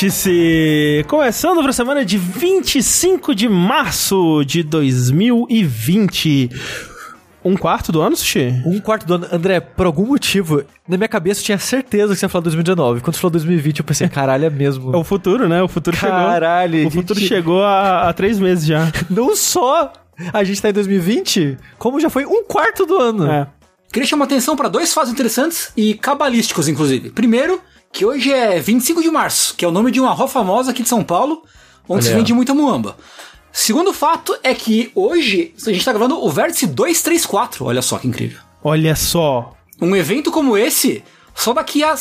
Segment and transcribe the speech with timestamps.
[0.00, 1.04] Vértice!
[1.08, 6.50] Começando para a semana de 25 de março de 2020.
[7.44, 8.62] Um quarto do ano, Sushi?
[8.64, 9.26] Um quarto do ano.
[9.32, 13.00] André, por algum motivo, na minha cabeça eu tinha certeza que você ia falar 2019.
[13.00, 14.94] Quando você falou 2020, eu pensei, caralho, é mesmo.
[14.94, 15.60] É o futuro, né?
[15.64, 16.86] O futuro Caralho, chegou.
[16.86, 17.00] O gente.
[17.00, 18.92] futuro chegou há, há três meses já.
[19.10, 19.92] Não só
[20.32, 23.26] a gente tá em 2020, como já foi um quarto do ano.
[23.28, 23.48] É.
[23.92, 27.10] Queria chamar atenção para dois fatos interessantes e cabalísticos, inclusive.
[27.10, 27.60] Primeiro,
[27.92, 30.82] que hoje é 25 de março, que é o nome de uma rua famosa aqui
[30.82, 31.42] de São Paulo,
[31.88, 32.18] onde se Olha.
[32.18, 32.96] vende muita muamba.
[33.52, 38.06] Segundo fato é que hoje a gente tá gravando o Vértice 234, olha só que
[38.06, 38.40] incrível.
[38.62, 39.52] Olha só.
[39.80, 41.02] Um evento como esse,
[41.34, 41.94] só daqui a...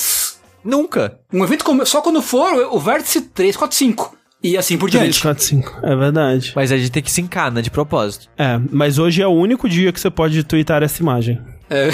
[0.63, 1.19] Nunca.
[1.31, 4.17] Um evento como, só quando for o Vértice 345.
[4.43, 5.21] E assim por 3, diante.
[5.21, 5.79] 4, 5.
[5.83, 6.53] É verdade.
[6.55, 8.27] Mas a gente tem que se encana de propósito.
[8.37, 11.41] É, mas hoje é o único dia que você pode twittar essa imagem.
[11.69, 11.89] É.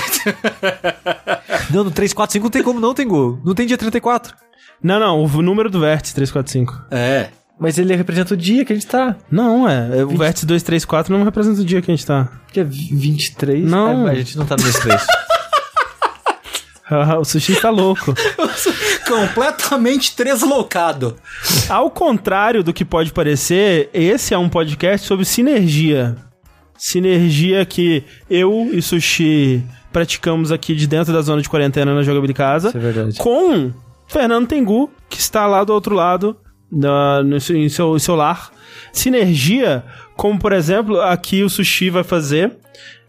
[1.71, 3.39] Não, no 345 não tem como não, tem gol.
[3.43, 4.35] Não tem dia 34.
[4.81, 6.87] Não, não, o número do vértice 345.
[6.91, 7.29] é.
[7.59, 9.15] Mas ele representa o dia que a gente tá.
[9.31, 9.99] Não, é.
[9.99, 12.27] é, O vértice 234 não representa o dia que a gente tá.
[12.51, 13.63] Que é 23.
[13.63, 14.07] Não.
[14.07, 15.01] É, a gente não tá no mês 3.
[16.89, 18.13] Ah, o sushi tá louco.
[19.07, 21.15] Completamente treslocado.
[21.69, 26.15] Ao contrário do que pode parecer, esse é um podcast sobre sinergia.
[26.77, 32.37] Sinergia que eu e Sushi praticamos aqui de dentro da zona de quarentena na Jogabilidade
[32.37, 32.67] Casa.
[32.69, 33.17] Isso é verdade.
[33.19, 33.71] Com
[34.07, 36.35] Fernando Tengu, que está lá do outro lado,
[36.71, 38.51] da, no, seu- em, seu, em seu lar.
[38.91, 39.83] Sinergia,
[40.15, 42.51] como por exemplo, aqui o Sushi vai fazer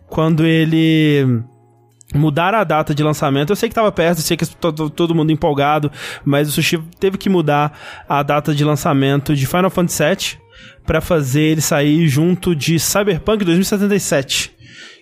[0.09, 1.41] quando ele
[2.15, 3.51] mudar a data de lançamento.
[3.51, 5.91] Eu sei que tava perto, eu sei que todo, todo mundo empolgado,
[6.25, 7.77] mas o Sushi teve que mudar
[8.09, 10.44] a data de lançamento de Final Fantasy VII
[10.87, 14.55] pra fazer ele sair junto de Cyberpunk 2077.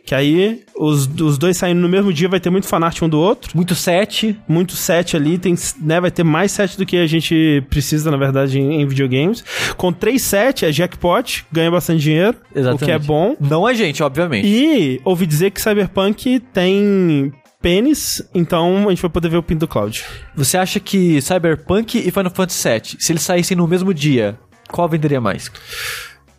[0.04, 3.20] Que aí, os, os dois saindo no mesmo dia, vai ter muito fanart um do
[3.20, 3.52] outro.
[3.54, 4.36] Muito 7.
[4.48, 8.16] Muito set ali, tem, né, vai ter mais set do que a gente precisa, na
[8.16, 9.44] verdade, em, em videogames.
[9.76, 12.36] Com 3 set é jackpot, ganha bastante dinheiro,
[12.74, 13.36] o que é bom.
[13.40, 14.46] Não a gente, obviamente.
[14.46, 19.60] E ouvi dizer que Cyberpunk tem pênis, então a gente vai poder ver o pinto
[19.60, 20.02] do Cloud.
[20.34, 24.36] Você acha que Cyberpunk e Final Fantasy VII, se eles saíssem no mesmo dia,
[24.72, 25.50] qual venderia mais?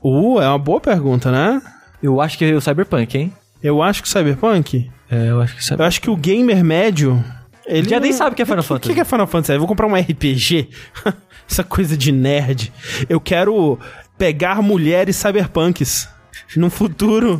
[0.03, 1.61] Uh, é uma boa pergunta, né?
[2.01, 3.33] Eu acho que é o Cyberpunk, hein?
[3.61, 4.91] Eu acho que Cyberpunk.
[5.09, 7.23] É, eu acho que Eu acho que o gamer médio.
[7.65, 8.93] Ele já nem não- sabe o que é Final O que, Fantasy.
[8.93, 9.53] que é Final Fantasy?
[9.53, 10.69] Eu vou comprar um RPG.
[11.49, 12.73] Essa coisa de nerd.
[13.07, 13.79] Eu quero
[14.17, 16.09] pegar mulheres cyberpunks
[16.55, 17.39] no futuro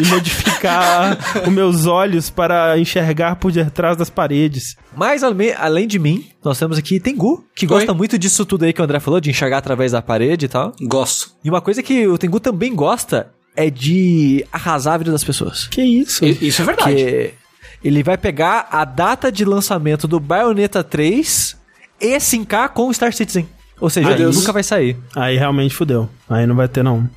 [0.00, 4.76] e modificar os meus olhos para enxergar por detrás das paredes.
[4.96, 8.80] Mas além de mim, nós temos aqui Tengu, que gosta muito disso tudo aí que
[8.80, 10.74] o André falou, de enxergar através da parede e tal.
[10.82, 11.32] Gosto.
[11.44, 15.66] E uma coisa que o Tengu também gosta é de arrasar a vida das pessoas.
[15.68, 16.24] Que isso?
[16.24, 16.94] I- Isso é verdade.
[16.94, 17.34] Que
[17.82, 21.56] ele vai pegar a data de lançamento do Bayonetta 3
[22.00, 23.48] e sincar com o Star Citizen.
[23.80, 24.96] Ou seja, nunca vai sair.
[25.16, 26.08] Aí realmente fudeu.
[26.28, 27.08] Aí não vai ter, não.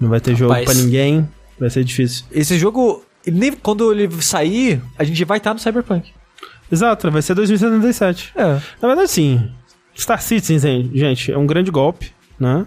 [0.00, 0.70] Não vai ter jogo Rapaz.
[0.70, 1.26] pra ninguém.
[1.58, 2.24] Vai ser difícil.
[2.30, 6.10] Esse jogo, ele nem- quando ele sair, a gente vai estar no Cyberpunk.
[6.70, 8.32] Exato, vai ser 2077.
[8.34, 8.44] É.
[8.80, 9.50] Na verdade, sim.
[9.96, 12.66] Star Citizen, gente, é um grande golpe, né?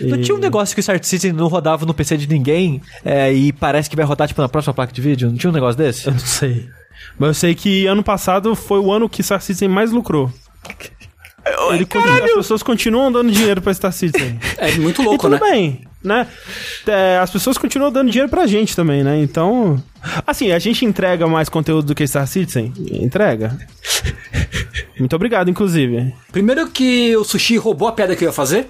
[0.00, 2.80] Não E- tinha um negócio que o Star Citizen não rodava no PC de ninguém
[3.04, 5.28] é, e parece que vai rodar tipo na próxima placa de vídeo?
[5.28, 6.06] Não tinha um negócio desse?
[6.06, 6.68] Eu não sei.
[7.18, 10.32] Mas eu sei que ano passado foi o ano que Star Citizen mais lucrou.
[11.72, 14.38] Ele continua- as pessoas continuam dando dinheiro pra Star Citizen.
[14.58, 15.50] É muito e louco, tudo né?
[15.50, 16.26] bem, né?
[16.86, 19.20] É, as pessoas continuam dando dinheiro pra gente também, né?
[19.22, 19.82] Então.
[20.26, 22.72] Assim, a gente entrega mais conteúdo do que Star Citizen?
[22.92, 23.58] Entrega.
[24.98, 26.14] Muito obrigado, inclusive.
[26.32, 28.68] Primeiro que o Sushi roubou a piada que eu ia fazer,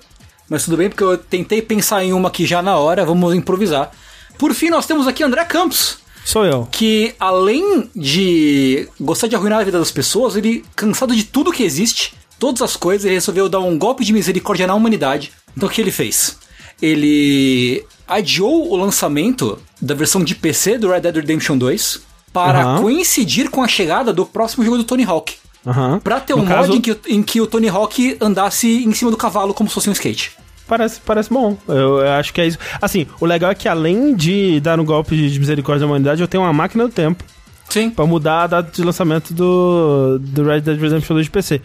[0.48, 3.90] mas tudo bem, porque eu tentei pensar em uma aqui já na hora, vamos improvisar.
[4.38, 6.68] Por fim, nós temos aqui André Campos, Sou eu.
[6.70, 11.62] que além de gostar de arruinar a vida das pessoas, ele, cansado de tudo que
[11.62, 15.30] existe, todas as coisas, ele resolveu dar um golpe de misericórdia na humanidade.
[15.56, 16.36] Então o que ele fez?
[16.82, 22.00] Ele adiou o lançamento da versão de PC do Red Dead Redemption 2
[22.32, 22.82] para Aham.
[22.82, 25.34] coincidir com a chegada do próximo jogo do Tony Hawk.
[25.66, 26.00] Aham.
[26.02, 28.92] Pra ter No um caso, mod em que, em que o Tony Hawk andasse em
[28.94, 30.32] cima do cavalo como se fosse um skate.
[30.66, 31.58] Parece, parece bom.
[31.68, 32.58] Eu, eu acho que é isso.
[32.80, 36.28] Assim, o legal é que além de dar um golpe de misericórdia à humanidade, eu
[36.28, 37.22] tenho uma máquina do tempo
[37.68, 37.90] Sim.
[37.90, 41.60] pra mudar a data de lançamento do, do Red Dead Redemption 2 de PC.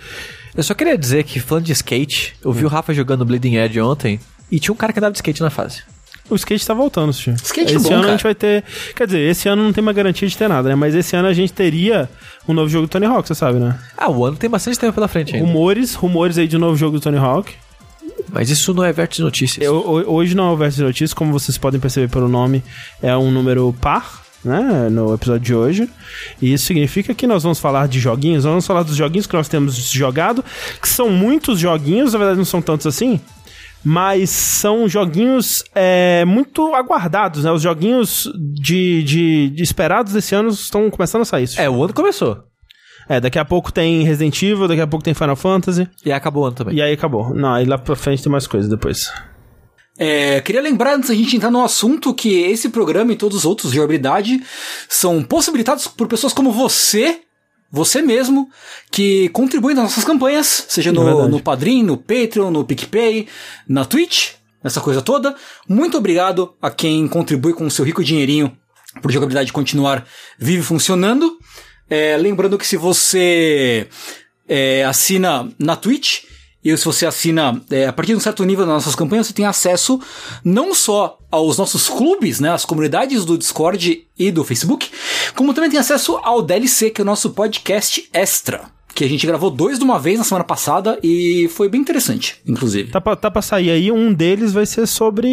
[0.55, 3.79] Eu só queria dizer que, falando de skate, eu vi o Rafa jogando Bleeding Edge
[3.81, 4.19] ontem
[4.51, 5.83] e tinha um cara que andava de skate na fase.
[6.29, 7.35] O skate tá voltando, Sushi.
[7.43, 8.13] Skate é esse bom, ano cara.
[8.13, 8.63] a gente vai ter.
[8.95, 10.73] Quer dizer, esse ano não tem uma garantia de ter nada, né?
[10.75, 12.09] Mas esse ano a gente teria
[12.47, 13.77] um novo jogo do Tony Hawk, você sabe, né?
[13.95, 15.45] Ah, o ano tem bastante tempo pela frente ainda.
[15.45, 17.53] Rumores, rumores aí de um novo jogo do Tony Hawk.
[18.31, 19.63] Mas isso não é vértice de notícias.
[19.65, 22.63] Eu- ho- hoje não é o de Notícias, como vocês podem perceber pelo nome,
[23.03, 24.24] é um número par.
[24.45, 25.89] Né, no episódio de hoje.
[26.41, 29.49] E isso significa que nós vamos falar de joguinhos, vamos falar dos joguinhos que nós
[29.49, 30.45] temos jogado,
[30.81, 33.19] que são muitos joguinhos, na verdade não são tantos assim,
[33.83, 37.51] mas são joguinhos é, muito aguardados, né?
[37.51, 41.49] Os joguinhos de, de, de esperados desse ano estão começando a sair.
[41.57, 42.43] É, o ano começou.
[43.07, 45.87] É, daqui a pouco tem Resident Evil, daqui a pouco tem Final Fantasy.
[46.03, 46.75] E acabou o ano também.
[46.75, 47.35] E aí acabou.
[47.35, 49.11] Não, aí lá pra frente tem mais coisas depois.
[49.97, 53.45] É, queria lembrar antes da gente entrar no assunto que esse programa e todos os
[53.45, 54.43] outros de jogabilidade
[54.89, 57.21] são possibilitados por pessoas como você,
[57.71, 58.49] você mesmo,
[58.91, 61.31] que contribuem nas nossas campanhas, seja É no, verdade.
[61.31, 63.27] no Padrim, no Patreon, no PicPay,
[63.67, 64.31] na Twitch,
[64.63, 65.33] nessa coisa toda.
[65.67, 68.55] Muito obrigado a quem contribui com o seu rico dinheirinho
[69.01, 70.05] por jogabilidade continuar
[70.37, 71.37] vivo e funcionando.
[71.89, 73.87] É, lembrando que se você
[74.47, 76.23] é, assina na Twitch,
[76.65, 79.33] e se você assina é, a partir de um certo nível das nossas campanhas, você
[79.33, 80.01] tem acesso
[80.43, 84.89] não só aos nossos clubes, né, as comunidades do Discord e do Facebook,
[85.35, 88.74] como também tem acesso ao DLC, que é o nosso podcast extra.
[88.95, 92.37] Que a gente gravou dois de uma vez na semana passada e foi bem interessante,
[92.47, 92.91] inclusive.
[92.91, 95.27] Tá pra, tá pra sair aí, um deles vai ser sobre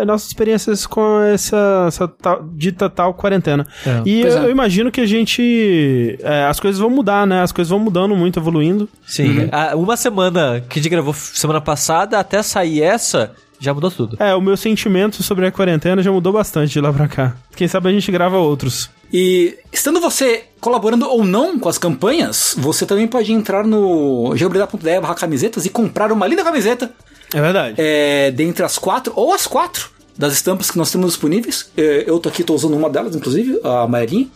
[0.00, 3.66] eh, nossas experiências com essa, essa tal- dita tal quarentena.
[3.86, 4.02] É.
[4.06, 4.44] E eu, é.
[4.46, 6.18] eu imagino que a gente.
[6.22, 7.42] é, as coisas vão mudar, né?
[7.42, 8.88] As coisas vão mudando muito, evoluindo.
[9.06, 9.46] Sim.
[9.52, 14.16] Ah, uma semana que a gente gravou semana passada, até sair essa, já mudou tudo.
[14.18, 17.36] É, o meu sentimento sobre a quarentena já mudou bastante de lá pra cá.
[17.54, 18.90] Quem sabe a gente grava outros.
[19.12, 25.00] E estando você colaborando ou não com as campanhas, você também pode entrar no geobridade.de
[25.00, 26.90] barra camisetas e comprar uma linda camiseta
[27.32, 27.74] É verdade.
[27.78, 31.70] é, dentre as quatro, ou as quatro das estampas que nós temos disponíveis.
[31.76, 34.28] É, eu tô aqui, tô usando uma delas, inclusive, a amarelinha.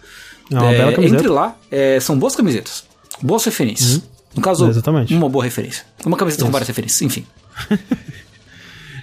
[0.50, 1.16] É uma bela camiseta.
[1.16, 2.84] Entre lá, é, são boas camisetas.
[3.20, 4.02] Boas referências.
[4.34, 5.14] No caso, Exatamente.
[5.14, 5.84] uma boa referência.
[6.04, 7.26] Uma camiseta com várias referências, enfim.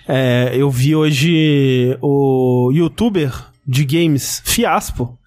[0.08, 3.32] É, eu vi hoje o youtuber
[3.66, 5.18] de games, Fiaspo,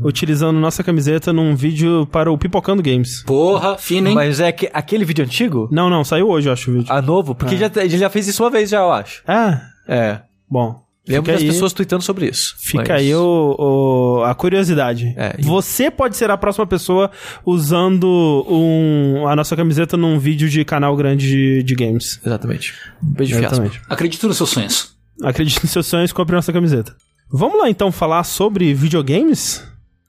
[0.00, 3.22] utilizando nossa camiseta num vídeo para o Pipocando Games.
[3.24, 4.14] Porra, fina, hein?
[4.14, 6.92] Mas é que aquele vídeo antigo, Não, não, saiu hoje, eu acho, o vídeo.
[6.92, 9.22] a novo, porque já, ele já fez isso uma vez já, eu acho.
[9.26, 10.20] Ah, É.
[10.48, 10.85] bom.
[11.08, 12.54] Lembro das aí- pessoas tweetando sobre isso.
[12.58, 15.14] Fica Mas- aí o, o- a curiosidade.
[15.16, 17.10] É, e- Você pode ser a próxima pessoa
[17.44, 22.20] usando um- a nossa camiseta num vídeo de canal grande de, de games.
[22.24, 22.74] Exatamente.
[23.00, 23.54] Beijo fiasco.
[23.54, 23.80] Exatamente.
[23.88, 24.96] Acredito nos seus sonhos.
[25.22, 26.94] Acredite nos seus sonhos, compre nossa camiseta.
[27.30, 29.64] Vamos lá então falar sobre videogames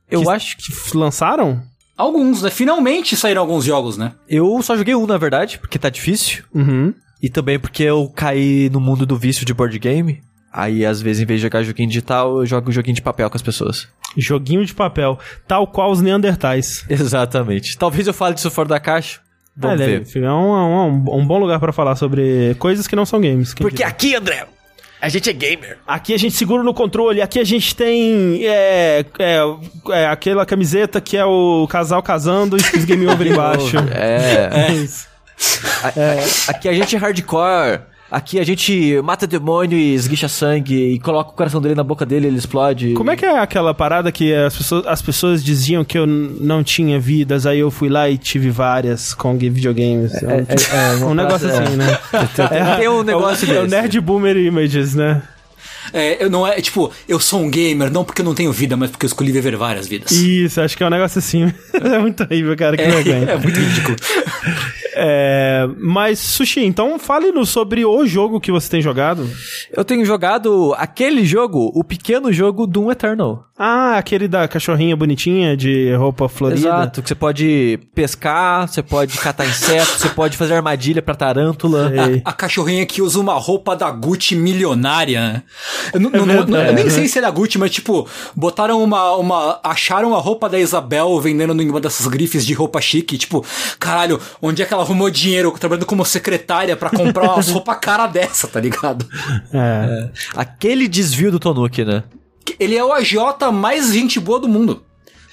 [0.10, 0.98] Eu Que- acho que.
[0.98, 1.62] lançaram?
[1.98, 2.50] Alguns, né?
[2.52, 4.14] Finalmente saíram alguns jogos, né?
[4.30, 6.44] Eu só joguei um, na verdade, porque tá difícil.
[6.54, 6.94] Uhum.
[7.22, 10.22] E também porque eu caí no mundo do vício de board game.
[10.60, 13.36] Aí, às vezes, em vez de jogar joguinho digital, eu jogo joguinho de papel com
[13.38, 13.88] as pessoas.
[14.18, 16.84] Joguinho de papel, tal qual os Neandertais.
[16.90, 17.78] Exatamente.
[17.78, 19.20] Talvez eu fale disso fora da caixa.
[19.56, 20.00] Vamos é, ver.
[20.00, 23.54] deve ficar um, um- um bom lugar pra falar sobre coisas que não são games.
[23.54, 23.88] Porque diria.
[23.88, 24.48] aqui, André,
[25.00, 25.78] a gente é gamer.
[25.86, 29.40] Aqui a gente segura no controle, aqui a gente tem é, é,
[29.92, 33.78] é, aquela camiseta que é o casal casando e os game over embaixo.
[33.94, 34.50] É.
[34.70, 35.08] É isso.
[35.84, 37.82] A- Aqui a gente é hardcore.
[38.10, 42.06] Aqui a gente mata demônio e esguicha sangue e coloca o coração dele na boca
[42.06, 42.94] dele e ele explode.
[42.94, 46.64] Como é que é aquela parada que as pessoas, as pessoas diziam que eu não
[46.64, 50.14] tinha vidas, aí eu fui lá e tive várias com videogames?
[50.24, 50.36] É,
[51.04, 51.52] um- é, um negócio é.
[51.52, 52.00] assim, né?
[52.78, 53.68] Tem um negócio é, o, é o.
[53.68, 55.22] Nerd Boomer Images, né?
[55.94, 58.76] É, eu não é, tipo, eu sou um gamer, não porque eu não tenho vida,
[58.76, 60.12] mas porque eu escolhi viver várias vidas.
[60.12, 61.54] Isso, acho que é um negócio assim.
[61.74, 62.84] é muito horrível, cara, que.
[62.84, 63.98] É, é muito ridículo.
[65.00, 69.30] É, mas, Sushi, então fale-nos sobre o jogo que você tem jogado.
[69.72, 73.44] Eu tenho jogado aquele jogo, o pequeno jogo Doom Eternal.
[73.60, 76.60] Ah, aquele da cachorrinha bonitinha de roupa florida.
[76.60, 81.90] Exato, que você pode pescar, você pode catar insetos, você pode fazer armadilha pra tarântula.
[81.90, 82.22] Sei.
[82.24, 85.44] A cachorrinha que usa uma roupa da Gucci milionária.
[85.92, 86.90] Eu, não- não- não- verdade, eu nem né?
[86.92, 89.60] sei se é da Gucci, mas tipo, botaram uma, uma.
[89.64, 93.18] Acharam a roupa da Isabel vendendo em uma dessas grifes de roupa chique.
[93.18, 93.44] Tipo,
[93.80, 98.08] caralho, onde é que ela arrumou dinheiro trabalhando como secretária pra comprar umas roupas cara
[98.08, 99.06] dessa, tá ligado?
[99.54, 100.10] É.
[100.36, 102.04] Aquele desvio do Tonuki, né?
[102.60, 103.16] Ele é o AJ
[103.54, 104.84] mais gente boa do mundo.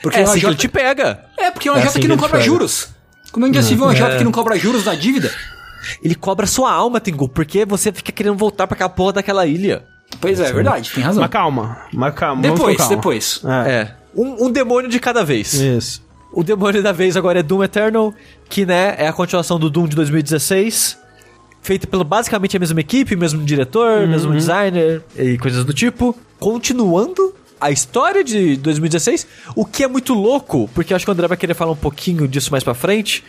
[0.03, 1.25] Porque É é, um assim AJ te pega.
[1.39, 2.45] é porque é um É AJ assim que que não cobra pega.
[2.45, 2.89] juros.
[3.33, 4.19] Quando a gente já se viu um AJ É.
[4.19, 5.33] que não cobra juros na dívida.
[6.03, 9.85] Ele cobra sua alma, Tengu, porque você fica querendo voltar pra aquela porra daquela ilha.
[10.21, 11.21] Pois é, é verdade, tem razão.
[11.23, 12.43] Mas calma, mas calma.
[12.43, 12.97] Depois, calma.
[12.97, 13.41] depois.
[13.45, 13.71] É.
[13.73, 13.95] É.
[14.15, 15.55] Um, um demônio de cada vez.
[15.55, 16.04] Isso.
[16.35, 18.13] O demônio da vez agora é Doom Eternal,
[18.49, 20.99] que né, é a continuação do Doom de 2016.
[21.63, 26.15] Feito pela basicamente a mesma equipe, mesmo diretor, mesmo designer e coisas do tipo.
[26.41, 31.29] Continuando a história de 2016, o que é muito louco, porque acho que o André
[31.29, 33.25] vai querer falar um pouquinho disso mais pra frente,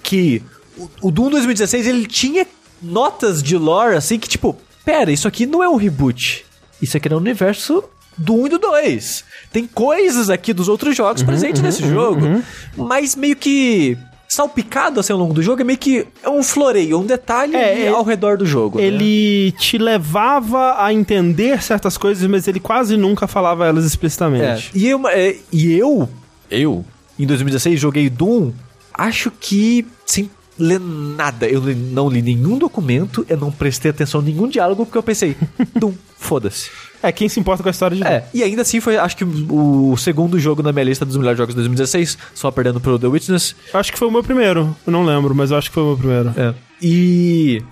[0.00, 0.40] que
[0.78, 2.46] o, o Doom 2016 ele tinha
[2.80, 6.46] notas de lore assim que tipo, pera, isso aqui não é um reboot.
[6.80, 7.82] Isso aqui é um universo
[8.16, 9.24] do 1 e do 2.
[9.52, 12.42] Tem coisas aqui dos outros jogos presentes nesse jogo,
[12.76, 13.96] mas meio que
[14.28, 17.84] salpicado assim ao longo do jogo é meio que é um floreio, um detalhe É,
[17.84, 18.78] é- ao redor do jogo.
[18.78, 18.84] né?
[18.86, 23.86] Ele te levava a entender certas coisas, mas ele quase nunca falava elas É.
[23.86, 24.70] explicitamente.
[24.74, 26.08] E, eu, é, e eu,
[26.50, 26.84] eu,
[27.18, 28.50] em 2016, joguei Doom,
[28.92, 30.28] acho que sem
[30.58, 31.46] ler nada.
[31.48, 35.36] Eu não li nenhum documento, eu não prestei atenção a nenhum diálogo, porque eu pensei,
[35.76, 36.70] Doom, foda-se.
[37.04, 39.24] É, quem se importa com a história de É, e ainda assim foi, acho que
[39.24, 43.06] o segundo jogo na minha lista dos melhores jogos de 2016, só perdendo pro The
[43.06, 43.54] Witness.
[43.74, 44.74] Acho que foi o meu primeiro.
[44.86, 46.32] Eu não lembro, mas eu acho que foi o meu primeiro.
[46.34, 46.54] É.
[46.80, 47.62] E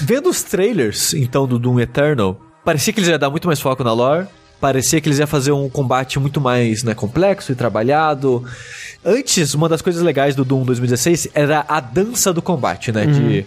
[0.00, 3.82] vendo os trailers, então, do Doom Eternal, parecia que eles iam dar muito mais foco
[3.82, 4.28] na lore.
[4.60, 8.44] Parecia que eles iam fazer um combate muito mais né, complexo e trabalhado.
[9.04, 13.06] Antes, uma das coisas legais do Doom 2016 era a dança do combate, né?
[13.06, 13.44] De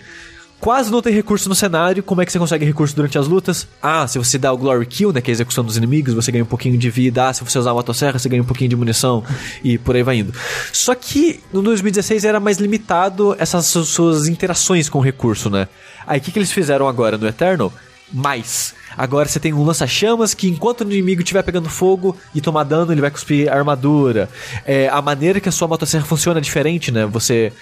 [0.62, 2.02] quase não ter recurso no cenário.
[2.04, 3.68] Como é que você consegue recurso durante as lutas?
[3.82, 5.20] Ah, se você dá o Glory Kill, né?
[5.20, 7.28] Que é a execução dos inimigos, você ganha um pouquinho de vida.
[7.28, 9.24] Ah, se você usar a motosserra, você ganha um pouquinho de munição.
[9.64, 10.34] E por aí vai indo.
[10.72, 15.68] Só que no 2016 era mais limitado essas su- suas interações com o recurso, né?
[16.08, 17.74] Aí o que, que eles fizeram agora no Eternal?
[18.14, 18.74] Mais.
[18.98, 22.92] Agora você tem um lança-chamas que enquanto o inimigo estiver pegando fogo e tomar dano,
[22.92, 24.30] ele vai cuspir armadura.
[24.66, 27.06] É, a maneira que a sua motosserra funciona é diferente, né?
[27.06, 27.54] Você.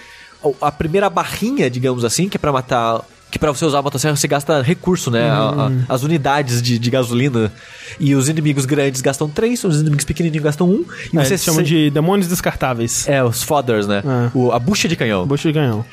[0.60, 3.02] A primeira barrinha, digamos assim, que é pra matar.
[3.30, 5.30] Que pra você usar a motosserra você gasta recurso, né?
[5.30, 7.52] A- a- as unidades de, de gasolina.
[8.00, 10.84] E os inimigos grandes gastam três, os inimigos pequenininhos gastam um.
[11.12, 13.06] E É, você se- de demônios descartáveis.
[13.08, 14.02] É, os fodders, né?
[14.04, 14.30] É.
[14.36, 15.26] O- a bucha de canhão.
[15.26, 15.84] Bucha de canhão.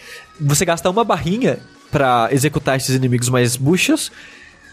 [0.42, 1.60] Você gasta uma barrinha
[1.92, 4.12] pra executar esses inimigos mais buchas,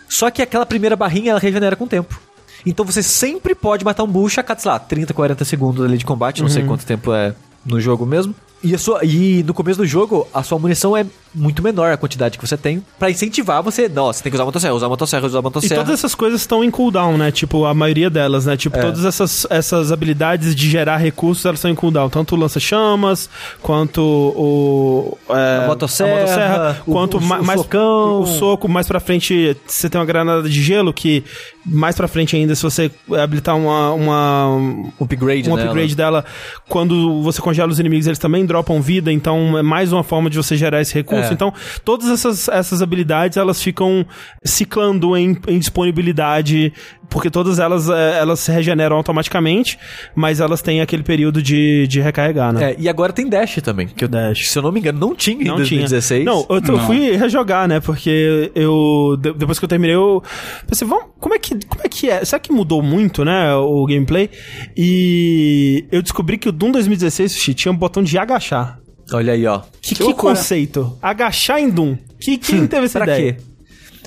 [0.09, 2.19] só que aquela primeira barrinha ela regenera com o tempo.
[2.65, 5.99] Então você sempre pode matar um bucha a cada, sei lá, 30, 40 segundos ali
[5.99, 8.35] de combate, não sei quanto tempo é no jogo mesmo.
[8.65, 11.05] E, a sua, e no começo do jogo, a sua munição é
[11.35, 13.89] muito menor a quantidade que você tem, pra incentivar você.
[13.89, 15.75] Não, você tem que usar a motosserra, usar a motosserra, usar a E motosserra.
[15.85, 17.31] todas essas coisas estão em cooldown, né?
[17.31, 18.55] Tipo, a maioria delas, né?
[18.55, 18.57] É.
[18.57, 22.09] Tipo, todas essas, essas habilidades de gerar recursos, elas estão em cooldown.
[22.09, 23.29] Tanto o lança-chamas,
[23.61, 25.19] quanto o...
[25.29, 27.61] é, A motosserra, o- quanto o- o mais...
[27.61, 28.21] socão.
[28.21, 31.25] O soco, mais pra frente, você tem uma granada de gelo que...
[31.67, 32.91] Mais pra frente ainda, se você
[33.23, 33.91] habilitar uma...
[33.93, 36.25] uma Um upgrade, um upgrade dela,
[36.69, 40.37] quando você congela os inimigos, eles também dropam vida, então é mais uma forma de
[40.37, 41.31] você gerar esse recurso.
[41.31, 41.33] É.
[41.33, 41.53] Então,
[41.85, 44.07] todas essas, essas habilidades, elas ficam
[44.45, 46.73] ciclando em, em disponibilidade,
[47.15, 49.79] porque todas elas, é, elas se regeneram automaticamente,
[50.17, 52.73] mas elas têm aquele período de, de recarregar, né?
[52.73, 54.49] É, e agora tem Dash também, que eu, Dash.
[54.51, 56.23] se eu não me engano, não tinha em Não 2016.
[56.25, 56.35] tinha.
[56.35, 57.79] Não, eu, eu fui rejogar, né?
[57.79, 59.17] Porque eu.
[59.21, 60.21] de- depois que eu terminei, eu
[60.67, 62.25] pensei, vamos, como é que, como é que é?
[62.25, 63.55] Será que mudou muito, né?
[63.55, 64.29] O gameplay?
[64.77, 68.81] E eu descobri que o Doom 2016 Sushi, tinha um botão de agachar.
[69.13, 69.61] Olha aí, ó.
[69.81, 70.99] Que, Que que conceito?
[71.01, 71.97] Agachar em Doom.
[72.21, 73.35] Que, quem teve essa Pra ideia?
[73.35, 73.41] quê?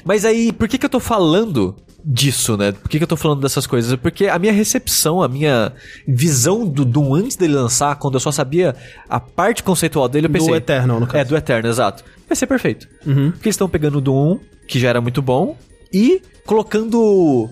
[0.04, 1.76] Mas aí, por que que eu tô falando
[2.10, 2.72] disso, né?
[2.72, 3.94] Por que que eu tô falando dessas coisas?
[4.00, 5.74] Porque a minha recepção, a minha
[6.08, 8.74] visão do Doom antes dele lançar, quando eu só sabia
[9.10, 10.48] a parte conceitual dele, eu pensei...
[10.48, 11.18] Do Eternal, no caso.
[11.18, 12.06] É, do Eternal, exato.
[12.28, 12.88] Vai ser perfeito.
[13.00, 15.58] Porque eles estão pegando o Doom 1, que já era muito bom,
[15.92, 17.50] e colocando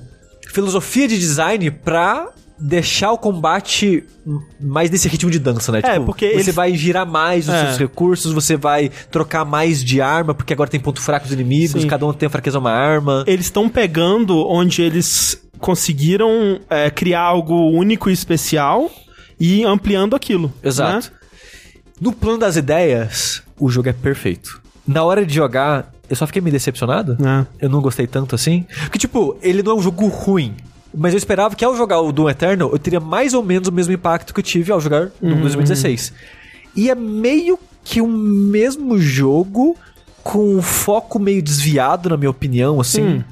[0.47, 4.03] filosofia de design pra deixar o combate
[4.59, 5.81] mais nesse ritmo de dança, né?
[5.83, 7.65] É, porque você eles- vai girar mais os É.
[7.65, 11.81] seus recursos, você vai trocar mais de arma, porque agora tem ponto fraco dos inimigos,
[11.81, 11.87] Sim.
[11.87, 13.23] cada um tem a fraqueza uma arma.
[13.27, 18.89] Eles estão pegando onde eles conseguiram é, criar algo único e especial
[19.39, 20.53] e ampliando aquilo.
[20.63, 21.07] Exato.
[21.11, 21.17] né?
[21.99, 24.61] No plano das ideias, o jogo é perfeito.
[24.87, 27.17] Na hora de jogar, eu só fiquei meio decepcionado.
[27.25, 27.65] É.
[27.65, 28.65] Eu não gostei tanto assim.
[28.81, 30.53] Porque, tipo, ele não é um jogo ruim.
[30.95, 33.71] Mas eu esperava que ao jogar o Doom Eternal, eu teria mais ou menos o
[33.71, 36.13] mesmo impacto que eu tive ao jogar Doom 2016.
[36.75, 39.77] E é meio que o mesmo jogo,
[40.23, 43.03] com um foco meio desviado, na minha opinião, assim.
[43.03, 43.23] Hum.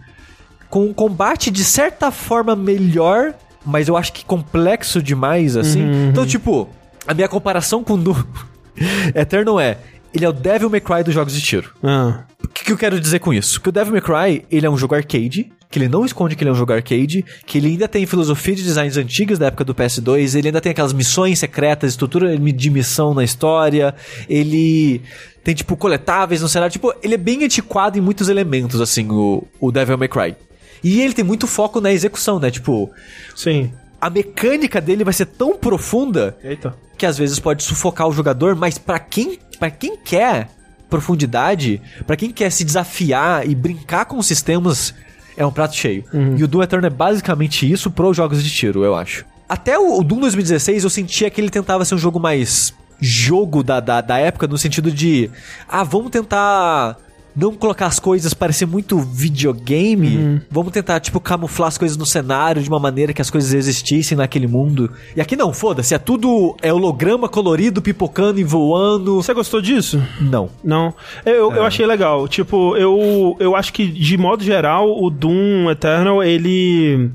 [0.70, 3.34] Com um combate de certa forma melhor,
[3.66, 6.10] mas eu acho que complexo demais, assim.
[6.10, 6.70] Então, tipo,
[7.08, 8.24] a minha comparação com o Doom
[9.16, 9.78] Eternal é...
[10.14, 11.72] Ele é o Devil May Cry dos jogos de tiro.
[11.82, 12.20] Ah.
[12.44, 13.60] O que, que eu quero dizer com isso?
[13.60, 16.44] Que o Devil May Cry, ele é um jogo arcade, que ele não esconde que
[16.44, 19.64] ele é um jogo arcade, que ele ainda tem filosofia de designs antigas da época
[19.64, 23.96] do PS2, ele ainda tem aquelas missões secretas, estrutura de missão na história,
[24.30, 25.02] ele
[25.44, 29.48] tem, tipo, coletáveis no cenário, tipo, ele é bem antiquado em muitos elementos, assim, o,
[29.60, 30.36] o Devil May Cry.
[30.84, 32.52] E ele tem muito foco na execução, né?
[32.52, 32.92] Tipo,
[33.36, 33.74] Sim.
[34.00, 36.76] a mecânica dele vai ser tão profunda Eita.
[36.96, 40.50] que às vezes pode sufocar o jogador, mas pra quem, para quem quer
[40.88, 44.94] profundidade, pra quem quer se desafiar e brincar com sistemas,
[45.36, 46.04] é um prato cheio.
[46.38, 49.26] E o Doom Eternal é basicamente isso pros jogos de tiro, eu acho.
[49.48, 53.64] Até o, o Doom 2016 eu sentia que ele tentava ser um jogo mais jogo
[53.64, 55.30] da, da, da época, no sentido de,
[55.68, 56.98] ah, vamos tentar
[57.36, 60.42] não colocar as coisas parecer muito videogame.
[60.50, 64.18] Vamos tentar, tipo, camuflar as coisas no cenário de uma maneira que as coisas existissem
[64.18, 64.92] naquele mundo.
[65.16, 69.16] E aqui não, foda-se, é tudo é holograma colorido, pipocando e voando.
[69.16, 70.02] Você gostou disso?
[70.22, 70.50] Não.
[70.64, 70.94] Não.
[71.26, 72.28] Eu, eu achei legal.
[72.28, 77.12] Tipo, eu, eu acho que, de modo geral, o Doom Eternal, ele.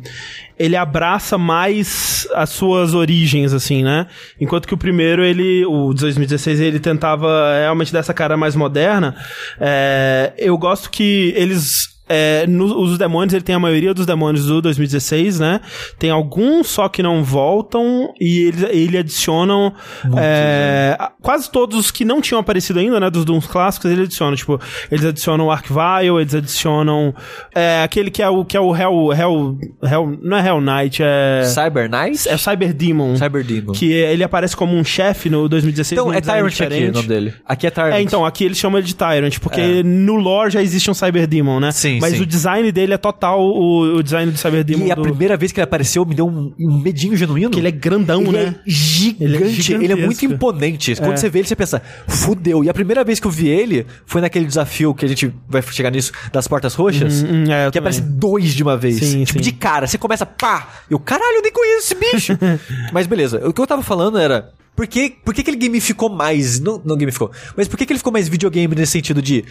[0.58, 4.06] Ele abraça mais as suas origens, assim, né?
[4.40, 5.64] Enquanto que o primeiro, ele.
[5.66, 9.14] O de 2016, ele tentava realmente dessa cara mais moderna.
[9.60, 11.87] É, eu gosto que eles.
[12.08, 15.60] É, no- os demônios, ele tem a maioria dos demônios do 2016, né?
[15.98, 19.72] Tem alguns só que não voltam e eles ele adicionam
[20.16, 23.10] é, a- quase todos os que não tinham aparecido ainda, né?
[23.10, 24.36] Dos Dooms clássicos, ele adiciona.
[24.36, 24.60] Tipo,
[24.90, 27.14] eles adicionam o Arcvile, eles adicionam
[27.54, 31.02] é, aquele que é o que é o Hell, Hell, Hell não é Hell Knight,
[31.04, 32.28] é Cyber Knight?
[32.28, 33.16] é o Cyber Demon.
[33.16, 33.72] Cyber Demon.
[33.72, 36.00] Que ele aparece como um chefe no 2016.
[36.00, 36.94] Então, é Tyrant aqui o diferente.
[36.94, 37.34] nome dele.
[37.44, 37.92] Aqui é Tyrant.
[37.94, 39.82] É, então, aqui eles chamam ele de Tyrant, porque É.
[39.82, 41.70] no lore já existe um Cyber Demon, né?
[41.72, 42.22] Sim, Mas sim.
[42.22, 44.86] o design dele é total o, o design do Cyber Demon.
[44.86, 47.50] E a do- primeira vez que ele apareceu me deu um, um medinho genuíno.
[47.50, 48.54] Que ele é grandão, Ele né?
[48.66, 50.94] é gigante, Ele ele é é, muito imponente.
[50.96, 51.16] Quando É.
[51.16, 52.62] você vê ele, você pensa, fudeu.
[52.64, 55.62] E a primeira vez que eu vi ele foi naquele desafio que a gente vai
[55.62, 57.22] chegar nisso, das portas roxas.
[57.22, 57.78] Hum, hum, é, que também.
[57.78, 58.96] aparece dois de uma vez.
[58.96, 59.44] Sim, tipo, sim.
[59.44, 59.86] de cara.
[59.86, 60.68] Você começa, pá!
[60.90, 62.38] Eu, caralho, eu nem conheço esse bicho.
[62.92, 64.50] mas beleza, o que eu tava falando era.
[64.76, 66.60] Por que, por que, que ele gamificou mais?
[66.60, 67.32] Não, não gamificou.
[67.56, 69.44] Mas por que, que ele ficou mais videogame nesse sentido de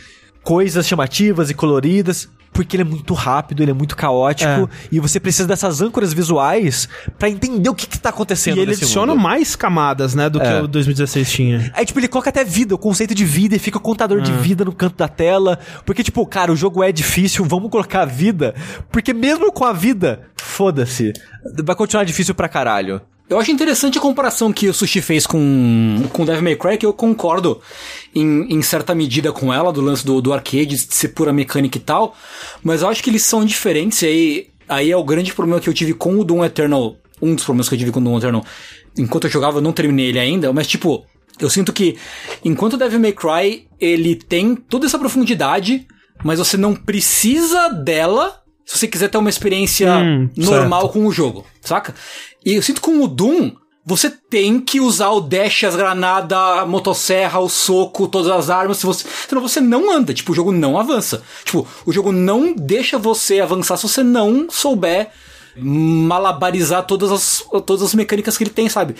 [0.47, 2.29] coisas chamativas e coloridas?
[2.53, 4.49] Porque ele é muito rápido, ele é muito caótico.
[4.49, 4.67] É.
[4.91, 6.87] E você precisa dessas âncoras visuais
[7.19, 9.21] pra entender o que, que tá acontecendo E ele adiciona mundo.
[9.21, 10.61] mais camadas, né, do que É.
[10.61, 11.71] o 2016 tinha.
[11.75, 14.23] Aí, tipo, ele coloca até vida, o conceito de vida, e fica o contador Ah.
[14.23, 15.59] de vida no canto da tela.
[15.85, 18.55] Porque, tipo, cara, o jogo é difícil, vamos colocar a vida.
[18.89, 21.11] Porque mesmo com a vida, foda-se.
[21.63, 23.01] Vai continuar difícil pra caralho.
[23.29, 26.85] Eu acho interessante a comparação que o Sushi fez com, com Devil May Cry, que
[26.85, 27.59] eu concordo
[28.15, 31.77] em, em certa medida com ela, do lance do, do arcade, de ser pura mecânica
[31.77, 32.15] e tal,
[32.63, 35.67] mas eu acho que eles são diferentes, e aí, aí é o grande problema que
[35.67, 38.17] eu tive com o Doom Eternal, um dos problemas que eu tive com o Doom
[38.17, 38.45] Eternal,
[38.97, 41.05] enquanto eu jogava eu não terminei ele ainda, mas tipo,
[41.37, 41.97] eu sinto que
[42.45, 45.85] enquanto Devil May Cry, ele tem toda essa profundidade,
[46.23, 51.11] mas você não precisa dela se você quiser ter uma experiência Hum, normal com o
[51.11, 51.95] jogo, saca?
[52.45, 53.53] E eu sinto com o Doom,
[53.85, 58.77] você tem que usar o dash, as granadas, a motosserra, o soco, todas as armas,
[58.77, 61.23] se você, senão você não anda, tipo, o jogo não avança.
[61.45, 65.09] Tipo, o jogo não deixa você avançar se você não souber
[65.59, 68.95] malabarizar todas as, todas as mecânicas que ele tem, sabe?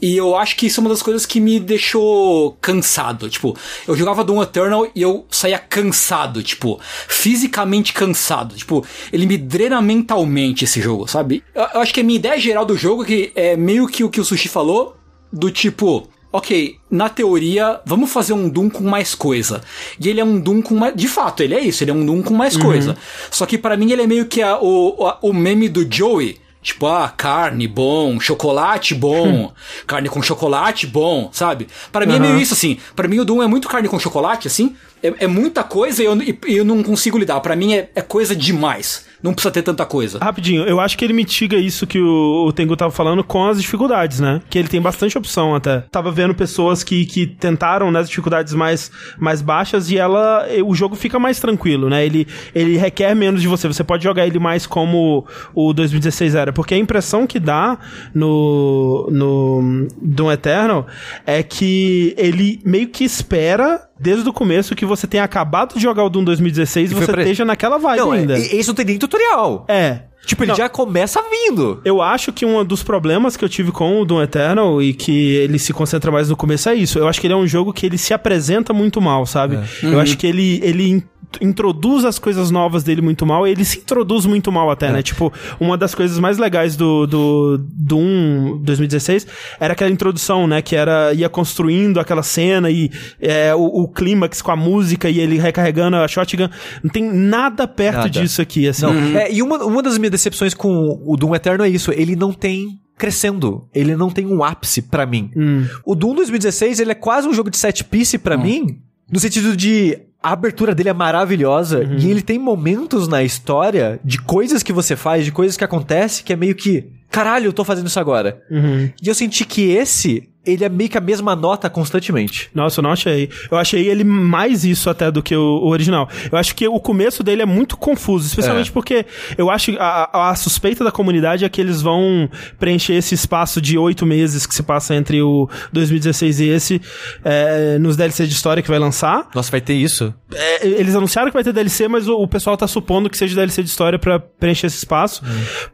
[0.00, 3.28] E eu acho que isso é uma das coisas que me deixou cansado.
[3.28, 8.54] Tipo, eu jogava Doom Eternal e eu saía cansado, tipo, fisicamente cansado.
[8.54, 11.42] Tipo, ele me drena mentalmente esse jogo, sabe?
[11.54, 14.10] Eu, eu acho que a minha ideia geral do jogo que é meio que o
[14.10, 14.96] que o Sushi falou,
[15.32, 19.60] do tipo, ok, na teoria, vamos fazer um Doom com mais coisa.
[20.00, 20.94] E ele é um Doom com mais.
[20.96, 22.96] De fato, ele é isso, ele é um Doom com mais coisa.
[23.30, 26.40] Só que para mim ele é meio que a- o, a- o meme do Joey.
[26.62, 29.52] Tipo, ah, carne bom, chocolate bom,
[29.84, 31.66] carne com chocolate bom, sabe?
[31.90, 32.78] Para mim é meio isso, assim.
[32.94, 34.76] Para mim o Doom é muito carne com chocolate, assim.
[35.02, 37.40] É, é muita coisa e eu, e eu não consigo lidar.
[37.40, 39.06] Para mim é, é coisa demais.
[39.22, 40.18] Não precisa ter tanta coisa.
[40.18, 43.60] Rapidinho, eu acho que ele mitiga isso que o, o Tengu tava falando com as
[43.60, 44.42] dificuldades, né?
[44.50, 45.80] Que ele tem bastante opção até.
[45.90, 50.46] Tava vendo pessoas que, que tentaram nas dificuldades mais, mais baixas e ela.
[50.66, 52.04] O jogo fica mais tranquilo, né?
[52.04, 53.68] Ele, ele requer menos de você.
[53.68, 56.52] Você pode jogar ele mais como o 2016 era.
[56.52, 57.78] Porque a impressão que dá
[58.12, 59.08] no.
[59.10, 60.86] no Doom Eternal
[61.24, 63.88] é que ele meio que espera.
[64.02, 67.22] Desde o começo que você tenha acabado de jogar o Doom 2016 e você pra-
[67.22, 68.36] esteja naquela vibe não, ainda.
[68.36, 69.64] é, esse não tem nem tutorial.
[69.68, 70.00] É.
[70.24, 70.56] Tipo, ele Não.
[70.56, 71.80] já começa vindo.
[71.84, 75.34] Eu acho que um dos problemas que eu tive com o Doom Eternal e que
[75.34, 76.96] ele se concentra mais no começo é isso.
[76.98, 79.58] Eu acho que ele é um jogo que ele se apresenta muito mal, sabe?
[79.82, 81.04] Eu acho que ele, ele
[81.40, 85.02] introduz as coisas novas dele muito mal e ele se introduz muito mal até, né?
[85.02, 89.26] Tipo, uma das coisas mais legais do, do Doom 2016
[89.58, 90.60] era aquela introdução, né?
[90.62, 92.90] Que era, ia construindo aquela cena e
[93.20, 96.48] é, o, o clímax com a música e ele recarregando a shotgun.
[96.82, 98.10] Não tem nada perto Nada.
[98.10, 98.82] disso aqui, assim.
[98.86, 99.18] Não.
[99.18, 101.92] É, e uma, uma das minhas decepções com o Doom Eterno é isso.
[101.92, 103.66] Ele não tem crescendo.
[103.74, 105.30] Ele não tem um ápice pra mim.
[105.36, 105.66] Hum.
[105.84, 108.78] O Doom 2016, ele é quase um jogo de set piece pra mim,
[109.10, 111.96] no sentido de a abertura dele é maravilhosa Uhum.
[111.98, 116.24] e ele tem momentos na história de coisas que você faz, de coisas que acontecem
[116.24, 118.42] que é meio que, caralho, eu tô fazendo isso agora.
[118.50, 118.90] Uhum.
[119.02, 122.50] E eu senti que esse ele é meio que a mesma nota constantemente.
[122.54, 123.30] Nossa, eu não achei.
[123.50, 126.08] Eu achei ele mais isso até do que o, o original.
[126.30, 128.72] Eu acho que o começo dele é muito confuso, especialmente É.
[128.72, 129.06] porque
[129.38, 132.28] eu acho que a, a suspeita da comunidade é que eles vão
[132.58, 136.82] preencher esse espaço de oito meses que se passa entre o 2016 e esse
[137.24, 139.28] é, nos DLC de história que vai lançar.
[139.34, 140.12] Nossa, vai ter isso?
[140.34, 143.34] É, eles anunciaram que vai ter DLC, mas o, o pessoal tá supondo que seja
[143.36, 145.22] DLC de história pra preencher esse espaço.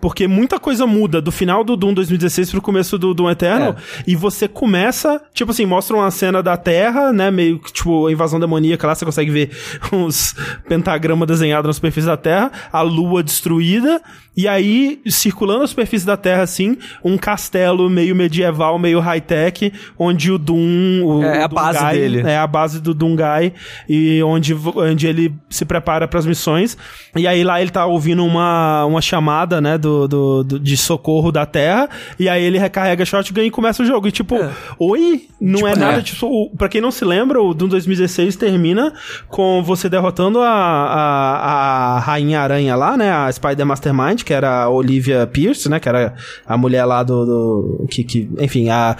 [0.00, 3.76] Porque muita coisa muda do final do Doom 2016 pro começo do Doom Eternal.
[4.06, 7.30] E você começa, tipo assim, mostra uma cena da Terra, né?
[7.30, 9.50] Meio que, tipo, a invasão demoníaca lá, você consegue ver
[9.92, 10.34] uns
[10.68, 14.02] pentagramas desenhados na superfície da Terra, a lua destruída.
[14.36, 20.30] E aí, circulando a superfície da Terra, assim, um castelo meio medieval, meio high-tech, onde
[20.30, 21.02] o Doom.
[21.04, 22.20] O, É a o base Doomguy- dele.
[22.28, 23.52] É a base do Dungai
[23.88, 26.76] e onde, onde ele se prepara para as missões.
[27.16, 31.32] E aí lá ele tá ouvindo uma, uma chamada, né, do, do, do- de socorro
[31.32, 31.88] da Terra.
[32.16, 34.06] E aí ele recarrega a shotgun e começa o jogo.
[34.06, 34.36] E tipo,
[34.78, 35.28] oi?
[35.40, 35.98] Não é Tipo, nada.
[35.98, 36.02] é.
[36.02, 38.92] Tipo, pra quem não se lembra, o Doom 2016 termina
[39.28, 43.10] com você derrotando a, a, a Rainha Aranha lá, né?
[43.10, 45.78] A Spider Mastermind, que era a Olivia Pierce, né?
[45.80, 46.14] Que era
[46.46, 47.24] a mulher lá do.
[47.24, 48.96] do- que, que, enfim, a.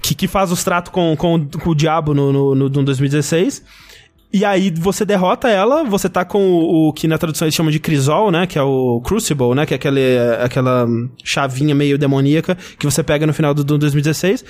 [0.00, 3.62] Que, que faz os tratos com, com, com o diabo no, no, no Doom 2016.
[4.32, 7.70] E aí você derrota ela, você tá com o, o que na tradução eles chamam
[7.70, 8.46] de Crisol, né?
[8.46, 9.66] Que é o Crucible, né?
[9.66, 10.00] Que é aquele,
[10.42, 10.86] aquela
[11.22, 14.42] chavinha meio demoníaca que você pega no final do Doom 2016.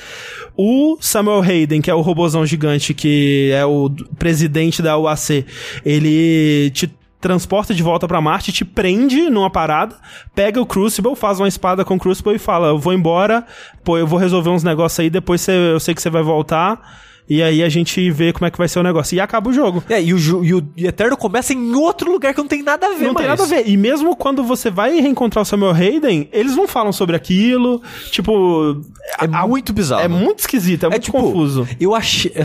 [0.56, 5.44] O Samuel Hayden, que é o robozão gigante, que é o presidente da UAC,
[5.84, 6.88] ele te
[7.20, 9.96] transporta de volta pra Marte, te prende numa parada,
[10.34, 13.44] pega o Crucible, faz uma espada com o Crucible e fala, eu vou embora,
[13.84, 17.02] pô, eu vou resolver uns negócios aí, depois você- eu sei que você vai voltar...
[17.28, 19.14] E aí a gente vê como é que vai ser o negócio.
[19.14, 19.82] E acaba o jogo.
[19.88, 22.86] É, e o, e o e Eterno começa em outro lugar que não tem nada
[22.86, 23.40] a ver, Não tem mais.
[23.40, 23.68] nada a ver.
[23.68, 27.80] E mesmo quando você vai reencontrar o Samuel Hayden, eles não falam sobre aquilo.
[28.10, 28.82] Tipo.
[29.20, 30.02] É a- muito bizarro.
[30.02, 31.66] É muito esquisito, é, muito tipo, confuso.
[31.80, 32.32] Eu achei.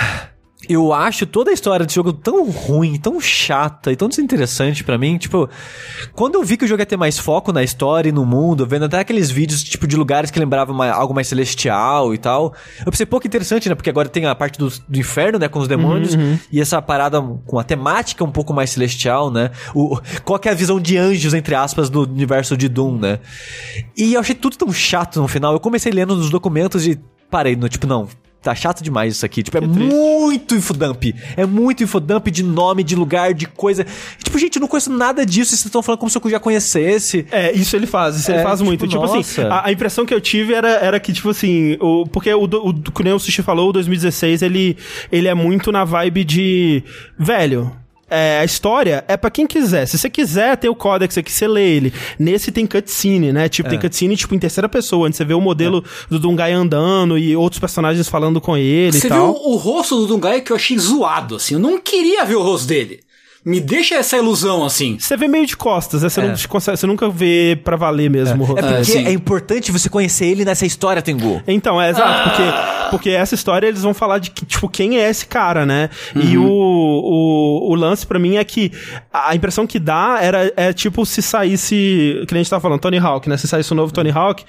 [0.72, 4.96] Eu acho toda a história desse jogo tão ruim, tão chata e tão desinteressante pra
[4.96, 5.18] mim.
[5.18, 5.48] Tipo,
[6.12, 8.66] quando eu vi que o jogo ia ter mais foco na história e no mundo,
[8.66, 12.54] vendo até aqueles vídeos tipo de lugares que lembravam ma- algo mais celestial e tal,
[12.86, 13.74] eu pensei, que interessante, né?
[13.74, 15.48] Porque agora tem a parte do, do inferno, né?
[15.48, 16.14] Com os demônios
[16.52, 19.50] e essa parada com a temática um pouco mais celestial, né?
[19.74, 23.18] O, qual que é a visão de anjos, entre aspas, do universo de Doom, né?
[23.96, 25.52] E eu achei tudo tão chato no final.
[25.52, 26.98] Eu comecei lendo nos documentos e
[27.30, 28.08] parei no tipo, não.
[28.42, 29.42] Tá chato demais isso aqui.
[29.42, 29.78] Tipo, é triste.
[29.94, 31.14] muito infodump.
[31.36, 33.84] É muito infodump de nome, de lugar, de coisa.
[34.24, 36.40] Tipo, gente, eu não conheço nada disso e vocês estão falando como se eu já
[36.40, 37.26] conhecesse.
[37.30, 38.88] É, isso ele faz, isso É, ele faz tipo, muito.
[38.88, 39.46] Tipo assim, nossa.
[39.48, 42.66] a, a impressão que eu tive era, era que, tipo assim, o, porque o, do-
[42.68, 44.74] o, que nem o Sushi falou, o 2016, ele,
[45.12, 46.82] ele é muito na vibe de.
[47.18, 47.70] Velho.
[48.10, 49.86] É, a história é pra quem quiser.
[49.86, 51.92] Se você quiser ter o códex aqui, você lê ele.
[52.18, 53.48] Nesse tem cutscene, né?
[53.48, 57.16] Tipo, tem cutscene tipo em terceira pessoa, onde você vê o modelo do Dungai andando
[57.16, 59.30] e outros personagens falando com ele Você e viu tal.
[59.32, 61.54] o, o rosto do Dungai que eu achei zoado, assim.
[61.54, 63.00] Eu não queria ver o rosto dele.
[63.44, 64.98] Me deixa essa ilusão, assim.
[64.98, 66.08] Você vê meio de costas, né?
[66.10, 66.26] Você, É.
[66.28, 68.64] não consegue- você nunca vê pra valer mesmo o rosto.
[68.66, 69.06] É porque sim.
[69.06, 71.42] é importante você conhecer ele nessa história, Tengu.
[71.46, 72.42] Então, é exato, porque,
[72.90, 75.88] porque essa história eles vão falar de tipo, quem é esse cara, né?
[76.14, 78.72] E o, o, o lance pra mim é que
[79.10, 82.80] a impressão que dá era é tipo se saísse, que nem a gente tava falando,
[82.80, 83.38] Tony Hawk, né?
[83.38, 84.44] Se saísse o novo Tony Hawk.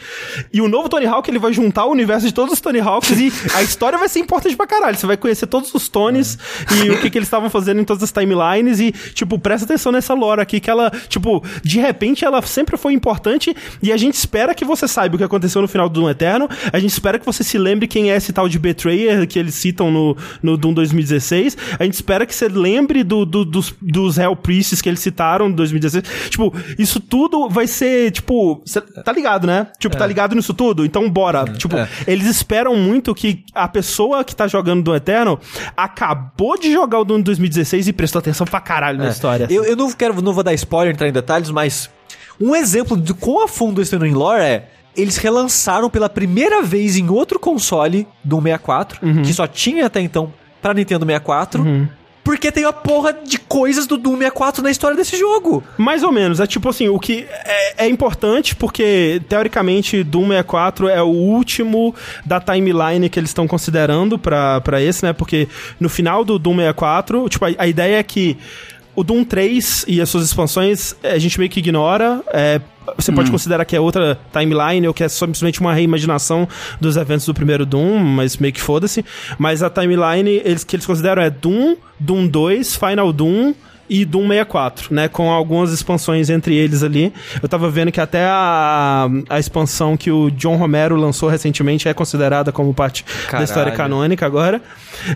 [0.52, 3.18] E o novo Tony Hawk ele vai juntar o universo de todos os Tony Hawks
[3.18, 4.98] e a história vai ser importante pra caralho.
[4.98, 6.38] Você vai conhecer todos os Tonys
[6.84, 9.92] e o que, que eles estavam fazendo em todas as timelines e, tipo, presta atenção
[9.92, 14.16] nessa lore aqui que ela, tipo, de repente ela sempre foi importante e a gente
[14.16, 16.50] espera que você saiba o que aconteceu no final do Doom Eterno.
[16.74, 19.56] A gente espera que você se lembre quem é esse tal de Betrayer que eles
[19.56, 21.58] citam no, no Doom 2016.
[21.80, 25.48] A gente espera que você lembre do, do- dos, dos Hell Priests que eles citaram
[25.50, 26.30] em 2016.
[26.30, 29.68] Tipo, isso tudo vai ser, tipo, cê tá ligado, né?
[29.80, 30.86] Tipo, tá ligado nisso tudo?
[30.86, 31.46] Então bora.
[31.46, 31.88] Tipo, É.
[32.08, 35.40] eles esperam muito que a pessoa que tá jogando Doom Eterno
[35.76, 39.48] acabou de jogar o Doom 2016 e prestou atenção pra caralho na história.
[39.50, 41.90] Eu, eu não quero, não vou dar spoiler, entrar em detalhes, mas
[42.40, 44.68] um exemplo de quão a fundo esse em lore é.
[44.96, 50.34] Eles relançaram pela primeira vez em outro console do 64, que só tinha até então
[50.62, 51.64] pra Nintendo 64,
[52.24, 55.64] porque tem a porra de coisas do Doom 64 na história desse jogo.
[55.78, 56.40] Mais ou menos.
[56.40, 61.96] É tipo assim, o que é, é importante porque, teoricamente, Doom 64 é o último
[62.26, 65.14] da timeline que eles estão considerando pra esse, né?
[65.14, 65.48] Porque
[65.80, 68.38] no final do Doom 64, tipo, a, a ideia é que
[68.96, 72.22] o Doom 3 e as suas expansões a gente meio que ignora.
[72.28, 72.60] É,
[72.98, 76.48] você pode considerar que é outra timeline ou que é simplesmente uma reimaginação
[76.80, 79.06] dos eventos do primeiro Doom, mas meio que foda-se.
[79.38, 83.54] Mas a timeline eles, que eles consideram é Doom, Doom 2, Final Doom
[83.92, 85.10] e Doom 64, né?
[85.10, 87.12] Com algumas expansões entre eles ali.
[87.44, 91.94] Eu tava vendo que até a, a expansão que o John Romero lançou recentemente é
[91.94, 93.44] considerada como parte da Caralho.
[93.44, 94.62] história canônica agora.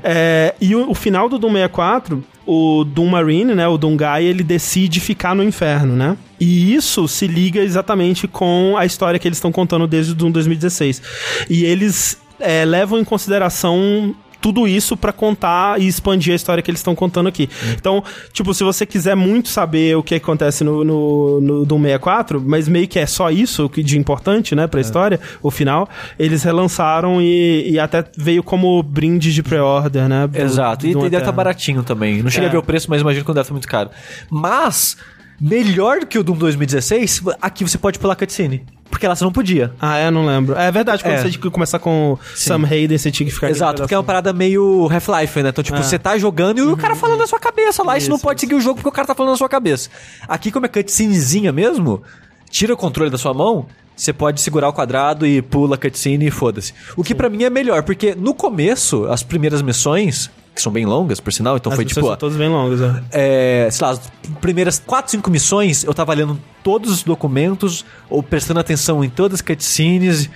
[0.04, 4.24] É, e o, o final do Doom 64 o Doom Marine, né, o Doom Guy,
[4.24, 6.16] ele decide ficar no inferno, né?
[6.40, 10.30] E isso se liga exatamente com a história que eles estão contando desde o Doom
[10.30, 11.02] 2016.
[11.50, 14.14] E eles é, levam em consideração
[14.46, 17.50] tudo isso pra contar e expandir a história que eles estão contando aqui.
[17.76, 22.40] Então, tipo, se você quiser muito saber o que acontece no, no, no Doom 64,
[22.46, 26.44] mas meio que é só isso que de importante, né, pra história, o final, eles
[26.44, 30.28] relançaram e, e até veio como brinde de pre-order, né?
[30.28, 30.86] do- Exato.
[30.86, 31.36] do E Doom deve estar Eternal.
[31.38, 32.22] baratinho também.
[32.22, 32.50] Não cheguei É.
[32.50, 33.90] a ver o preço, mas imagino que não deve estar muito caro.
[34.30, 34.96] Mas,
[35.42, 38.64] melhor do que o Doom 2016, aqui você pode pular cutscene.
[38.90, 39.74] Porque lá você não podia.
[39.80, 40.56] Ah, é, não lembro.
[40.56, 41.18] É verdade, quando É.
[41.22, 43.50] você tinha que começar com Sam Hayden, você tinha que ficar...
[43.50, 45.50] Exato, porque é uma parada meio Half-Life, né?
[45.50, 45.82] Então, tipo, É.
[45.84, 48.24] você tá jogando e o cara falando na sua cabeça lá, e você não Isso,
[48.24, 49.90] pode seguir o jogo porque o cara tá falando na sua cabeça.
[50.28, 52.02] Aqui, como é cutscenezinha mesmo,
[52.50, 56.28] tira o controle da sua mão, você pode segurar o quadrado e pula a cutscene
[56.28, 56.74] e foda-se.
[56.96, 60.86] O que pra mim é melhor, porque no começo, as primeiras missões, que são bem
[60.86, 62.02] longas, por sinal, então As foi tipo.
[62.02, 63.04] são todas bem longas, é.
[63.12, 68.24] é, sei lá, as primeiras 4, 5 missões, eu tava lendo todos os documentos, ou
[68.24, 70.30] prestando atenção em todas as cutscenes.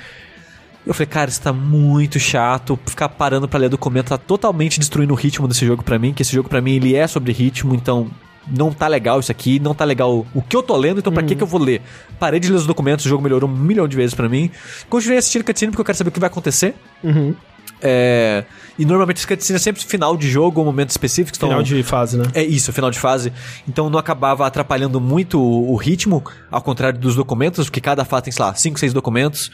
[0.85, 2.79] Eu falei, cara, isso tá muito chato.
[2.85, 6.21] Ficar parando pra ler documento tá totalmente destruindo o ritmo desse jogo pra mim, que
[6.21, 8.09] esse jogo pra mim ele é sobre ritmo, então
[8.47, 11.21] não tá legal isso aqui, não tá legal o que eu tô lendo, então pra
[11.21, 11.81] que que eu vou ler?
[12.17, 14.49] Parei de ler os documentos, o jogo melhorou um milhão de vezes pra mim.
[14.89, 16.75] Continuei assistindo cutscene porque eu quero saber o que vai acontecer.
[17.03, 17.35] Uhum.
[17.81, 18.43] É,
[18.77, 21.35] e normalmente esse cutscene é sempre final de jogo ou momento específico.
[21.37, 22.25] então- Final de fase, né?
[22.33, 23.31] é isso, final de fase.
[23.67, 28.23] Então não acabava atrapalhando muito o, o ritmo, ao contrário dos documentos, porque cada fase
[28.23, 29.51] tem, sei lá, 5, 6 documentos.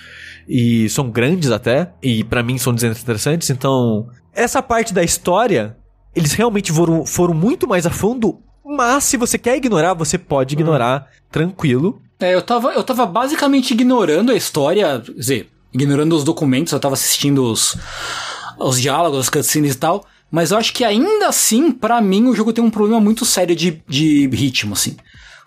[0.48, 1.92] E são grandes até.
[2.02, 3.50] E pra mim são desinteressantes.
[3.50, 5.76] Então, essa parte da história,
[6.16, 8.40] eles realmente foram, foram muito mais a fundo.
[8.66, 12.02] Mas se você quer ignorar, você pode ignorar tranquilo.
[12.20, 16.80] É, eu tava, eu tava basicamente ignorando a história, quer dizer, ignorando os documentos, eu
[16.80, 17.78] tava assistindo os,
[18.58, 22.34] os diálogos, as cutscenes e tal, mas eu acho que ainda assim, pra mim, o
[22.34, 24.96] jogo tem um problema muito sério de, de ritmo, assim.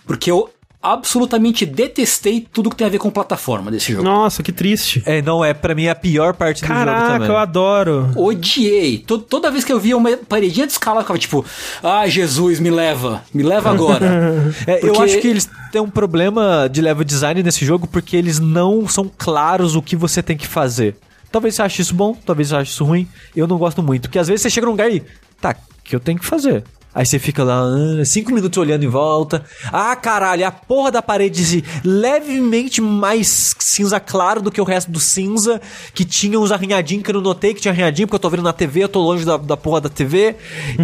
[0.07, 0.51] Porque eu
[0.83, 4.05] absolutamente detestei tudo que tem a ver com plataforma desse jogo.
[4.05, 5.03] Nossa, que triste.
[5.05, 7.29] É, não é, pra mim, é a pior parte do jogo Caraca, também.
[7.29, 8.11] eu adoro.
[8.17, 8.99] Odiei.
[8.99, 11.45] To- toda vez que eu via uma paredinha de escala, eu ficava tipo,
[11.83, 13.23] ah, Jesus, me leva.
[13.35, 14.09] Me leva agora.
[14.67, 18.17] É, Eu Porque- acho que eles têm um problema de level design nesse jogo porque
[18.17, 20.97] eles não são claros o que você tem que fazer.
[21.31, 23.07] Talvez você ache isso bom, talvez você ache isso ruim.
[23.37, 24.03] Eu não gosto muito.
[24.03, 25.03] Porque às vezes você chega num lugar e.
[25.41, 26.65] Tá, o que eu tenho que fazer?
[26.99, 29.45] Aí você fica lá, ah, cinco minutos olhando em volta.
[29.73, 34.99] Ah, caralho, a porra da parede levemente mais cinza claro do que o resto do
[34.99, 35.61] cinza.
[35.95, 38.43] Que tinha uns arranhadinhos que eu não notei que tinha arranhadinho, porque eu tô vendo
[38.43, 40.35] na TV, eu tô longe da, da porra da TV.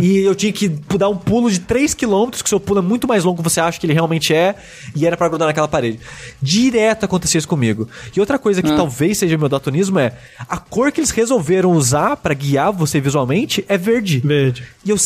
[0.00, 3.24] e eu tinha que dar um pulo de 3km, que seu pulo é muito mais
[3.24, 4.54] longo que você acha que ele realmente é.
[4.94, 5.98] E era pra grudar naquela parede.
[6.40, 7.88] Direto acontecia isso comigo.
[8.16, 10.12] E outra coisa que talvez seja meu datonismo é
[10.48, 14.20] a cor que eles resolveram usar pra guiar você visualmente é verde.
[14.20, 14.62] Verde.
[14.84, 14.96] E eu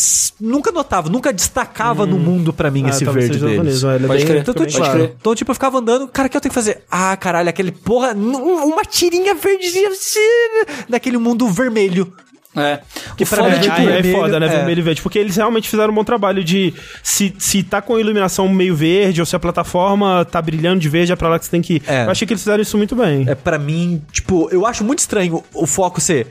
[0.41, 3.83] nunca notava, nunca destacava no mundo pra mim Ah, esse verde deles.
[3.83, 4.41] ele é Pode bem- crer.
[4.43, 4.93] Então, Pode claro.
[4.93, 5.15] crer.
[5.21, 6.83] então, tipo, eu ficava andando, cara, o que eu tenho que fazer?
[6.91, 12.13] Ah, caralho, aquele porra, uma tirinha verdezinha assim, daquele mundo vermelho.
[12.57, 12.81] É.
[13.17, 14.47] Que o pra mim é, é tipo, Aí é vermelho, foda, né?
[14.47, 14.49] é.
[14.49, 15.03] Vermelho e verde.
[15.03, 16.75] Porque eles realmente fizeram um bom trabalho de.
[17.05, 21.13] Se, se tá com iluminação meio verde, ou se a plataforma tá brilhando de verde,
[21.13, 21.83] é pra lá que você tem que ir.
[21.87, 22.07] É.
[22.07, 23.27] Eu achei que eles fizeram isso muito bem.
[23.29, 26.27] É pra mim, tipo, eu acho muito estranho o foco ser.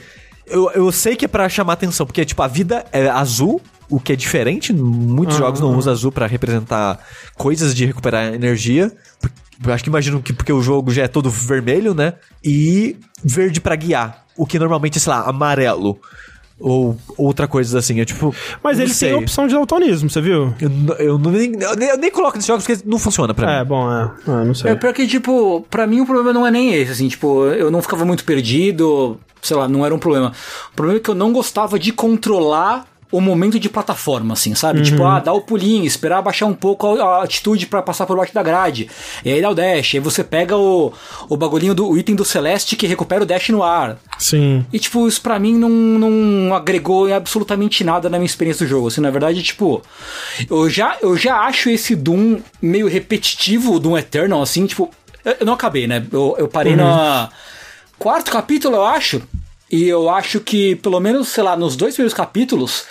[0.45, 4.00] Eu, eu sei que é pra chamar atenção, porque, tipo, a vida é azul, o
[4.00, 4.73] que é diferente.
[4.73, 7.00] Muitos jogos não usam azul pra representar
[7.38, 8.91] coisas de recuperar energia.
[9.65, 12.13] Eu acho que imagino que porque o jogo já é todo vermelho, né?
[12.43, 14.23] E verde pra guiar.
[14.36, 16.00] O que normalmente é, sei lá, amarelo.
[16.60, 18.00] Ou outra coisa assim.
[18.00, 18.34] É tipo.
[18.63, 19.10] Mas sei.
[19.10, 20.54] têm a opção de daltonismo, você viu?
[20.60, 23.52] Eu, eu, não- nem, eu, nem, eu nem coloco nesses jogos porque não funciona pra
[23.52, 23.67] É, mim.
[23.69, 24.12] bom, é.
[24.28, 24.71] Ah, não sei.
[24.71, 27.69] É pior que, tipo, pra mim o problema não é nem esse, assim, tipo, eu
[27.69, 30.32] não ficava muito perdido, sei lá, não era um problema.
[30.71, 34.81] O problema é que eu não gostava de controlar o momento de plataforma, assim, sabe?
[34.81, 38.17] Tipo, ah, dá o pulinho, esperar baixar um pouco a, a altitude pra passar por
[38.17, 38.89] baixo da grade.
[39.23, 40.91] E aí dá o dash, aí você pega o,
[41.29, 43.97] o bagulhinho do o item do Celeste que recupera o dash no ar.
[44.19, 44.65] Sim.
[44.73, 48.69] E, tipo, isso pra mim não, não agregou em absolutamente nada na minha experiência do
[48.69, 48.87] jogo.
[48.87, 49.81] Assim, na verdade, tipo,
[50.49, 54.91] eu já, eu já acho esse Doom meio repetitivo, o Doom Eternal, assim, tipo,
[55.23, 56.05] eu, eu não acabei, né?
[56.11, 56.79] Eu, eu parei Uhum.
[56.79, 57.29] no
[57.97, 59.21] quarto capítulo, eu acho.
[59.69, 62.86] E eu acho que, pelo menos, sei lá, nos dois primeiros capítulos,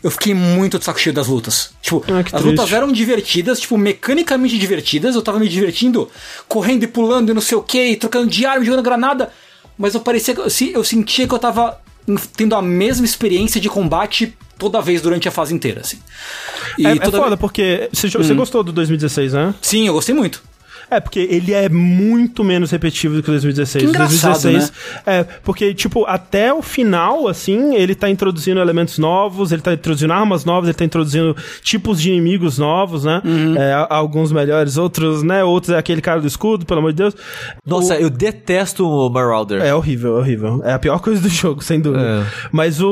[0.00, 1.72] eu fiquei muito de saco cheio das lutas.
[1.82, 2.46] Tipo, Ah, as triste.
[2.46, 5.16] lutas eram divertidas, tipo, mecanicamente divertidas.
[5.16, 6.08] Eu tava me divertindo,
[6.46, 9.32] correndo e pulando e não sei o que, trocando de arma, jogando granada.
[9.76, 11.80] Mas eu parecia que eu, se- eu sentia que eu tava
[12.36, 15.98] tendo a mesma experiência de combate toda vez durante a fase inteira, assim.
[16.78, 19.52] E é, é foda, vez- porque você, você gostou do 2016, né?
[19.60, 20.42] Sim, eu gostei muito.
[20.90, 23.84] É, porque ele é muito menos repetitivo do que o 2016.
[23.84, 24.72] Que engraçado, 2016,
[25.06, 30.12] É, porque, tipo, até o final, assim, ele tá introduzindo elementos novos, ele tá introduzindo
[30.12, 33.22] armas novas, ele tá introduzindo tipos de inimigos novos, né?
[33.24, 33.56] Uhum.
[33.56, 35.44] É, alguns melhores, outros, né?
[35.44, 37.14] Outros é aquele cara do escudo, pelo amor de Deus.
[37.64, 39.62] Nossa, eu detesto o Marauder.
[39.62, 40.60] É horrível, é horrível.
[40.64, 42.04] É a pior coisa do jogo, sem dúvida.
[42.04, 42.48] É.
[42.50, 42.88] Mas o,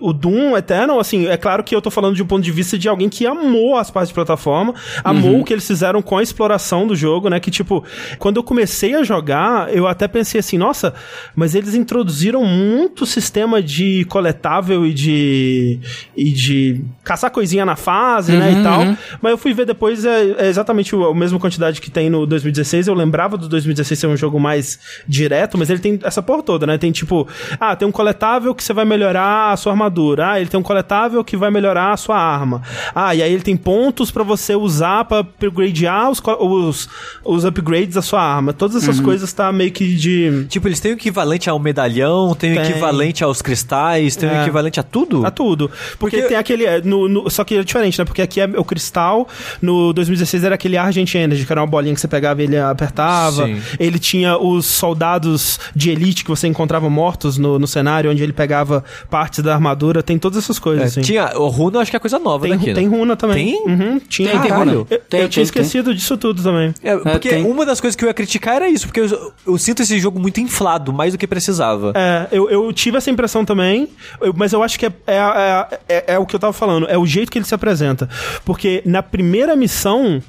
[0.00, 2.52] o, o Doom Eternal, assim, é claro que eu tô falando de um ponto de
[2.52, 6.16] vista de alguém que amou as partes de plataforma, amou o que eles fizeram com
[6.16, 7.40] a exploração do jogo, né?
[7.40, 7.84] Que, tipo,
[8.18, 10.94] quando eu comecei a jogar, eu até pensei assim, nossa,
[11.34, 15.80] mas eles introduziram muito sistema de coletável e de.
[16.16, 18.52] e de caçar coisinha na fase, né?
[18.52, 18.82] E tal.
[19.20, 22.24] Mas eu fui ver depois, é, é exatamente o- a mesma quantidade que tem no
[22.26, 22.86] 2016.
[22.86, 26.66] Eu lembrava do 2016 ser um jogo mais direto, mas ele tem essa porra toda,
[26.66, 26.78] né?
[26.78, 27.26] Tem tipo,
[27.58, 30.32] ah, tem um coletável que você vai melhorar a sua armadura.
[30.32, 32.62] Ah, ele tem um coletável que vai melhorar a sua arma.
[32.94, 36.88] Ah, e aí ele tem pontos pra você usar pra upgradear os, os,
[37.24, 38.52] os upgrades da sua arma.
[38.52, 40.46] Todas essas coisas tá meio que de.
[40.48, 42.70] Tipo, eles têm o equivalente ao medalhão, tem o Tem.
[42.70, 44.42] equivalente aos cristais, tem o É.
[44.42, 45.24] equivalente a tudo?
[45.26, 45.68] A tudo.
[45.98, 46.64] Porque, Porque- tem aquele.
[46.64, 48.04] é, No, no- só que é diferente, né?
[48.04, 49.28] Porque aqui é o cristal.
[49.60, 52.58] No 2016 era aquele Argent Energy, que era uma bolinha que você pegava e ele
[52.58, 53.46] apertava.
[53.46, 53.60] Sim.
[53.78, 58.32] Ele tinha os soldados de elite que você encontrava mortos no, no cenário, onde ele
[58.32, 60.02] pegava partes da armadura.
[60.02, 61.00] Tem todas essas coisas, É, assim.
[61.02, 62.74] Tinha, o Runa acho que é coisa nova Tem, daqui, né?
[62.74, 63.52] tem runa também.
[63.54, 63.66] Tem?
[63.66, 64.30] Uhum, tinha.
[64.30, 64.72] Tem, tem runa.
[64.72, 65.42] Eu, Tem, eu tinha tem, tem.
[65.44, 66.74] esquecido disso tudo também.
[66.82, 67.44] É, porque tem.
[67.46, 70.18] uma das coisas que eu ia criticar era isso, porque eu, eu sinto esse jogo
[70.20, 71.92] muito inflado, mais do que precisava.
[71.94, 73.88] É, eu, eu tive essa impressão também,
[74.20, 76.86] eu- mas eu acho que é, é, é, é- é o que eu tava falando,
[76.88, 78.08] é o jeito que ele se apresenta.
[78.44, 80.22] Porque na primeira missão,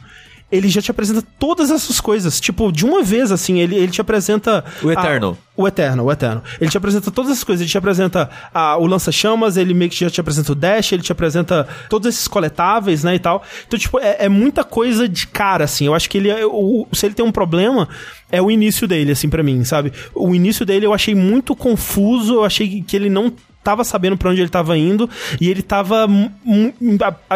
[0.52, 2.40] ele já te apresenta todas essas coisas.
[2.40, 4.64] Tipo, de uma vez, assim, ele, ele te apresenta.
[4.84, 5.38] O Eternal.
[5.46, 6.42] a- o Eterno, o Eterno.
[6.62, 7.62] Ele te apresenta todas essas coisas.
[7.62, 11.04] Ele te apresenta a- o lança-chamas, ele meio que já te apresenta o dash, ele
[11.04, 13.44] te apresenta todos esses coletáveis, né, e tal.
[13.68, 15.86] Então, tipo, é, é muita coisa de cara, assim.
[15.86, 17.90] Eu acho que ele, é- o- se ele tem um problema,
[18.32, 19.92] é o início dele, assim, pra mim, sabe?
[20.16, 23.32] O início dele eu achei muito confuso, eu achei que ele não
[23.64, 26.08] tava sabendo pra onde ele tava indo e ele tava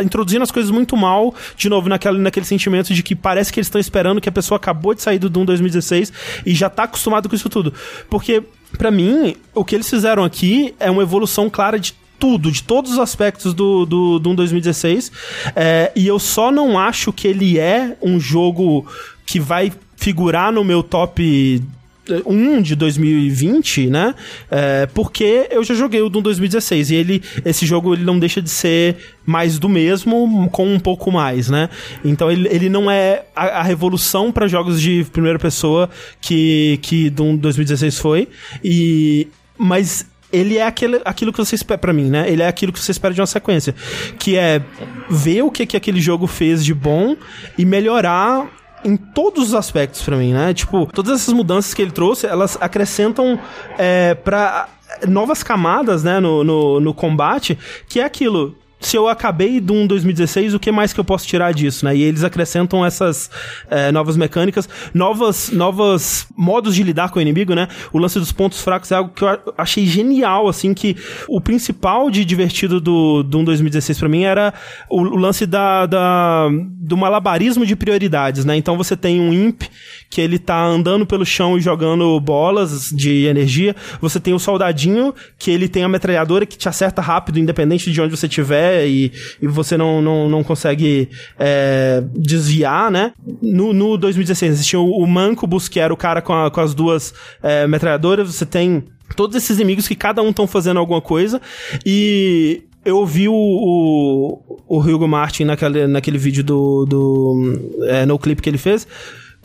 [0.04, 3.68] introduzindo as coisas muito mal, de novo, naquele, naquele sentimento de que parece que eles
[3.68, 6.14] estão esperando que a pessoa acabou de sair do Doom 2016
[6.46, 7.74] e já tá acostumado com isso tudo.
[8.10, 8.44] Porque,
[8.78, 12.94] pra mim, o que eles fizeram aqui é uma evolução clara de tudo, de todos
[12.94, 15.12] os aspectos do, do Doom 2016.
[15.56, 18.88] É, e eu só não acho que ele é um jogo
[19.26, 21.62] que vai figurar no meu top
[22.26, 24.14] 1 de 2020, né?
[24.52, 28.42] É, porque eu já joguei o Doom 2016 e ele, esse jogo ele não deixa
[28.42, 31.70] de ser mais do mesmo com um pouco mais, né?
[32.04, 35.90] Então ele, ele não é a, a revolução para jogos de primeira pessoa
[36.20, 38.28] que que Doom 2016 foi
[38.64, 42.28] e mas ele é aquele, aquilo que você espera pra mim, né?
[42.28, 43.76] Ele é aquilo que você espera de uma sequência,
[44.18, 44.64] que é
[45.08, 47.16] ver o que que aquele jogo fez de bom
[47.56, 48.50] e melhorar
[48.84, 50.54] em todos os aspectos pra mim, né?
[50.54, 53.40] Tipo, todas essas mudanças que ele trouxe, elas acrescentam
[53.78, 54.68] é, para
[55.08, 58.56] novas camadas, né, no, no, no combate, que é aquilo.
[58.84, 61.96] Se eu acabei de um 2016, o que mais que eu posso tirar disso, né?
[61.96, 63.32] E eles acrescentam essas
[63.70, 67.68] é, novas mecânicas, novas, novas modos de lidar com o inimigo, né?
[67.94, 70.98] O lance dos pontos fracos é algo que eu achei genial, assim, que
[71.30, 74.54] o principal de divertido do, do um 2016 pra mim era
[74.90, 78.58] o, o lance da, da, do malabarismo de prioridades, né?
[78.58, 79.64] Então você tem um imp
[80.14, 83.76] que ele tá andando pelo chão e jogando bolas de energia.
[84.00, 88.00] Você tem o soldadinho que ele tem a metralhadora que te acerta rápido, independente de
[88.00, 93.14] onde você estiver e, e você não, não, não consegue é, desviar, né?
[93.42, 96.76] No, no 2016 existia o, o Mancubus, que era o cara com, a- com as
[96.76, 98.28] duas é, metralhadoras.
[98.36, 98.84] Você tem
[99.16, 101.42] todos esses inimigos que cada um estão fazendo alguma coisa
[101.84, 108.20] e eu ouvi o, o, o Hugo Martin naquele, naquele vídeo do, do é, no
[108.20, 108.86] clipe que ele fez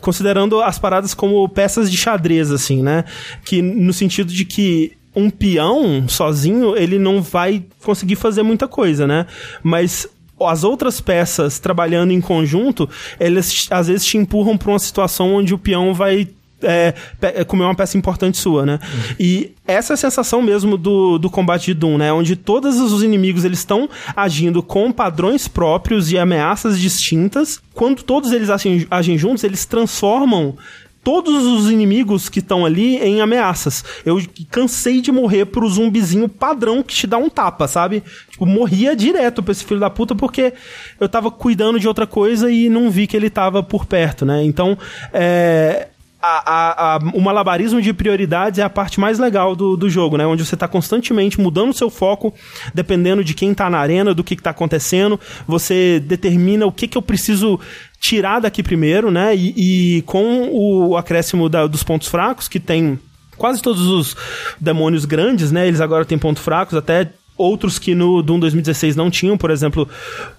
[0.01, 3.05] considerando as paradas como peças de xadrez, assim, né?
[3.43, 9.07] Que no sentido de que um peão sozinho, ele não vai conseguir fazer muita coisa,
[9.07, 9.25] né?
[9.63, 10.07] Mas
[10.39, 15.53] as outras peças trabalhando em conjunto, elas às vezes te empurram para uma situação onde
[15.53, 16.29] o peão vai
[16.61, 18.79] é, pe- comer uma peça importante sua, né?
[19.19, 22.11] E essa é a sensação mesmo do, do combate de Doom, né?
[22.11, 27.61] Onde todos os inimigos eles estão agindo com padrões próprios e ameaças distintas.
[27.73, 30.55] Quando todos eles agem, agem juntos, eles transformam
[31.01, 33.83] todos os inimigos que estão ali em ameaças.
[34.05, 38.03] Eu cansei de morrer pro zumbizinho padrão que te dá um tapa, sabe?
[38.29, 40.53] Tipo, morria direto pra esse filho da puta porque
[40.99, 44.43] eu tava cuidando de outra coisa e não vi que ele tava por perto, né?
[44.43, 44.77] Então,
[45.13, 45.87] é
[46.21, 50.17] a, a, a, o malabarismo de prioridades é a parte mais legal do, do jogo,
[50.17, 50.25] né?
[50.25, 52.33] Onde você tá constantemente mudando o seu foco,
[52.73, 55.19] dependendo de quem tá na arena, do que, que tá acontecendo.
[55.47, 57.59] Você determina o que, que eu preciso
[57.99, 59.35] tirar daqui primeiro, né?
[59.35, 62.99] E, e com o acréscimo da, dos pontos fracos, que tem
[63.37, 64.15] quase todos os
[64.59, 65.67] demônios grandes, né?
[65.67, 69.87] Eles agora têm pontos fracos, até outros que no Doom 2016 não tinham, por exemplo,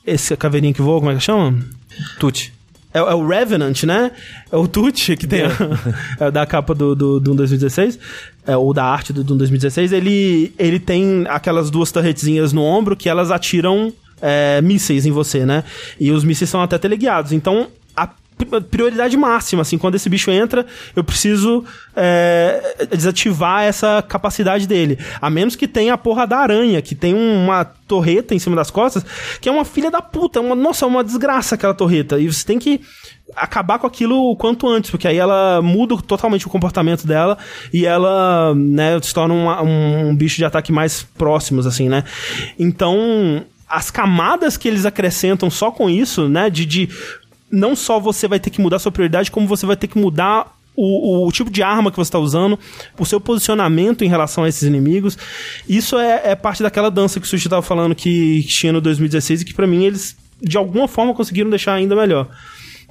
[0.07, 1.59] esse caveirinho que voa, como é que chama?
[2.19, 2.60] Tute.
[2.93, 4.11] É, é o Revenant, né?
[4.51, 5.51] É o Tucci, que tem a,
[6.27, 7.99] é da capa do, do Doom 2016,
[8.47, 9.93] é, ou da arte do Doom 2016.
[9.93, 15.47] Ele, ele tem aquelas duas torretezinhas no ombro que elas atiram é, mísseis em você,
[15.47, 15.65] né?
[15.99, 17.33] E os mísseis são até teleguiados.
[17.33, 18.09] Então, a
[18.45, 21.65] prioridade máxima, assim, quando esse bicho entra, eu preciso
[21.95, 24.99] é, desativar essa capacidade dele.
[25.21, 28.71] A menos que tenha a porra da aranha, que tem uma torreta em cima das
[28.71, 29.05] costas,
[29.41, 32.19] que é uma filha da puta, uma, nossa, é uma desgraça aquela torreta.
[32.19, 32.81] E você tem que
[33.37, 37.39] acabar com aquilo o quanto antes, porque aí ela muda totalmente o comportamento dela
[37.73, 42.05] e ela, né, se torna um, um bicho de ataque mais próximos, assim, né?
[42.59, 46.51] Então, as camadas que eles acrescentam só com isso, né?
[46.51, 46.89] De, de
[47.51, 50.57] não só você vai ter que mudar sua prioridade, como você vai ter que mudar
[50.77, 52.59] o, o, tipo de arma que você está usando,
[52.99, 55.19] o seu posicionamento em relação a esses inimigos.
[55.69, 59.43] Isso é, é parte daquela dança que o Sushi estava falando que, tinha no 2016
[59.43, 62.29] e que para mim eles de alguma forma conseguiram deixar ainda melhor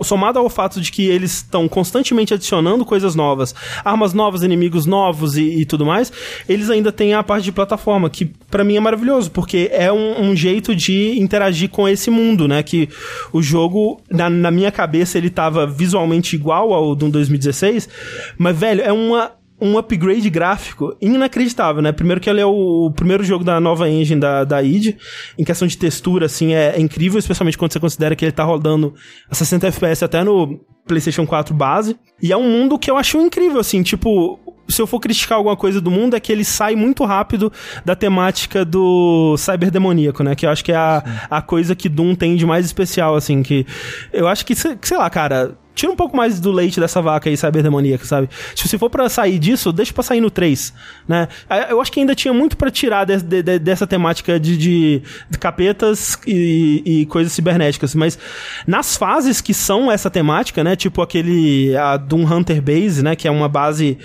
[0.02, 5.38] somado ao fato de que eles estão constantemente adicionando coisas novas, armas novas, inimigos novos
[5.38, 6.12] e, e, tudo mais,
[6.48, 10.30] eles ainda têm a parte de plataforma, que para mim é maravilhoso, porque é um,
[10.30, 12.64] um, jeito de interagir com esse mundo, né?
[12.64, 12.90] Que
[13.34, 17.90] o jogo, na, na minha cabeça, ele tava visualmente igual ao do 2016,
[18.38, 21.92] mas, velho, é uma um upgrade gráfico inacreditável, né?
[21.92, 24.96] Primeiro que ele é o, primeiro jogo da nova engine da, da id,
[25.38, 28.44] em questão de textura, assim, é, é, incrível, especialmente quando você considera que ele tá
[28.44, 28.94] rodando
[29.30, 31.98] a 60 FPS até no PlayStation 4 base.
[32.22, 35.58] E é um mundo que eu acho incrível, assim, tipo, se eu for criticar alguma
[35.58, 37.52] coisa do mundo, é que ele sai muito rápido
[37.84, 40.36] da temática do cyberdemoníaco, né?
[40.36, 43.44] Que eu acho que é a, a coisa que Doom tem de mais especial, assim,
[43.44, 43.66] que
[44.14, 47.38] eu acho que, sei lá, cara tira um pouco mais do leite dessa vaca aí
[47.38, 48.30] cyberdemoníaca, sabe?
[48.54, 50.74] Se for para sair disso, deixa pra sair no 3,
[51.08, 51.28] né?
[51.70, 55.02] Eu acho que ainda tinha muito para tirar de, de, de, dessa temática de, de
[55.40, 58.20] capetas e, e, coisas cibernéticas, mas
[58.68, 60.76] nas fases que são essa temática, né?
[60.76, 63.16] Tipo aquele a Doom Hunter Base, né?
[63.16, 63.98] Que é uma base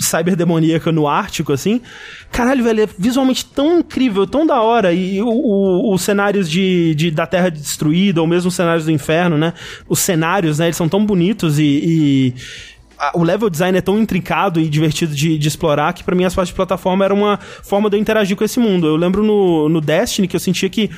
[0.00, 1.80] cyberdemoníaca no Ártico, assim.
[2.30, 4.92] Caralho, velho, é visualmente tão incrível, tão da hora.
[4.92, 9.52] E os cenários de, de, da Terra Destruída, ou mesmo os cenários do Inferno, né?
[9.88, 10.66] Os cenários, né?
[10.66, 12.34] Eles são tão bonitos e, e
[13.14, 16.34] o level design é tão intrincado e divertido de, de explorar que para mim as
[16.34, 18.86] partes de plataforma era uma forma de eu interagir com esse mundo.
[18.86, 20.90] Eu lembro no, no Destiny que eu sentia que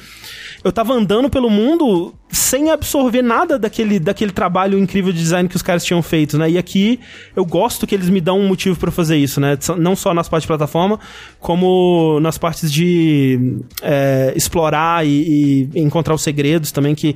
[0.64, 5.54] eu tava andando pelo mundo sem absorver nada daquele, daquele trabalho incrível de design que
[5.54, 6.50] os caras tinham feito, né?
[6.50, 6.98] E aqui
[7.36, 9.58] eu gosto que eles me dão um motivo para fazer isso, né?
[9.76, 10.98] Não só nas partes de plataforma,
[11.38, 17.14] como nas partes de é, explorar e, e, encontrar os segredos também, que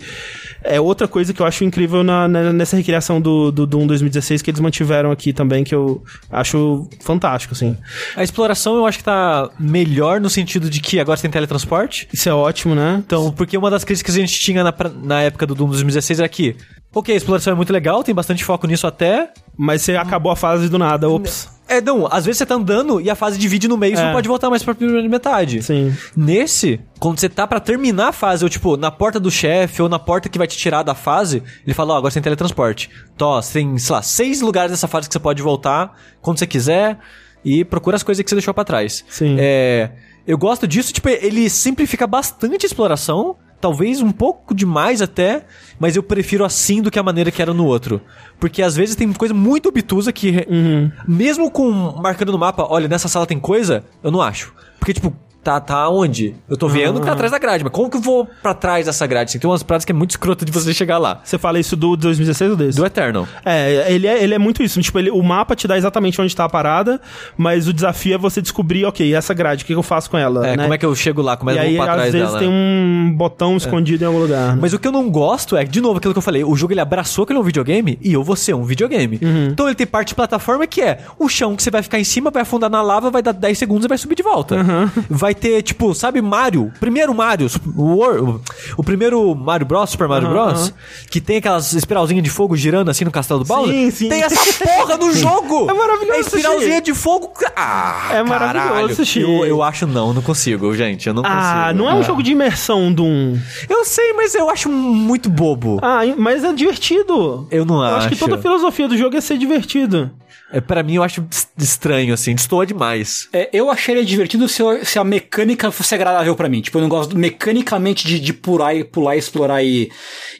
[0.62, 4.42] é outra coisa que eu acho incrível na, na, nessa recriação do, do Doom 2016
[4.42, 7.74] que eles mantiveram aqui também, que eu acho fantástico, assim.
[8.14, 12.06] A exploração eu acho que tá melhor no sentido de que agora você tem teletransporte.
[12.12, 13.02] Isso é ótimo, né?
[13.06, 14.72] Então, porque uma das críticas que a gente tinha na,
[15.06, 16.56] na época do Doom 2016 era que,
[16.94, 19.32] ok, a exploração é muito legal, tem bastante foco nisso até.
[19.56, 21.48] Mas você acabou a fase do nada, ops.
[21.68, 24.04] É, não, às vezes você tá andando e a fase divide no meio e você
[24.04, 25.62] não pode voltar mais pra primeira metade.
[25.62, 25.96] Sim.
[26.16, 29.88] Nesse, quando você tá para terminar a fase, ou tipo, na porta do chefe, ou
[29.88, 32.24] na porta que vai te tirar da fase, ele fala, ó, oh, agora você tem
[32.24, 32.88] teletransporte.
[33.16, 36.46] Tó, você tem, sei lá, seis lugares dessa fase que você pode voltar quando você
[36.46, 36.98] quiser
[37.44, 39.04] e procura as coisas que você deixou para trás.
[39.08, 39.36] Sim.
[39.38, 39.90] É.
[40.26, 45.44] Eu gosto disso, tipo, ele simplifica bastante a exploração talvez um pouco demais até,
[45.78, 48.00] mas eu prefiro assim do que a maneira que era no outro.
[48.38, 50.90] Porque às vezes tem coisa muito obtusa que, uhum.
[51.06, 54.52] mesmo com marcando no mapa, olha, nessa sala tem coisa, eu não acho.
[54.78, 55.14] Porque, tipo,
[55.46, 56.34] Tá, tá onde?
[56.48, 58.86] Eu tô vendo que tá atrás da grade, mas como que eu vou pra trás
[58.86, 59.30] dessa grade?
[59.30, 61.20] Assim, tem umas práticas que é muito escrota de você chegar lá.
[61.22, 62.76] Você fala isso do 2016 ou desse?
[62.76, 63.28] Do Eternal.
[63.44, 64.82] É, ele é, ele é muito isso.
[64.82, 67.00] Tipo, ele, o mapa te dá exatamente onde tá a parada,
[67.38, 70.44] mas o desafio é você descobrir, ok, essa grade, o que, eu faço com ela?
[70.44, 70.64] É, né?
[70.64, 71.36] como é que eu chego lá?
[71.36, 72.24] Como é que eu vou pra trás dela?
[72.24, 73.56] às vezes tem um botão é.
[73.58, 74.56] escondido em algum lugar.
[74.56, 76.72] Mas o que eu não gosto é, de novo, aquilo que eu falei, o jogo
[76.72, 79.20] ele abraçou que ele é um videogame e eu vou ser um videogame.
[79.22, 79.50] Uhum.
[79.52, 82.04] Então ele tem parte de plataforma que é o chão que você vai ficar em
[82.04, 84.56] cima, vai afundar na lava, vai dar 10 segundos e vai subir de volta.
[84.56, 84.90] Uhum.
[85.08, 86.72] Vai ter, tipo, sabe Mario?
[86.80, 88.40] Primeiro Mario, o,
[88.76, 90.72] o, primeiro Mario Bros, Super Mario Aham, Bros,
[91.10, 93.72] que tem aquelas espiralzinhas de fogo girando assim no castelo do Bowser.
[93.74, 94.08] Sim, sim.
[94.08, 95.70] Tem essa porra no jogo!
[95.70, 97.32] É maravilhoso, É espiralzinha de fogo.
[97.54, 98.96] Ah, É maravilhoso, caralho.
[99.16, 101.06] Eu, eu acho não, não consigo, gente.
[101.06, 101.78] Eu não Ah, consigo.
[101.78, 103.36] não é um jogo de imersão, Doom.
[103.68, 105.78] Eu sei, mas eu acho muito bobo.
[105.82, 107.46] Ah, mas é divertido.
[107.50, 107.96] Eu não Eu acho.
[107.96, 110.10] acho que toda a filosofia do jogo é ser divertido.
[110.52, 112.34] É, pra mim, eu acho es- estranho, assim.
[112.34, 113.28] Destoa demais.
[113.32, 116.60] É, eu acharia divertido se, eu- se a mecânica fosse agradável pra mim.
[116.60, 119.90] Tipo, eu não gosto mecanicamente de, de pular e pular, explorar e,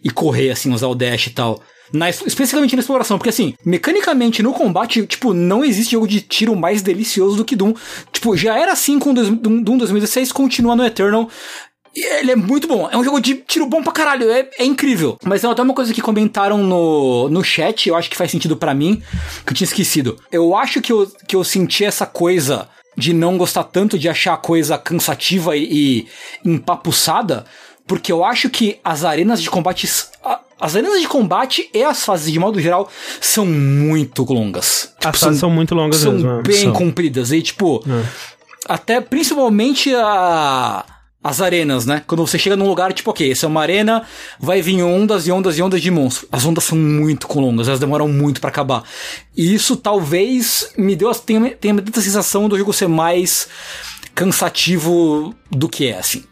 [0.05, 1.61] e correr, assim, usar o dash e tal.
[1.93, 6.57] Na, especificamente na exploração, porque assim, mecanicamente no combate, tipo, não existe jogo de tiro
[6.57, 7.75] mais delicioso do que Doom.
[8.13, 11.29] Tipo, já era assim com Doom, Doom 2016, continua no Eternal.
[11.97, 12.89] Ele é muito bom.
[12.91, 14.31] É um jogo de tiro bom pra caralho.
[14.31, 15.17] É, é incrível.
[15.25, 18.57] Mas tem até uma coisa que comentaram no, no chat, eu acho que faz sentido
[18.57, 19.03] pra mim,
[19.47, 20.19] que eu tinha esquecido.
[20.31, 24.35] Eu acho que eu, que eu senti essa coisa de não gostar tanto, de achar
[24.35, 26.09] a coisa cansativa e, e
[26.45, 27.45] empapuçada,
[27.87, 29.89] porque eu acho que as arenas de combate.
[30.59, 32.91] As arenas de combate e as fases de modo geral
[33.21, 34.95] são muito longas.
[34.99, 36.31] As Tipo, fases são muito longas são mesmo.
[36.31, 36.43] é.
[36.43, 36.73] bem São.
[36.73, 37.31] compridas.
[37.31, 37.85] E, tipo,
[38.67, 40.85] até principalmente a.
[41.27, 42.05] As arenas, né?
[42.07, 44.05] Quando você chega num lugar, tipo, ok, essa é uma arena,
[44.39, 46.29] vai vir ondas e ondas e ondas de monstro.
[46.31, 48.85] As ondas são muito longas, elas demoram muito pra acabar.
[49.37, 53.49] E isso talvez me deu, tenha, tenha me dado a sensação do jogo ser mais
[54.15, 56.23] cansativo do que é, assim.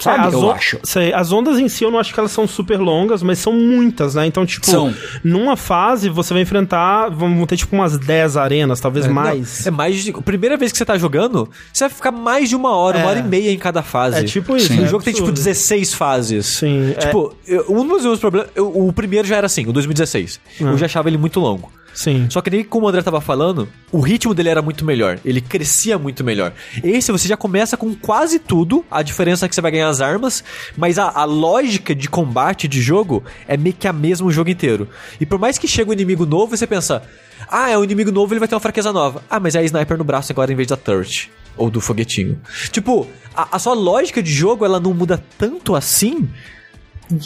[0.00, 0.24] Sabe?
[0.24, 0.78] É, as eu on- acho.
[0.82, 3.52] sei, as ondas em si eu não acho que elas são super longas, mas são
[3.52, 4.26] muitas, né?
[4.26, 4.94] Então, tipo, São.
[5.22, 9.60] numa fase você vai enfrentar, vão ter tipo umas 10 arenas, talvez mais.
[9.60, 10.12] Não, é mais de.
[10.12, 13.08] Primeira vez que você tá jogando, você vai ficar mais de uma hora, uma É.
[13.10, 14.18] hora e meia em cada fase.
[14.18, 15.34] É tipo isso, O é jogo tem tipo absurdo.
[15.44, 16.46] 16 fases.
[16.46, 17.00] Sim, é.
[17.06, 18.48] Tipo, eu- um dos meus problemas.
[18.54, 20.40] eu- o primeiro já era assim, o 2016.
[20.60, 20.64] Ah.
[20.64, 21.70] Eu já achava ele muito longo.
[21.94, 22.26] Sim.
[22.28, 25.18] Só que nem como o André tava falando, o ritmo dele era muito melhor.
[25.24, 26.52] Ele crescia muito melhor.
[26.82, 28.84] Esse você já começa com quase tudo.
[28.90, 30.42] A diferença é que você vai ganhar as armas.
[30.76, 34.50] Mas a, a lógica de combate de jogo é meio que a mesma o jogo
[34.50, 34.88] inteiro.
[35.20, 37.02] E por mais que chegue um inimigo novo, você pensa.
[37.48, 39.22] Ah, é um inimigo novo, ele vai ter uma fraqueza nova.
[39.30, 41.30] Ah, mas é a sniper no braço agora em vez da turret.
[41.56, 42.40] Ou do foguetinho.
[42.72, 46.28] Tipo, a, a sua lógica de jogo, ela não muda tanto assim.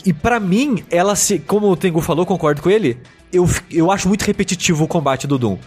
[0.04, 1.38] E pra mim, ela se.
[1.38, 2.98] Como o Tengu falou, concordo com ele.
[3.32, 5.58] Eu, eu acho muito repetitivo o combate do Doom.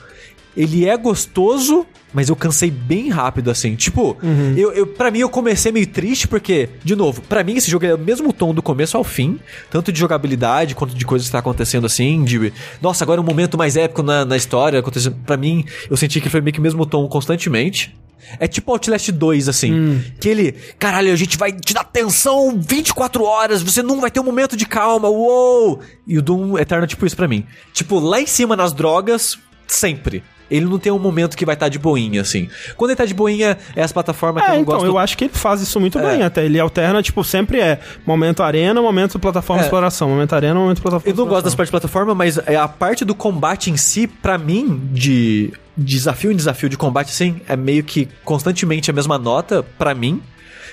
[0.57, 3.75] Ele é gostoso, mas eu cansei bem rápido, assim.
[3.75, 4.17] Tipo,
[4.57, 7.85] eu, eu, pra mim eu comecei meio triste, porque, de novo, pra mim esse jogo
[7.85, 11.31] é o mesmo tom do começo ao fim, tanto de jogabilidade quanto de coisas que
[11.31, 12.51] tá acontecendo assim, de.
[12.81, 15.15] Nossa, agora é um momento mais épico na, na história acontecendo.
[15.25, 17.95] Pra mim, eu senti que foi meio que o mesmo tom constantemente.
[18.39, 19.71] É tipo Outlast 2, assim.
[20.19, 24.19] Que ele, caralho, a gente vai te dar tensão 24 horas, você não vai ter
[24.19, 25.79] um momento de calma, uou!
[26.05, 27.45] E o Doom Eterno é tipo isso pra mim.
[27.73, 30.23] Tipo, lá em cima nas drogas, sempre.
[30.51, 32.49] Ele não tem um momento que vai estar de boinha, assim.
[32.75, 34.85] Quando ele tá de boinha, é as plataformas que eu É, não então, gosto.
[34.85, 36.01] eu acho que ele faz isso muito É.
[36.11, 36.45] bem até.
[36.45, 39.65] Ele alterna, tipo, sempre é momento arena, momento plataforma É.
[39.65, 40.09] exploração.
[40.09, 43.05] Momento arena, momento plataforma Eu não gosto das partes de plataforma, mas é a parte
[43.05, 47.83] do combate em si, pra mim, de desafio em desafio de combate, assim, é meio
[47.83, 50.21] que constantemente a mesma nota pra mim.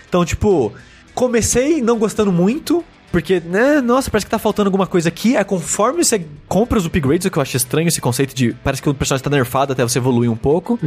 [0.08, 0.72] Então, tipo,
[1.14, 5.36] comecei não gostando muito, porque, né, nossa, parece que tá faltando alguma coisa aqui.
[5.36, 8.52] É conforme você compra os upgrades, o que eu acho estranho esse conceito de.
[8.62, 10.78] Parece que o personagem tá nerfado até você evoluir um pouco.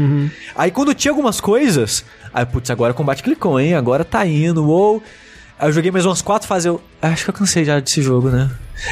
[0.55, 3.73] Aí quando tinha algumas coisas, aí, putz, agora o combate clicou, hein?
[3.73, 5.01] Agora tá indo, uou.
[5.61, 8.29] Aí eu joguei mais umas quatro fases, eu acho que eu cansei já desse jogo,
[8.29, 8.49] né?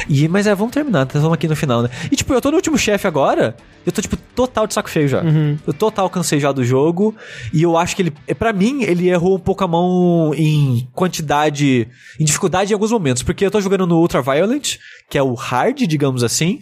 [0.08, 1.90] E, mas é, vamos terminar, estamos aqui no final, né?
[2.12, 5.08] E tipo, eu tô no último chefe agora, eu tô tipo total de saco cheio
[5.08, 5.20] já.
[5.66, 7.12] Eu total cansei já do jogo,
[7.52, 10.88] e eu acho que ele, é, pra mim, ele errou um pouco a mão em
[10.92, 11.88] quantidade,
[12.20, 14.76] em dificuldade em alguns momentos, porque eu tô jogando no Ultra Violent,
[15.10, 16.60] que é o hard, digamos assim,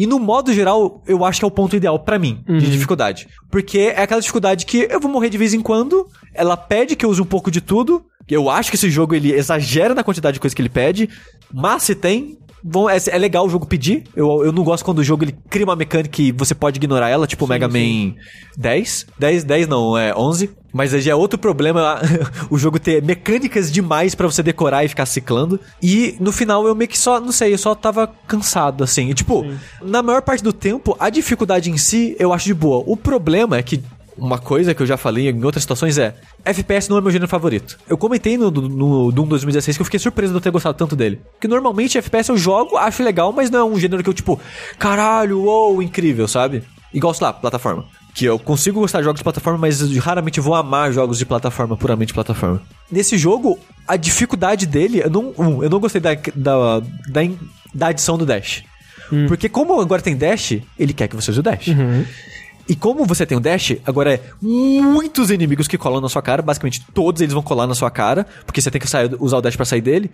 [0.00, 3.28] e no modo geral, eu acho que é o ponto ideal pra mim, de dificuldade.
[3.50, 7.04] Porque é aquela dificuldade que eu vou morrer de vez em quando, ela pede que
[7.04, 8.02] eu use um pouco de tudo.
[8.26, 11.10] Eu acho que esse jogo ele exagera na quantidade de coisa que ele pede,
[11.52, 14.04] mas se tem, bom, é, é legal o jogo pedir.
[14.14, 17.08] Eu, eu não gosto quando o jogo ele cria uma mecânica e você pode ignorar
[17.08, 18.14] ela, tipo o Mega Man
[18.56, 19.06] 10.
[19.18, 20.50] 10, 10 não, é 11.
[20.72, 22.00] Mas aí já é outro problema
[22.48, 25.58] o jogo ter mecânicas demais pra você decorar e ficar ciclando.
[25.82, 29.10] E no final eu meio que só, não sei, eu só tava cansado, assim.
[29.10, 29.44] E, tipo,
[29.82, 32.84] na maior parte do tempo, a dificuldade em si eu acho de boa.
[32.86, 33.82] O problema é que
[34.20, 36.14] uma coisa que eu já falei em outras situações é
[36.44, 37.78] FPS não é meu gênero favorito.
[37.88, 40.94] Eu comentei no, no Doom 2016 que eu fiquei surpreso de eu ter gostado tanto
[40.94, 41.20] dele.
[41.32, 44.38] Porque normalmente FPS eu jogo, acho legal, mas não é um gênero que eu, tipo,
[44.78, 46.62] caralho, uou, incrível, sabe?
[46.92, 47.86] Igual, sei lá, plataforma.
[48.14, 51.76] Que eu consigo gostar de jogos de plataforma, mas raramente vou amar jogos de plataforma,
[51.76, 52.60] puramente plataforma.
[52.90, 57.20] Nesse jogo, a dificuldade dele, eu não, um, eu não gostei da, da, da,
[57.72, 58.64] da adição do dash.
[59.28, 61.68] Porque como agora tem dash, ele quer que você use o dash.
[62.70, 66.40] E como você tem o dash, agora é muitos inimigos que colam na sua cara,
[66.40, 69.40] basicamente todos eles vão colar na sua cara, porque você tem que sair, usar o
[69.40, 70.08] dash para sair dele.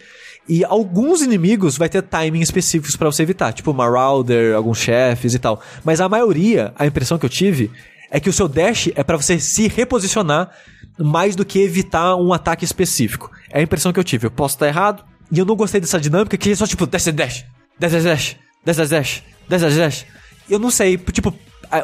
[0.49, 5.39] E alguns inimigos vai ter timing específicos para você evitar, tipo Marauder, alguns chefes e
[5.39, 5.61] tal.
[5.85, 7.71] Mas a maioria, a impressão que eu tive
[8.11, 10.51] é que o seu dash é para você se reposicionar
[10.99, 13.31] mais do que evitar um ataque específico.
[13.51, 14.29] É a impressão que eu tive.
[14.29, 17.05] Eu posso estar errado, e eu não gostei dessa dinâmica que é só tipo dash,
[17.05, 17.47] dash dash,
[17.79, 20.07] dash dash dash, dash dash dash.
[20.49, 21.35] Eu não sei, tipo,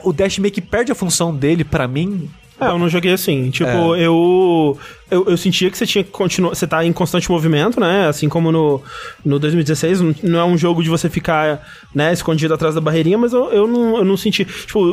[0.02, 2.30] o dash meio que perde a função dele para mim.
[2.60, 3.50] É, eu não joguei assim.
[3.50, 4.06] Tipo, é.
[4.06, 4.78] eu
[5.12, 6.54] eu, eu sentia que você tinha que continuar.
[6.54, 8.08] Você tá em constante movimento, né?
[8.08, 8.82] Assim como no,
[9.22, 10.22] no 2016.
[10.22, 13.66] Não é um jogo de você ficar, né, escondido atrás da barreirinha, mas eu, eu,
[13.66, 14.44] não, eu não senti.
[14.44, 14.88] Tipo,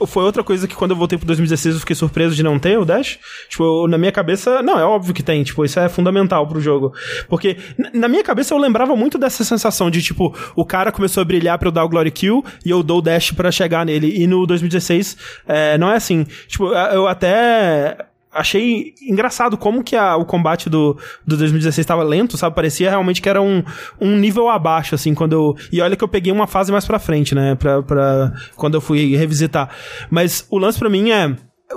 [0.00, 2.58] eu, foi outra coisa que quando eu voltei pro 2016 eu fiquei surpreso de não
[2.58, 3.18] ter o Dash.
[3.50, 4.62] Tipo, na minha cabeça.
[4.62, 5.44] Não, é óbvio que tem.
[5.44, 6.94] Tipo, isso é fundamental pro jogo.
[7.28, 7.58] Porque
[7.92, 11.58] na minha cabeça eu lembrava muito dessa sensação de, tipo, o cara começou a brilhar
[11.58, 14.18] pra eu dar o Glory Kill e eu dou o Dash para chegar nele.
[14.18, 15.16] E no 2016
[15.46, 16.26] é, não é assim.
[16.46, 22.36] Tipo, eu até achei engraçado como que a, o combate do, do 2016 estava lento,
[22.36, 22.54] sabe?
[22.54, 23.62] Parecia realmente que era um,
[24.00, 25.56] um nível abaixo, assim, quando eu...
[25.72, 27.54] E olha que eu peguei uma fase mais pra frente, né?
[27.54, 29.70] Pra, pra, quando eu fui revisitar.
[30.10, 31.36] Mas o lance para mim é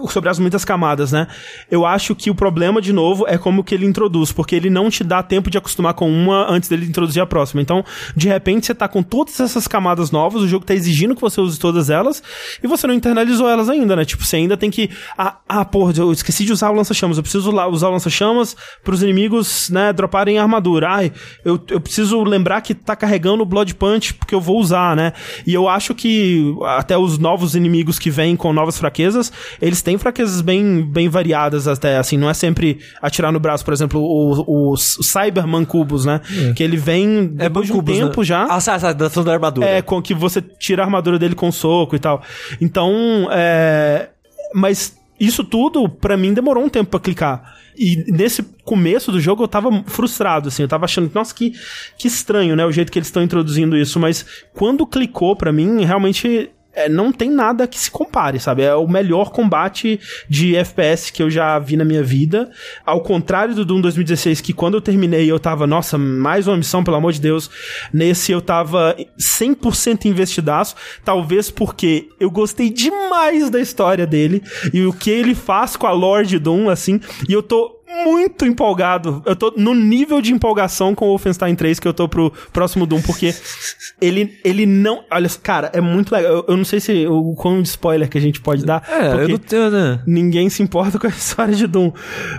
[0.10, 1.28] sobre as muitas camadas, né?
[1.70, 4.90] Eu acho que o problema, de novo, é como que ele introduz, porque ele não
[4.90, 7.62] te dá tempo de acostumar com uma antes dele introduzir a próxima.
[7.62, 7.84] Então,
[8.16, 11.42] de repente, você tá com todas essas camadas novas, o jogo tá exigindo que você
[11.42, 12.24] use todas elas,
[12.64, 14.06] e você não internalizou elas ainda, né?
[14.06, 14.90] Tipo, você ainda tem que.
[15.18, 17.18] Ah, ah porra, eu esqueci de usar o lança-chamas.
[17.18, 20.90] Eu preciso usar o lança-chamas pros inimigos, né, droparem armadura.
[20.90, 21.12] Ai,
[21.44, 25.12] eu, eu preciso lembrar que tá carregando o Blood Punch, porque eu vou usar, né?
[25.46, 29.32] E eu acho que até os novos inimigos que vêm com novas fraquezas,
[29.62, 33.74] eles têm fraquezas bem, bem variadas até, assim, não é sempre atirar no braço, por
[33.74, 36.22] exemplo, o, o, o Cyberman Cubos, né?
[36.50, 36.54] É.
[36.54, 38.26] Que ele vem é depois de um tempo né?
[38.26, 38.46] já.
[38.46, 39.68] Ah, sabe, da, da armadura.
[39.68, 42.22] É, com que você tira a armadura dele com soco e tal.
[42.60, 44.10] Então, é...
[44.54, 47.56] Mas isso tudo, para mim, demorou um tempo para clicar.
[47.78, 51.54] E nesse começo do jogo eu tava frustrado, assim, eu tava achando, nossa, que,
[51.98, 55.86] que estranho, né, o jeito que eles estão introduzindo isso, mas quando clicou para mim,
[55.86, 58.64] realmente é, não tem nada que se compare, sabe?
[58.64, 60.00] É o melhor combate
[60.30, 62.50] de FPS que eu já vi na minha vida.
[62.86, 66.84] Ao contrário do Doom 2016, que quando eu terminei eu tava, nossa, mais uma missão,
[66.84, 67.50] pelo amor de Deus.
[67.94, 74.42] Nesse eu tava 100% investidaço, talvez porque eu gostei demais da história dele
[74.74, 79.22] e o que ele faz com a Lord Doom, assim, e eu tô muito empolgado.
[79.26, 82.86] Eu tô no nível de empolgação com o Wolfenstein 3 que eu tô pro próximo
[82.86, 83.34] Doom, porque
[84.02, 85.04] ele, ele não.
[85.12, 86.32] Olha, cara, é muito legal.
[86.32, 88.84] Eu, eu não sei se o quão de spoiler que a gente pode dar.
[88.90, 90.02] É, porque eu não tenho, né?
[90.06, 91.92] Ninguém se importa com a história de Doom.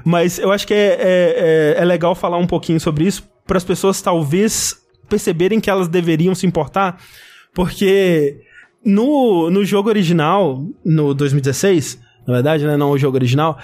[0.04, 3.58] Mas eu acho que é, é, é, é legal falar um pouquinho sobre isso, para
[3.58, 4.76] as pessoas talvez
[5.08, 6.98] perceberem que elas deveriam se importar,
[7.52, 8.40] porque
[8.84, 13.58] no, no jogo original, no 2016, na verdade, né, não o jogo original,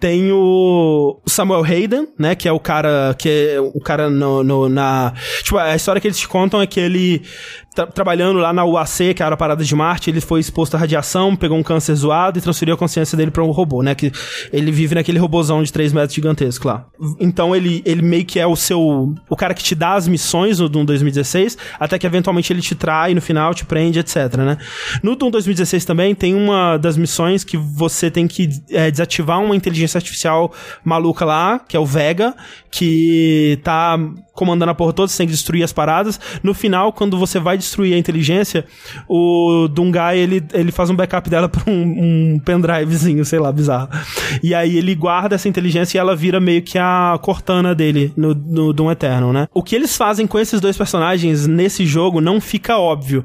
[0.00, 2.34] tem o Samuel Hayden, né?
[2.34, 3.14] Que é o cara.
[3.16, 5.12] Que é o cara no, no, na.
[5.42, 7.22] Tipo, a história que eles te contam é que ele
[7.74, 10.78] tra trabalhando lá na UAC, que era a parada de Marte, ele foi exposto à
[10.78, 13.94] radiação, pegou um câncer zoado e transferiu a consciência dele para um robô, né?
[13.94, 14.10] Que
[14.52, 16.86] ele vive naquele robôzão de 3 metros gigantesco lá.
[17.18, 19.14] Então ele, ele meio que é o seu.
[19.28, 22.74] O cara que te dá as missões no Doom 2016, até que eventualmente ele te
[22.74, 24.58] trai no final, te prende, etc, né?
[25.02, 29.54] No Doom 2016 também tem uma das missões que você tem que é, desativar uma
[29.54, 30.52] inteligência artificial
[30.84, 32.34] maluca lá, que é o Vega,
[32.70, 33.98] que tá
[34.32, 36.18] comandando a porra toda, você tem que destruir as paradas.
[36.42, 38.64] No final, quando você vai destruir a inteligência,
[39.06, 43.88] o Dungai, ele, ele faz um backup dela pra um, um pendrivezinho, sei lá, bizarro.
[44.42, 48.34] E aí ele guarda essa inteligência e ela vira meio que a Cortana dele no,
[48.34, 49.46] no Doom Eternal, né?
[49.52, 53.24] O que eles fazem com esses dois personagens nesse jogo não fica óbvio,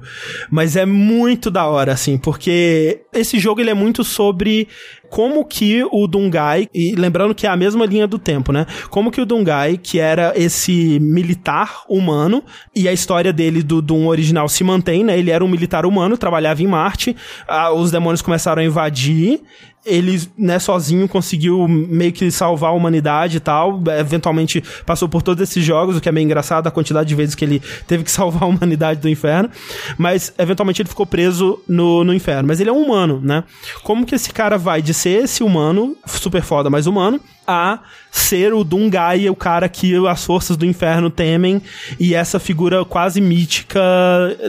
[0.50, 4.68] mas é muito da hora, assim, porque esse jogo ele é muito sobre
[5.10, 8.66] como que o Dungai, e lembrando que é a mesma linha do tempo, né?
[8.90, 12.44] Como que o Dungai, que era esse militar humano,
[12.76, 15.18] e a história dele do Doom original se mantém, né?
[15.18, 17.16] Ele era um militar humano, trabalhava em Marte,
[17.48, 19.42] ah, os demônios começaram a invadir,
[19.86, 23.82] ele, né, sozinho conseguiu meio que salvar a humanidade e tal.
[24.00, 27.36] Eventualmente passou por todos esses jogos, o que é meio engraçado, a quantidade de vezes
[27.36, 29.50] que ele teve que salvar a humanidade do inferno.
[29.98, 32.48] Mas, eventualmente, ele ficou preso no, no inferno.
[32.48, 33.44] Mas ele é um humano, né?
[33.84, 37.80] Como que esse cara vai de ser esse humano, super foda, mas humano, a
[38.16, 41.62] ser o Dungai, o cara que as forças do inferno temem,
[42.00, 43.80] e essa figura quase mítica,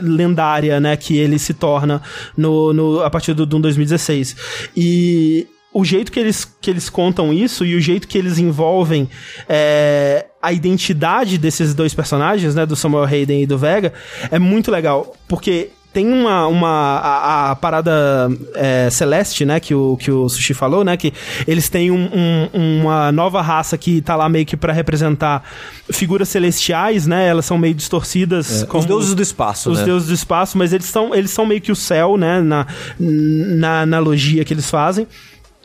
[0.01, 2.01] lendária, né, que ele se torna
[2.35, 4.69] no, no, a partir do Doom 2016.
[4.75, 9.09] E o jeito que eles, que eles contam isso e o jeito que eles envolvem
[9.49, 13.93] é, a identidade desses dois personagens, né, do Samuel Hayden e do Vega,
[14.31, 19.97] é muito legal, porque tem uma, uma a, a parada é, celeste, né, que o,
[19.97, 21.11] que o Sushi falou, né, que
[21.47, 22.09] eles têm um,
[22.53, 25.43] um, uma nova raça que tá lá meio que para representar
[25.89, 28.63] figuras celestiais, né, elas são meio distorcidas.
[28.63, 29.85] É, como os deuses do espaço, Os né?
[29.85, 32.67] deuses do espaço, mas eles são, eles são meio que o céu, né, na,
[32.99, 35.07] na analogia que eles fazem.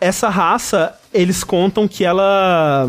[0.00, 2.88] Essa raça, eles contam que ela...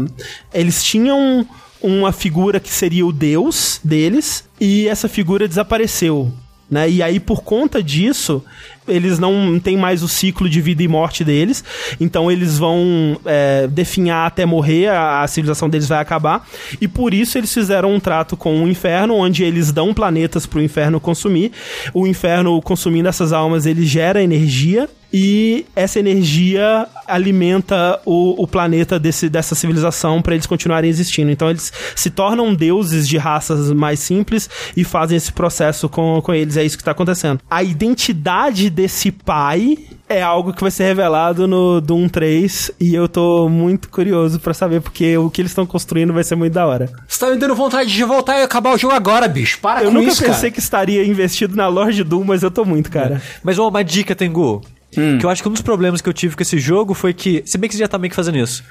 [0.53, 1.45] Eles tinham
[1.81, 6.31] uma figura que seria o deus deles, e essa figura desapareceu
[6.73, 6.89] né?
[6.89, 8.43] E aí, por conta disso,
[8.87, 11.63] eles não têm mais o ciclo de vida e morte deles,
[11.99, 16.45] então eles vão é, definhar até morrer, a, a, civilização deles vai acabar,
[16.81, 20.59] e por isso eles fizeram um trato com o inferno, onde eles dão planetas para
[20.59, 21.51] o inferno consumir.
[21.93, 28.97] O inferno, consumindo essas almas, ele gera energia, e essa energia alimenta o, o planeta
[28.97, 31.29] desse, dessa civilização para eles continuarem existindo.
[31.29, 36.33] Então eles se tornam deuses de raças mais simples e fazem esse processo com, com
[36.33, 36.57] eles.
[36.57, 37.39] É isso que está acontecendo.
[37.47, 39.77] A identidade desse pai
[40.09, 44.53] é algo que vai ser revelado no Doom 3 e eu tô muito curioso para
[44.53, 46.89] saber porque o que eles estão construindo vai ser muito da hora.
[47.07, 49.59] Você tá me dando vontade de voltar e acabar o jogo agora, bicho.
[49.59, 50.51] Para eu com nunca isso, pensei cara.
[50.51, 53.21] que estaria investido na loja de Doom, mas eu tô muito, cara.
[53.43, 54.61] Mas ó, uma dica, Tengu.
[54.97, 55.17] Hum.
[55.17, 57.41] Que eu acho que um dos problemas que eu tive com esse jogo foi que.
[57.45, 58.63] Se bem que você já tá meio que fazendo isso.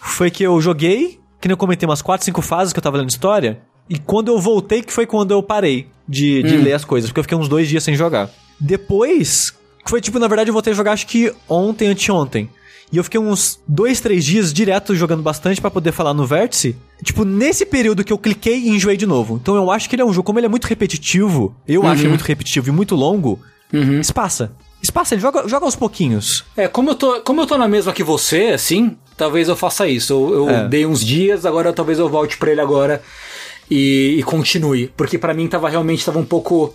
[0.00, 2.98] Foi que eu joguei, que nem eu comentei umas 4, 5 fases que eu tava
[2.98, 3.60] lendo história.
[3.88, 6.62] E quando eu voltei, que foi quando eu parei de, de Hum.
[6.62, 7.10] ler as coisas.
[7.10, 8.30] Porque eu fiquei uns dois dias sem jogar.
[8.60, 9.54] Depois.
[9.86, 12.48] Foi tipo, na verdade, eu voltei a jogar acho que ontem, anteontem.
[12.92, 16.76] E eu fiquei uns dois, três dias direto jogando bastante pra poder falar no vértice.
[17.02, 19.38] Tipo, nesse período que eu cliquei e enjoei de novo.
[19.40, 22.02] Então eu acho que ele é um jogo, como ele é muito repetitivo, eu acho
[22.02, 23.40] ele muito repetitivo e muito longo,
[24.00, 24.52] espaça.
[24.86, 26.44] Espaça, ele joga, joga aos pouquinhos.
[26.56, 29.88] É, como eu, tô, como eu tô na mesma que você, assim, talvez eu faça
[29.88, 30.12] isso.
[30.12, 30.68] Eu, eu É.
[30.68, 33.02] dei uns dias, agora talvez eu volte pra ele agora
[33.70, 34.92] e, e continue.
[34.96, 36.74] Porque pra mim tava realmente tava um pouco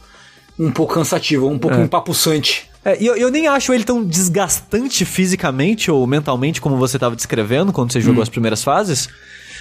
[0.59, 2.69] um pouco cansativo, um pouco empapuçante.
[2.83, 7.15] É, e eu, eu nem acho ele tão desgastante fisicamente ou mentalmente como você tava
[7.15, 9.07] descrevendo quando você jogou as primeiras fases.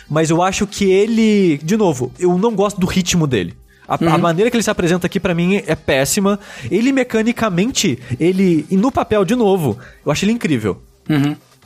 [0.09, 1.59] Mas eu acho que ele.
[1.62, 3.55] De novo, eu não gosto do ritmo dele.
[3.91, 6.38] A, a maneira que ele se apresenta aqui pra mim é péssima.
[6.70, 8.64] Ele mecanicamente, ele.
[8.70, 9.76] E no papel, de novo,
[10.07, 10.80] eu acho ele incrível.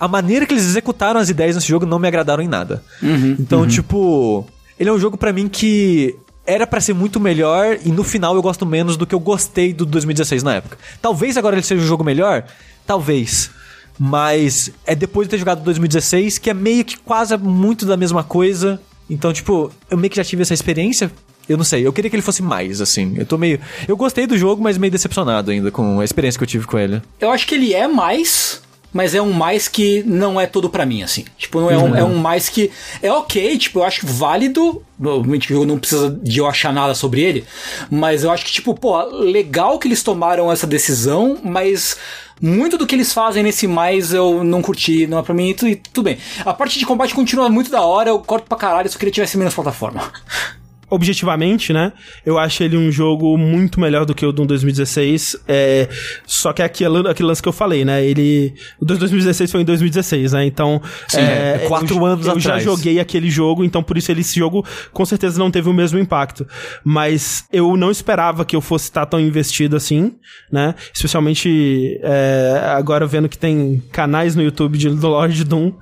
[0.01, 2.83] A maneira que eles executaram as ideias nesse jogo não me agradaram em nada.
[3.39, 4.47] Então, tipo.
[4.81, 6.17] Ele é um jogo pra mim que
[6.47, 9.73] era pra ser muito melhor e no final eu gosto menos do que eu gostei
[9.73, 10.77] do 2016 na época.
[11.01, 12.45] Talvez agora ele seja um jogo melhor,
[12.87, 13.51] talvez.
[13.99, 18.25] Mas é depois de ter jogado 2016 que é meio que quase muito da mesma
[18.25, 18.81] coisa.
[19.09, 21.11] Então, tipo, eu meio que já tive essa experiência.
[21.49, 23.15] Eu não sei, eu queria que ele fosse mais, assim.
[23.17, 23.61] Eu tô meio.
[23.87, 26.79] Eu gostei do jogo, mas meio decepcionado ainda com a experiência que eu tive com
[26.79, 27.03] ele.
[27.21, 30.87] Eu acho que ele é mais, mas é um mais que não é todo pra
[30.87, 31.25] mim, assim.
[31.37, 32.71] Tipo, não é, um, é um mais que
[33.03, 34.83] é ok, tipo, eu acho válido.
[35.05, 37.45] Obviamente, eu não precisa de eu achar nada sobre ele,
[37.91, 41.97] mas eu acho que, tipo, pô, legal que eles tomaram essa decisão, mas
[42.41, 45.55] muito do que eles fazem nesse mais eu não curti, não é pra mim, e
[45.55, 46.17] tu- e tudo bem.
[46.45, 49.17] A parte de combate continua muito da hora, eu corto pra caralho, só queria que
[49.17, 50.11] tivesse menos plataforma.
[50.95, 51.93] objetivamente, né?
[52.25, 55.37] Eu acho ele um jogo muito melhor do que o do 2016.
[55.47, 55.89] É,
[56.27, 58.05] só que é aquele, aquele lance que eu falei, né?
[58.05, 58.55] Ele.
[58.81, 60.45] O do 2016 foi em 2016, né?
[60.47, 60.81] Então.
[61.15, 62.65] é, é quatro eu, anos Eu já atrás.
[62.65, 65.99] joguei aquele jogo, então por isso ele, esse jogo com certeza não teve o mesmo
[65.99, 66.47] impacto.
[66.85, 70.15] Mas eu não esperava que eu fosse estar tão investido assim,
[70.51, 70.75] né?
[70.93, 75.73] Especialmente é, agora vendo que tem canais no YouTube de, do Lord Doom.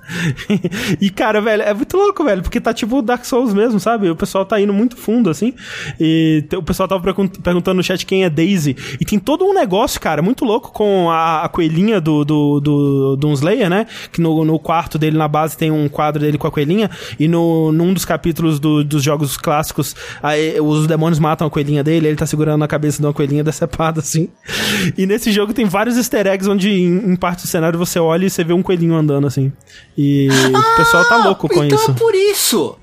[0.99, 4.09] e, cara, velho, é muito louco, velho, porque tá tipo Dark Souls mesmo, sabe?
[4.09, 5.53] O pessoal tá indo muito fundo, assim.
[5.99, 8.75] E o pessoal tava pergun- perguntando no chat quem é Daisy.
[8.99, 13.15] E tem todo um negócio, cara, muito louco com a, a coelhinha do, do, do,
[13.17, 13.85] do Slayer, né?
[14.11, 16.89] Que no, no quarto dele, na base, tem um quadro dele com a coelhinha.
[17.19, 21.83] E no, num dos capítulos do- dos jogos clássicos, aí, os demônios matam a coelhinha
[21.83, 24.29] dele, ele tá segurando na cabeça de uma coelhinha decepada, assim.
[24.97, 28.25] E nesse jogo tem vários easter eggs onde, em, em parte do cenário, você olha
[28.25, 29.51] e você vê um coelhinho andando, assim.
[29.97, 31.91] E o pessoal tá louco com então isso.
[31.91, 32.75] é por isso.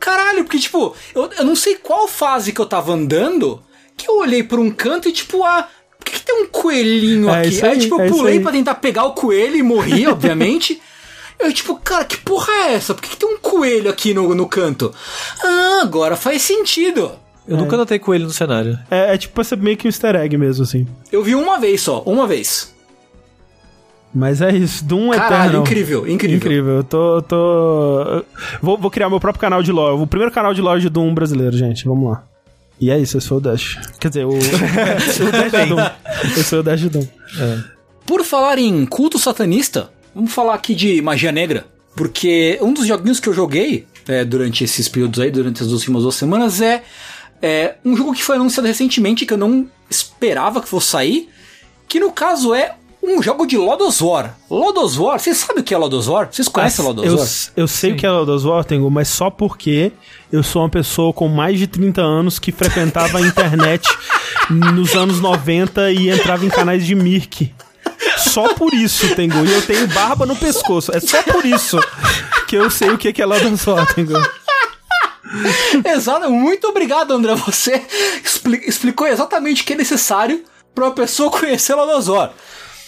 [0.00, 3.62] Caralho, porque, tipo, eu, eu não sei qual fase que eu tava andando
[3.96, 7.28] que eu olhei por um canto e, tipo, ah, por que, que tem um coelhinho
[7.28, 7.48] É aqui?
[7.50, 8.40] isso aí, aí, tipo, é eu isso pulei aí.
[8.40, 10.80] pra tentar pegar o coelho e morri, obviamente.
[11.38, 12.94] Eu, tipo, cara, que porra é essa?
[12.94, 14.92] Por que, que tem um coelho aqui no, no canto?
[15.44, 17.12] Ah, agora faz sentido.
[17.48, 18.78] Eu nunca notei coelho no cenário.
[18.90, 20.86] É, é tipo pra ser meio que um easter egg mesmo, assim.
[21.10, 22.74] Eu vi uma vez só, uma vez.
[24.12, 25.62] Mas é isso, Doom Caralho, Eternal.
[25.62, 26.36] incrível, incrível.
[26.36, 27.16] Incrível, eu tô.
[27.16, 28.24] eu tô...
[28.60, 30.02] Vou, vou criar meu próprio canal de lore.
[30.02, 31.84] O primeiro canal de lore de Doom brasileiro, gente.
[31.84, 32.24] Vamos lá.
[32.80, 33.78] E é isso, eu sou o Dash.
[34.00, 35.90] Quer dizer, o, o Dash de Doom.
[36.36, 37.06] Eu sou o Dash de Doom.
[38.04, 41.66] Por falar em culto satanista, vamos falar aqui de magia negra.
[41.94, 46.02] Porque um dos joguinhos que eu joguei é, durante esses períodos aí, durante as últimas
[46.02, 46.82] duas semanas, é,
[47.42, 51.28] é um jogo que foi anunciado recentemente que eu não esperava que fosse sair,
[51.86, 54.36] que no caso é um jogo de Lodos War.
[54.50, 56.28] Lodos War, vocês sabem o que é Lodos War?
[56.30, 57.28] Vocês conhecem Lodos eu, War?
[57.56, 59.92] eu sei o que é Lodos War, Tengu, mas só porque
[60.32, 63.88] eu sou uma pessoa com mais de 30 anos que frequentava a internet
[64.50, 67.52] nos anos 90 e entrava em canais de Mirk.
[68.18, 69.44] Só por isso, Tengu.
[69.44, 70.94] E eu tenho barba no pescoço.
[70.94, 71.78] É só por isso
[72.46, 74.12] que eu sei o que é Lodos War, Tengu.
[75.84, 77.34] Exato, muito obrigado, André.
[77.34, 77.82] Você
[78.22, 80.44] expli- explicou exatamente o que é necessário
[80.74, 82.32] para uma pessoa conhecer Lodos War.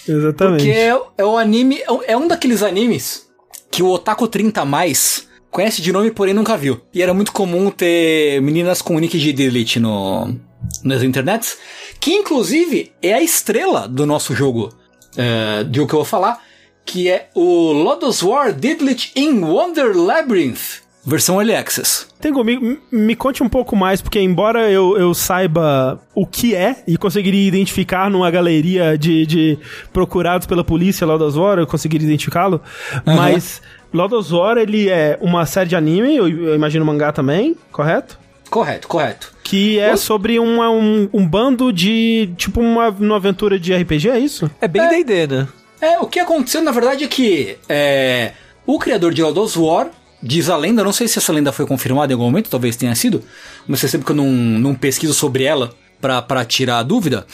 [0.09, 0.65] Exatamente.
[0.65, 3.27] Porque é, é o anime, é um- é um daqueles animes
[3.71, 6.81] que o Otaku 30 mais conhece de nome, porém nunca viu.
[6.93, 10.35] E era muito comum ter meninas com nick de Delete no,
[10.83, 11.59] nas internets,
[12.01, 14.73] que inclusive é a estrela do nosso jogo,
[15.17, 16.43] é, de o que eu vou falar,
[16.85, 22.07] que é o Lodos War Didlit in Wonder Labyrinth, versão Early Access.
[22.21, 26.77] Tengu, me, me conte um pouco mais, porque embora eu, eu saiba o que é
[26.87, 29.59] e conseguiria identificar numa galeria de, de
[29.93, 32.61] procurados pela polícia Lodos War, eu conseguiria identificá-lo,
[33.05, 33.61] mas
[33.93, 38.19] Lodos War, ele é uma série de anime, eu, eu imagino mangá também, correto?
[38.49, 39.33] Correto, correto.
[39.43, 44.19] Que é sobre uma, um, um bando de, tipo, uma, uma aventura de RPG, é
[44.19, 44.51] isso?
[44.61, 45.49] É bem D&D, né?
[45.81, 48.33] É, o que aconteceu na verdade é que é,
[48.67, 49.91] o criador de Lodos War
[50.23, 52.95] diz a lenda, não sei se essa lenda foi confirmada em algum momento, talvez tenha
[52.95, 53.23] sido,
[53.67, 57.27] mas você sabe que eu não, não pesquiso sobre ela pra, pra tirar a dúvida.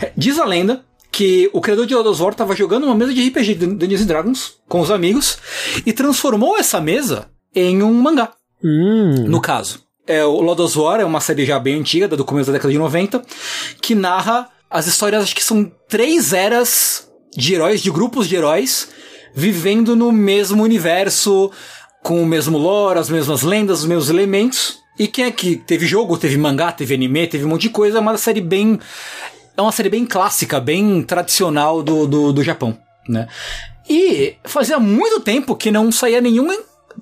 [0.00, 3.28] É, Diz a lenda que o criador de Lodos War estava jogando uma mesa de
[3.28, 5.38] RPG de Dungeons Dragons com os amigos
[5.84, 8.32] e transformou essa mesa em um mangá
[8.62, 9.24] Hum.
[9.26, 9.80] no caso.
[10.06, 12.78] É, o Lodos War é uma série já bem antiga, do começo da década de
[12.78, 13.22] 90,
[13.80, 18.88] que narra as histórias, acho que são três eras de heróis, de grupos de heróis,
[19.34, 21.50] vivendo no mesmo universo,
[22.02, 24.78] com o mesmo lore, as mesmas lendas, os mesmos elementos.
[24.98, 27.98] E quem é que teve jogo, teve mangá, teve anime, teve um monte de coisa,
[27.98, 28.78] é uma série bem.
[29.56, 32.78] É uma série bem clássica, bem tradicional do, do, do Japão,
[33.08, 33.28] né?
[33.88, 36.48] E fazia muito tempo que não saía nenhum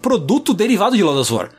[0.00, 1.50] produto derivado de Lodos War.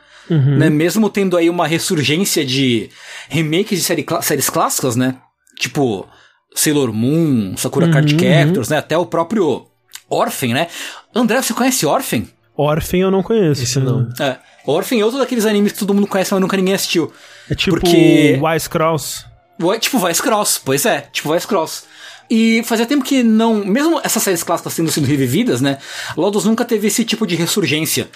[0.58, 0.70] Né?
[0.70, 2.88] Mesmo tendo aí uma ressurgência de
[3.28, 5.16] remakes de série séries clássicas, né?
[5.58, 6.06] Tipo
[6.54, 8.78] Sailor Moon, Sakura Card Captors, né?
[8.78, 9.66] Até o próprio
[10.08, 10.68] Orphan, né?
[11.14, 12.24] André, você conhece Orphan?
[12.60, 13.62] Orphan eu não conheço.
[13.62, 14.08] Esse não.
[14.20, 14.36] É.
[14.66, 17.12] Orphan é outro daqueles animes que todo mundo conhece, mas nunca ninguém assistiu.
[17.48, 19.26] É tipo Porque- Wise Cross.
[19.62, 21.84] Ué, Tipo Vice Cross, pois é, tipo Vice Cross.
[22.30, 23.56] E fazia tempo que não.
[23.64, 25.78] Mesmo essas séries clássicas tendo sido revividas, né?
[26.16, 28.08] Lodos nunca teve esse tipo de ressurgência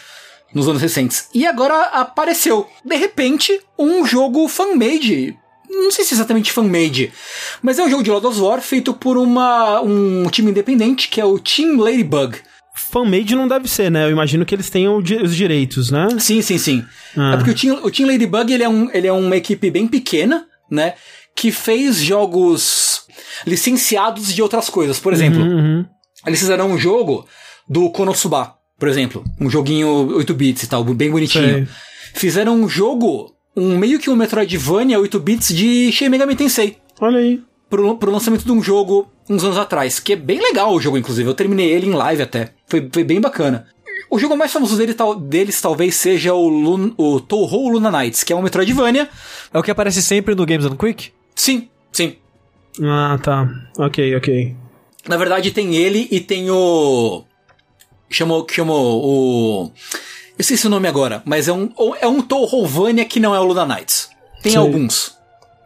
[0.54, 1.28] nos anos recentes.
[1.34, 5.36] E agora apareceu, de repente, um jogo fan-made.
[5.68, 7.12] Não sei se é exatamente fan-made,
[7.60, 11.24] mas é um jogo de Lodos War feito por uma, um time independente que é
[11.24, 12.38] o Team Ladybug.
[12.76, 14.04] Fanmade não deve ser, né?
[14.04, 16.08] Eu imagino que eles tenham os direitos, né?
[16.18, 16.84] Sim, sim, sim.
[17.16, 17.34] Ah.
[17.34, 19.86] É porque o Team, o Team Ladybug ele é, um, ele é uma equipe bem
[19.86, 20.94] pequena, né?
[21.36, 23.02] Que fez jogos
[23.46, 24.98] licenciados de outras coisas.
[24.98, 25.84] Por exemplo, Uhum.
[26.26, 27.26] eles fizeram um jogo
[27.68, 29.24] do Konosuba, por exemplo.
[29.40, 31.44] Um joguinho 8 bits e tal, bem bonitinho.
[31.66, 31.68] Sei.
[32.14, 36.76] Fizeram um jogo, um meio que um Metroidvania 8 bits de Shin Megami Tensei.
[37.00, 37.40] Olha aí.
[37.68, 40.98] Pro, pro lançamento de um jogo uns anos atrás, que é bem legal o jogo,
[40.98, 41.28] inclusive.
[41.28, 42.50] Eu terminei ele em live até.
[42.66, 43.66] Foi, foi bem bacana.
[44.10, 48.22] O jogo mais famoso dele, tal, deles talvez seja o, Lun, o Touhou Luna Nights,
[48.22, 49.08] que é um Metroidvania.
[49.52, 51.12] É o que aparece sempre no Games on Quick?
[51.34, 52.16] Sim, sim.
[52.82, 53.48] Ah, tá.
[53.78, 54.56] Ok, ok.
[55.08, 57.24] Na verdade, tem ele e tem o.
[58.10, 58.46] Chamou.
[58.50, 59.72] Chamou o.
[60.36, 61.70] Eu esqueci o nome agora, mas é um,
[62.00, 64.10] é um Touhouvania que não é o Luna Knights.
[64.42, 64.60] Tem Sei.
[64.60, 65.13] alguns.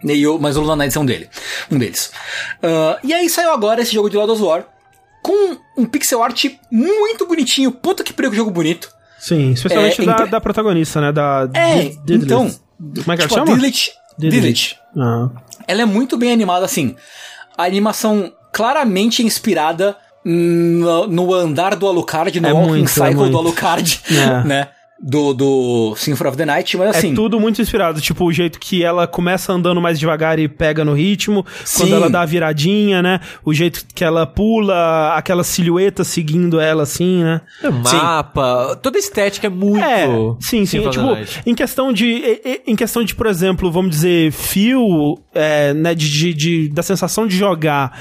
[0.05, 1.29] E o- Mas o Luna Knights é um, dele,
[1.71, 2.11] um deles.
[2.63, 4.65] Ah, e aí saiu agora esse jogo de Lord of War.
[5.23, 7.73] Com um pixel art muito bonitinho.
[7.73, 8.89] Puta que pariu, que jogo bonito.
[9.19, 11.11] Sim, especialmente É, da, impre- da protagonista, né?
[11.13, 12.49] Da É, então.
[12.79, 13.57] Como é que ela tipo, a chama?
[14.17, 14.77] Didlit.
[14.97, 15.29] Ah.
[15.67, 16.95] Ela é muito bem animada, assim.
[17.57, 23.15] A animação claramente inspirada no, no andar do Alucard, no É walking muito, é cycle
[23.15, 23.33] muito.
[23.33, 24.45] do Alucard, É.
[24.47, 24.69] né?
[25.01, 27.13] Do, do Symphony of the Night, mas assim...
[27.13, 28.01] é tudo muito inspirado.
[28.01, 31.47] Tipo, o jeito que ela começa andando mais devagar e pega no ritmo.
[31.65, 31.85] Sim.
[31.85, 33.21] Quando ela dá a viradinha, né?
[33.45, 37.41] O jeito que ela pula, aquela silhueta seguindo ela, assim, né?
[37.63, 39.85] É mapa, toda a estética é muito...
[39.85, 40.07] É,
[40.41, 40.79] sim, sim.
[40.79, 41.43] Tipo, of the Night.
[41.47, 42.41] em questão de.
[42.67, 47.25] Em questão de, por exemplo, vamos dizer, fio, é, né, de, de- de- da sensação
[47.25, 47.97] de jogar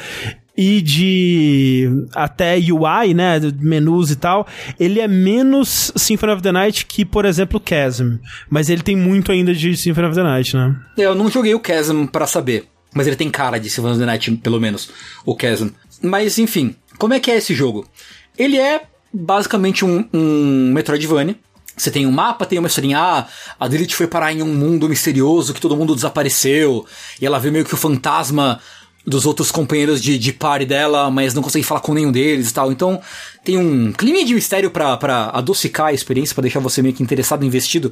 [0.57, 4.47] e de até UI, né, menus e tal,
[4.79, 8.15] ele é menos Symphony of the Night que, por exemplo, Chasm.
[8.49, 10.75] Mas ele tem muito ainda de Symphony of the Night, né?
[10.97, 14.05] Eu não joguei o Chasm pra saber, mas ele tem cara de Symphony of the
[14.07, 14.89] Night, pelo menos,
[15.23, 15.67] o Chasm.
[16.01, 17.87] Mas, enfim, como é que é esse jogo?
[18.35, 18.81] Ele é
[19.13, 21.35] basicamente um, um Metroidvania.
[21.75, 23.27] Você tem um mapa, tem uma historinha, ah,
[23.59, 26.83] a Lilith foi parar em um mundo misterioso que todo mundo desapareceu,
[27.21, 28.59] e ela vê meio que o fantasma
[29.07, 32.53] dos outros companheiros de, de party dela, mas não consegue falar com nenhum deles e
[32.53, 32.73] tal.
[32.73, 33.01] Então,
[33.41, 37.01] tem um clima de mistério pra, pra adocicar a experiência, para deixar você meio que
[37.01, 37.89] interessado, investido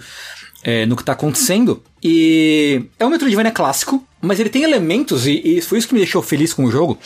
[0.61, 1.81] é, no que tá acontecendo.
[2.03, 6.01] E é um Metroidvania clássico, mas ele tem elementos, e, e, foi isso que me
[6.01, 6.99] deixou feliz com o jogo.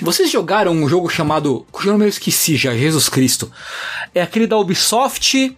[0.00, 1.66] Vocês jogaram um jogo chamado.
[1.70, 3.52] cujo nome eu esqueci já, Jesus Cristo.
[4.14, 5.54] É aquele da Ubisoft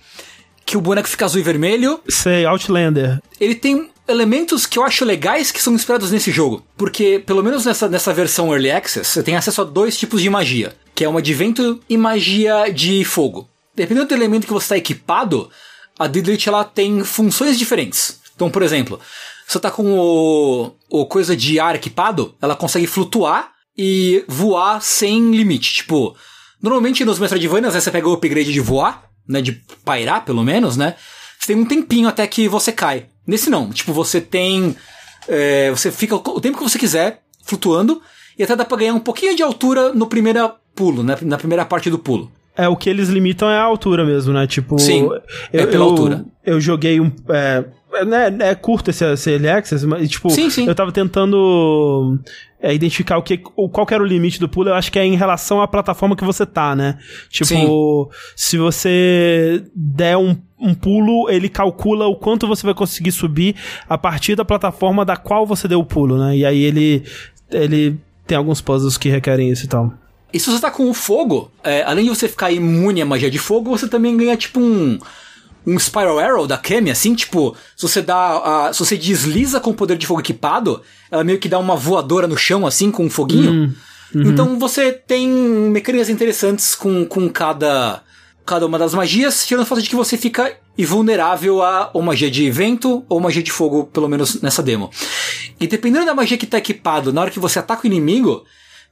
[0.67, 2.01] que o boneco fica azul e vermelho.
[2.09, 3.21] Sei, Outlander.
[3.41, 6.65] Ele tem elementos que eu acho legais que são inspirados nesse jogo.
[6.77, 10.31] Porque, pelo menos nessa, nessa versão Early Access, você tem acesso a dois tipos de
[10.31, 10.75] magia.
[10.95, 13.49] Que é uma de vento e magia de fogo.
[13.75, 15.51] Dependendo do elemento que você está equipado,
[15.99, 18.19] a Didlit ela tem funções diferentes.
[18.35, 18.99] Então, por exemplo,
[19.47, 25.31] você tá com o, o coisa de ar equipado, ela consegue flutuar e voar sem
[25.31, 25.75] limite.
[25.75, 26.17] Tipo,
[26.61, 29.53] normalmente nos Metroidvanias né, você pega o upgrade de voar, né, de
[29.85, 30.97] pairar pelo menos, né?
[31.39, 33.07] Você tem um tempinho até que você cai.
[33.29, 34.75] Nesse não, tipo, você tem.
[35.29, 38.01] É, você fica o tempo que você quiser flutuando
[38.39, 41.67] e até dá pra ganhar um pouquinho de altura no primeiro pulo, né, na primeira
[41.67, 42.33] parte do pulo.
[42.57, 44.47] É, o que eles limitam é a altura mesmo, né?
[44.47, 44.79] Tipo.
[44.79, 45.03] Sim,
[45.53, 46.25] eu, é pela eu, altura.
[46.45, 47.13] Eu joguei um.
[47.29, 50.67] É, é, né, é curto esse, esse Early Access, mas, tipo, Sim, sim.
[50.67, 52.19] eu tava tentando
[52.61, 54.99] é, identificar o que, o, qual que era o limite do pulo, eu acho que
[54.99, 56.99] é em relação à plataforma que você tá, né?
[57.31, 58.19] Tipo, Sim.
[58.35, 63.55] se você der um, um pulo, ele calcula o quanto você vai conseguir subir
[63.89, 66.37] a partir da plataforma da qual você deu o pulo, né?
[66.37, 67.05] E aí ele,
[67.51, 67.97] ele
[68.27, 69.93] tem alguns puzzles que requerem isso e tal.
[70.33, 73.31] E se você tá com o fogo, é, além de você ficar imune à magia
[73.31, 74.99] de fogo, você também ganha tipo um.
[75.67, 78.69] Um Spiral Arrow da Kemi, assim, tipo, se você dá.
[78.69, 80.81] a- se você desliza com o poder de fogo equipado,
[81.11, 83.75] ela meio que dá uma voadora no chão, assim, com um foguinho.
[84.15, 88.03] Então você tem mecânicas interessantes com, com cada,
[88.49, 92.31] cada uma das magias, tirando o fato de que você fica invulnerável a ou magia
[92.31, 94.91] de vento ou magia de fogo, pelo menos nessa demo.
[95.61, 98.45] E dependendo da magia que tá equipado, na hora que você ataca o inimigo,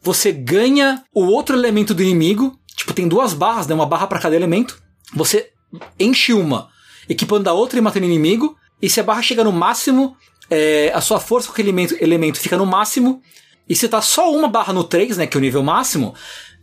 [0.03, 2.59] você ganha o outro elemento do inimigo.
[2.77, 3.75] Tipo, tem duas barras, né?
[3.75, 4.79] Uma barra pra cada elemento.
[5.15, 5.51] Você
[5.99, 6.69] enche uma,
[7.09, 8.57] equipando a outra e matando o inimigo.
[8.83, 10.17] E se a barra chega no máximo,
[10.51, 13.23] é, a sua força com aquele elemento, elemento fica no máximo.
[13.67, 15.27] E se tá só uma barra no 3, né?
[15.27, 16.15] Que é o nível máximo,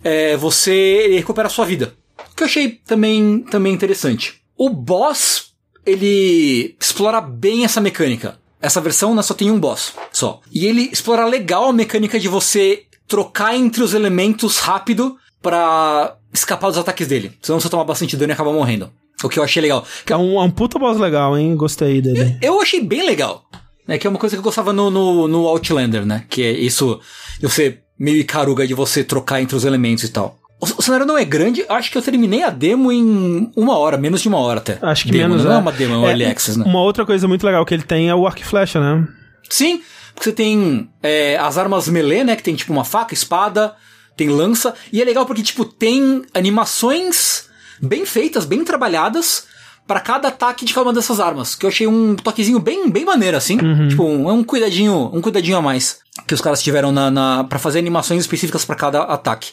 [0.04, 1.98] é, você recupera a sua vida.
[2.36, 4.42] Que eu achei também, também interessante.
[4.58, 5.54] O boss,
[5.86, 8.40] ele explora bem essa mecânica.
[8.62, 10.40] Essa versão né, só tem um boss, só.
[10.52, 16.70] E ele explora legal a mecânica de você trocar entre os elementos rápido pra escapar
[16.70, 17.34] dos ataques dele.
[17.42, 18.90] Senão você toma bastante dano e acaba morrendo.
[19.24, 19.86] O que eu achei legal.
[20.08, 21.56] É um, é um puta boss legal, hein?
[21.56, 22.38] Gostei dele.
[22.42, 23.46] Eu achei bem legal.
[23.88, 26.26] É que é uma coisa que eu gostava no, no, no Outlander, né?
[26.30, 27.00] Que é isso,
[27.40, 30.38] de você meio Icaruga de você trocar entre os elementos e tal.
[30.78, 34.22] O, cenário não é grande, acho que eu terminei a demo em uma hora, menos
[34.22, 34.78] de uma hora até.
[34.82, 35.44] Acho que demo, menos.
[35.44, 35.58] Não é é.
[35.60, 36.66] uma demo, é um early access, né?
[36.66, 39.08] Uma outra coisa muito legal que ele tem é o arco e flecha, né?
[39.50, 39.82] Sim,
[40.14, 42.36] porque você tem é, as armas melee, né?
[42.36, 43.76] Que tem tipo uma faca, espada,
[44.16, 44.74] tem lança.
[44.92, 47.50] E é legal porque, tipo, tem animações
[47.82, 49.48] bem feitas, bem trabalhadas
[49.88, 51.56] pra cada ataque de cada uma dessas armas.
[51.56, 53.58] Que eu achei um toquezinho bem, bem maneiro, assim.
[53.90, 57.60] Tipo, um, um cuidadinho, um cuidadinho a mais que os caras tiveram na, na para
[57.60, 59.52] fazer animações específicas pra cada ataque.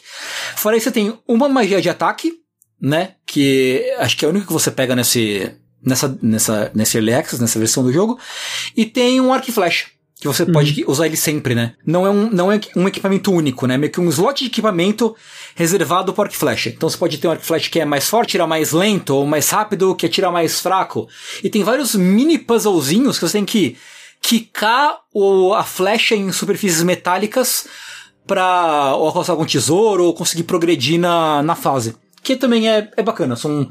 [0.55, 2.33] Fora isso, você tem uma magia de ataque,
[2.79, 3.15] né?
[3.25, 5.51] Que acho que é a única que você pega nesse
[5.83, 8.19] nessa nessa nesse early access, nessa versão do jogo,
[8.77, 9.87] e tem um arco e flecha.
[10.21, 11.73] Que você pode usar ele sempre, né?
[11.83, 13.75] Não é um, não é um equipamento único, né?
[13.75, 15.15] Meio que um slot de equipamento
[15.55, 16.69] reservado para arco e flecha.
[16.69, 19.15] Então você pode ter um arco e flecha que é mais forte, tira mais lento,
[19.15, 21.09] ou mais rápido, que atira mais fraco.
[21.43, 23.75] E tem vários mini puzzlezinhos que você tem que
[24.21, 27.65] quicar o, a flecha em superfícies metálicas
[28.27, 31.95] pra ou alcançar algum tesouro ou conseguir progredir na, na fase.
[32.21, 33.35] Que também é, é bacana.
[33.35, 33.67] São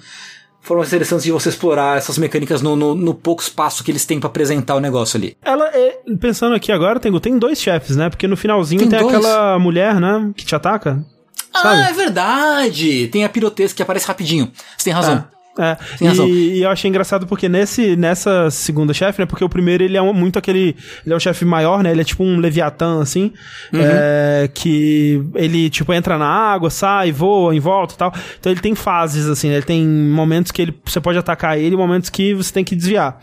[0.61, 4.21] formas interessantes de você explorar essas mecânicas no, no, no pouco espaço que eles têm
[4.21, 5.37] pra apresentar o negócio ali.
[5.43, 5.99] Ela é.
[6.21, 8.11] Pensando aqui agora, tem, tem dois chefes, né?
[8.11, 10.31] Porque no finalzinho Tem tem, aquela mulher, né?
[10.37, 11.05] Que te ataca.
[11.53, 11.83] Ah, Sabe?
[11.83, 13.09] é verdade!
[13.09, 14.51] Tem a pirotesca que aparece rapidinho.
[14.77, 15.25] Você tem razão.
[15.59, 19.27] É, e, e eu achei engraçado porque nesse, nessa segunda chefe, né?
[19.27, 20.77] Porque o primeiro ele é um- muito aquele.
[21.05, 21.91] Ele é um chefe maior, né?
[21.91, 23.33] Ele é tipo um Leviatã, assim.
[23.73, 23.81] Uhum.
[23.83, 28.15] é, que ele, tipo, entra na água, sai, voa em volta e tal.
[28.39, 29.57] Então ele tem fases, assim, né?
[29.57, 32.77] Ele tem momentos que ele, você pode atacar ele e momentos que você tem que
[32.77, 33.19] desviar.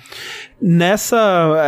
[0.62, 1.18] Nessa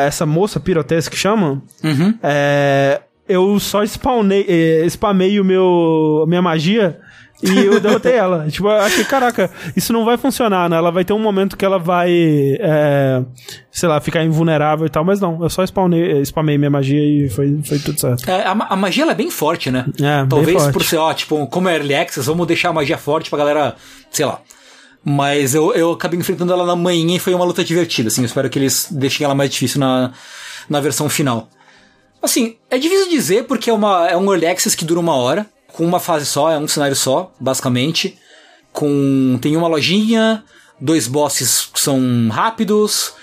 [0.05, 2.13] essa moça pirotesca que chama, Uhum.
[2.23, 6.99] é, eu só spawnei, eh, spamei o meu, minha magia
[7.41, 8.47] e eu derrotei ela.
[8.51, 10.77] Tipo, eu achei, caraca, isso não vai funcionar, né?
[10.77, 12.11] Ela vai ter um momento que ela vai,
[12.59, 13.23] é,
[13.71, 16.99] sei lá, ficar invulnerável e tal, mas não, eu só spawnei, eh, spamei minha magia
[16.99, 18.29] e foi, foi tudo certo.
[18.29, 19.85] É, a, a magia ela é bem forte, né?
[19.99, 20.73] É, bem Talvez forte.
[20.73, 23.75] por ser, ó, tipo, como é Early Access, vamos deixar a magia forte pra galera,
[24.11, 24.41] sei lá,
[25.03, 28.21] Mas eu, eu acabei enfrentando ela na manhã e foi uma luta divertida, assim.
[28.21, 30.11] Eu espero que eles deixem ela mais difícil na,
[30.69, 31.49] na versão final.
[32.21, 35.45] Assim, é difícil dizer porque é, uma, é um early access que dura uma hora,
[35.73, 38.17] com uma fase só, é um cenário só, basicamente.
[38.71, 39.37] Com.
[39.41, 40.43] Tem uma lojinha,
[40.79, 43.13] dois bosses que são rápidos,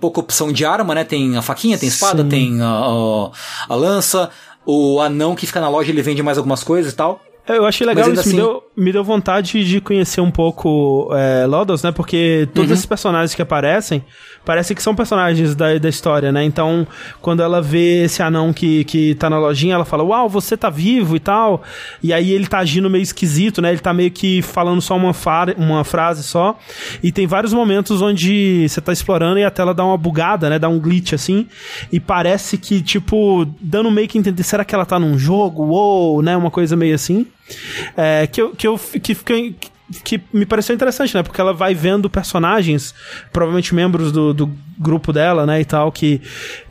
[0.00, 1.04] pouca opção de arma, né?
[1.04, 2.28] Tem a faquinha, tem a espada, Sim.
[2.28, 3.30] tem a, a,
[3.68, 4.30] a lança.
[4.64, 7.22] O anão que fica na loja, ele vende mais algumas coisas e tal.
[7.48, 11.08] Eu achei legal isso, ainda me, assim- deu, me deu vontade de conhecer um pouco
[11.14, 11.92] é, Lodos, né?
[11.92, 12.74] Porque todos Uhum.
[12.74, 14.04] esses personagens que aparecem,
[14.44, 16.42] parece que são personagens da, da história, né?
[16.44, 16.86] Então,
[17.22, 20.68] quando ela vê esse anão que, que tá na lojinha, ela fala, uau, você tá
[20.68, 21.62] vivo e tal.
[22.02, 23.70] E aí ele tá agindo meio esquisito, né?
[23.70, 26.58] Ele tá meio que falando só uma, fa- uma frase só.
[27.02, 30.58] E tem vários momentos onde você tá explorando e a tela dá uma bugada, né?
[30.58, 31.46] Dá um glitch assim.
[31.92, 35.62] E parece que, tipo, dando meio que entender, será que ela tá num jogo?
[35.64, 36.36] Uou, né?
[36.36, 37.24] Uma coisa meio assim.
[37.96, 39.56] É, que eu, que eu que.
[40.02, 41.22] Que me pareceu interessante, né?
[41.22, 42.92] Porque ela vai vendo personagens,
[43.32, 45.60] provavelmente membros do, do grupo dela, né?
[45.60, 46.20] E tal, que.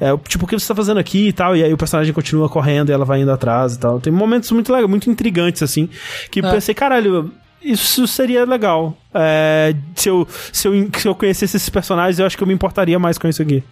[0.01, 1.55] É, tipo, o que você tá fazendo aqui e tal?
[1.55, 4.01] E aí o personagem continua correndo e ela vai indo atrás e tal.
[4.01, 5.87] Tem momentos muito legais, muito intrigantes, assim.
[6.29, 6.51] Que É.
[6.51, 8.97] pensei, caralho, isso seria legal.
[9.13, 12.53] É, se, eu, se, eu, se eu conhecesse esses personagens, eu acho que eu me
[12.53, 13.63] importaria mais com isso aqui.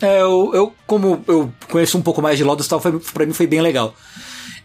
[0.00, 3.26] É, eu, eu como eu conheço um pouco mais de Lodos e tal, foi, pra
[3.26, 3.94] mim foi bem legal.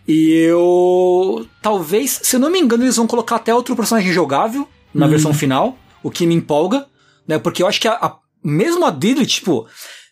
[0.08, 1.46] E eu.
[1.62, 5.34] Talvez, se eu não me engano, eles vão colocar até outro personagem jogável na versão
[5.34, 6.86] final, o que me empolga,
[7.28, 7.38] né?
[7.40, 9.68] Porque eu acho que a, a- mesmo a Diddy, tipo,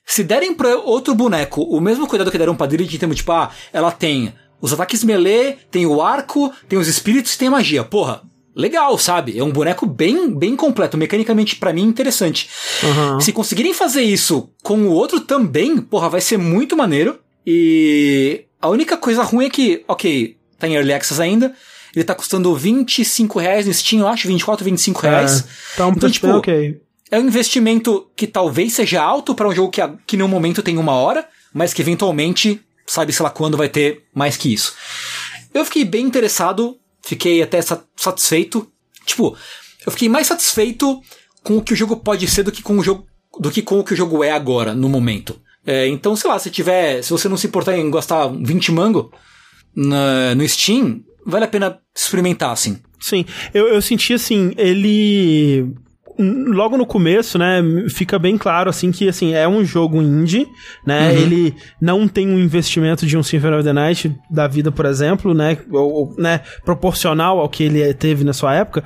[0.05, 3.31] se derem pra outro boneco o mesmo cuidado que deram pra Diddy, em termos, tipo,
[3.31, 7.51] ah, ela tem os ataques melee, tem o arco, tem os espíritos e tem a
[7.51, 7.83] magia.
[7.83, 8.21] Porra,
[8.55, 9.37] legal, sabe?
[9.37, 12.49] É um boneco bem, bem completo, mecanicamente, pra mim, interessante.
[13.21, 17.19] Se conseguirem fazer isso com o outro também, porra, vai ser muito maneiro.
[17.45, 21.53] E a única coisa ruim é que, ok, tá em Early Access ainda,
[21.95, 25.39] ele tá custando 25 reais no Steam, eu acho, 24, 25 reais.
[25.41, 26.81] É, tá um Então, tipo, ok.
[27.11, 30.77] É um investimento que talvez seja alto pra um jogo que, que no momento tem
[30.77, 34.75] uma hora, mas que eventualmente, sabe sei lá quando, vai ter mais que isso.
[35.51, 38.71] Eu fiquei bem interessado, fiquei até sa- satisfeito.
[39.05, 39.35] Tipo,
[39.83, 41.01] eu fiquei mais satisfeito
[41.43, 43.07] com o que o jogo pode ser do que com o jogo,
[43.39, 45.41] do que com o que o jogo é agora, no momento.
[45.71, 47.01] É, então, sei lá, se tiver.
[47.03, 49.11] Se você não se importar em gastar 20 mango
[49.75, 52.77] na- no Steam, vale a pena experimentar, assim.
[52.99, 55.71] Sim, eu, eu senti assim, ele
[56.17, 60.45] hum, logo no começo, né, fica bem claro assim que assim é um jogo indie,
[60.85, 61.13] né?
[61.15, 65.33] Ele não tem um investimento de um Symphony of the Night da vida, por exemplo,
[65.33, 68.83] né, ou, ou, né, proporcional ao que ele teve na sua época.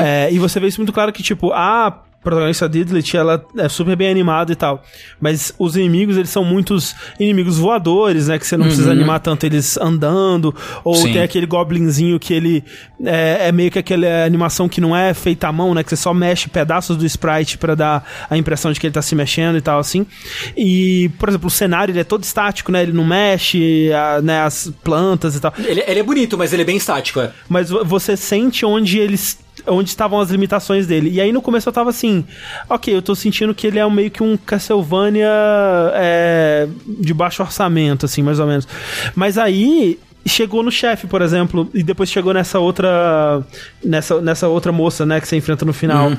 [0.00, 3.96] É, e você vê isso muito claro que tipo, a protagonista Didlet, ela é super
[3.96, 4.82] bem animada e tal.
[5.20, 8.38] Mas os inimigos, eles são muitos inimigos voadores, né?
[8.38, 10.54] Que você não precisa animar tanto eles andando.
[10.84, 11.12] Ou Sim.
[11.14, 12.64] tem aquele goblinzinho que ele
[13.04, 15.82] é, é meio que aquela animação que não é feita à mão, né?
[15.82, 19.00] Que você só mexe pedaços do sprite pra dar a impressão de que ele tá
[19.02, 20.06] se mexendo e tal, assim.
[20.56, 22.82] E, por exemplo, o cenário ele é todo estático, né?
[22.82, 24.40] Ele não mexe, a- né?
[24.42, 25.52] As plantas e tal.
[25.58, 27.30] Ele, ele é bonito, mas ele é bem estático, é.
[27.48, 29.38] Mas vo- você sente onde eles.
[29.68, 31.10] Onde estavam as limitações dele.
[31.10, 32.24] E aí no começo eu tava assim,
[32.68, 35.28] ok, eu tô sentindo que ele é meio que um Castlevania
[35.94, 38.66] é, de baixo orçamento, assim, mais ou menos.
[39.14, 43.42] Mas aí chegou no chefe, por exemplo, e depois chegou nessa outra.
[43.84, 46.10] Nessa, nessa outra moça, né, que você enfrenta no final.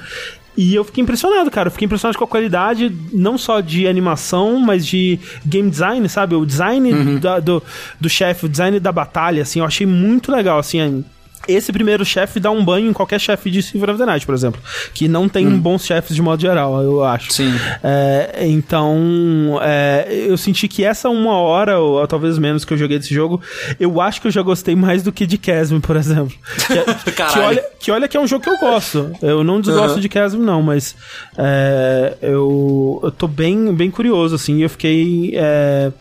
[0.57, 1.67] E eu fiquei impressionado, cara.
[1.67, 6.35] Eu fiquei impressionado com a qualidade, não só de animação, mas de game design, sabe?
[6.35, 7.63] O design da- do,
[8.01, 11.05] do chefe, o design da batalha, assim, eu achei muito legal, assim.
[11.47, 14.35] Esse primeiro chefe dá um banho em qualquer chefe de Symphony of the Night, por
[14.35, 14.61] exemplo.
[14.93, 17.33] Que não tem bons chefes de modo geral, eu acho.
[17.33, 17.51] Sim.
[17.83, 22.99] É, então, é, eu senti que essa uma hora, ou, talvez menos que eu joguei
[22.99, 23.41] desse jogo,
[23.79, 26.35] eu acho que eu já gostei mais do que de Chasm, por exemplo.
[26.67, 27.43] Que, que, Caralho.
[27.43, 29.11] olha, que olha que é um jogo que eu gosto.
[29.21, 30.01] Eu não desgosto Uhum.
[30.01, 30.95] de Chasm, não, mas
[31.37, 35.31] é, eu, eu tô bem, bem curioso, assim, eu fiquei.
[35.35, 35.91] é,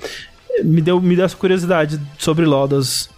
[0.64, 3.08] me, deu, me deu essa curiosidade sobre Lodas.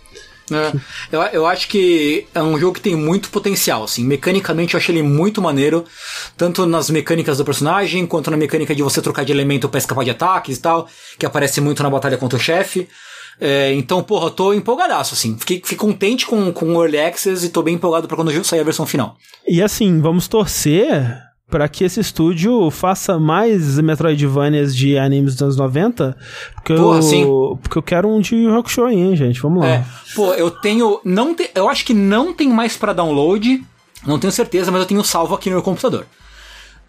[0.51, 0.73] É,
[1.13, 4.05] eu, eu acho que é um jogo que tem muito potencial, assim.
[4.05, 5.85] Mecanicamente eu achei ele muito maneiro,
[6.37, 10.05] tanto nas mecânicas do personagem, quanto na mecânica de você trocar de elemento pra escapar
[10.05, 10.89] de ataques e tal,
[11.19, 12.89] que aparece muito na batalha contra o chefe.
[13.41, 15.37] É, então, porra, eu tô empolgadaço, assim.
[15.39, 18.61] Fiquei, fiquei contente com, com o Early Access e tô bem empolgado pra quando sair
[18.61, 19.17] a versão final.
[19.49, 25.57] E assim, vamos torcer pra que esse estúdio faça mais Metroidvanias de animes dos anos
[25.57, 26.17] 90.
[26.55, 27.25] Porque, Porra, eu, sim.
[27.63, 29.41] porque eu quero um de Rokusho aí, hein, gente.
[29.41, 29.69] Vamos lá.
[29.69, 29.85] É,
[30.15, 31.01] pô, eu tenho.
[31.05, 33.63] Não te, eu acho que não tem mais pra download,
[34.07, 36.07] não tenho certeza, mas eu tenho salvo aqui no meu computador.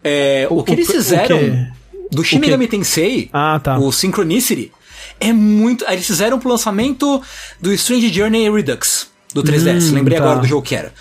[0.03, 1.68] É, o, que o- eles o fizeram
[2.11, 2.40] do Shin?
[2.40, 3.77] Megami Tensei, Ah, tá.
[3.77, 4.72] o Synchronicity,
[5.19, 5.85] é muito.
[5.88, 7.22] Eles fizeram pro lançamento
[7.60, 9.10] do Strange Journey Redux.
[9.34, 9.90] Do 3DS.
[9.91, 10.24] Hum, Lembrei tá.
[10.24, 10.94] agora do jogo que era.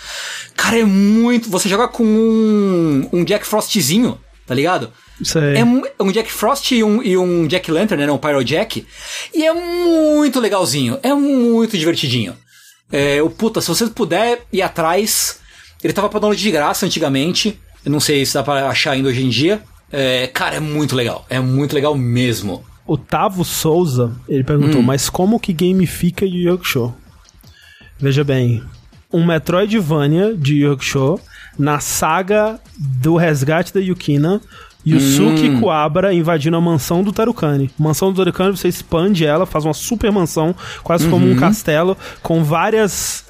[0.57, 1.51] Cara, é muito.
[1.51, 4.91] Você joga com um, um Jack Frostzinho, tá ligado?
[5.23, 5.57] Sei.
[5.57, 5.65] É
[6.03, 8.11] um Jack Frost e um, e um Jack Lantern, né?
[8.13, 8.87] Um Pyro Jack.
[9.35, 10.99] E é muito legalzinho.
[11.03, 12.35] É muito divertidinho.
[12.91, 15.39] É, o puta, se você puder ir atrás.
[15.83, 17.59] Ele tava pra download de graça antigamente.
[17.85, 19.63] Eu não sei se dá pra achar ainda hoje em dia.
[19.93, 21.25] É, cara, é muito legal.
[21.31, 22.63] É muito legal mesmo.
[22.87, 24.45] O Tavo Souza, ele Hum.
[24.45, 26.95] perguntou, mas como que gamifica Yu Yu Hakusho?
[28.01, 28.63] Veja bem,
[29.13, 31.21] um Metroidvania de Hakusho
[31.59, 34.41] na saga do resgate da Yukina,
[34.87, 35.61] Yusuke Hum.
[35.61, 37.71] Kuwabara invadindo a mansão do Tarukani.
[37.79, 41.33] Mansão do Tarukani, você expande ela, faz uma super mansão, quase como Uhum.
[41.33, 43.25] um castelo, com vários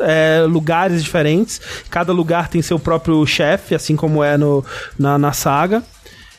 [0.48, 1.60] lugares diferentes.
[1.90, 4.64] Cada lugar tem seu próprio chefe, assim como é no,
[4.96, 5.82] na, na saga.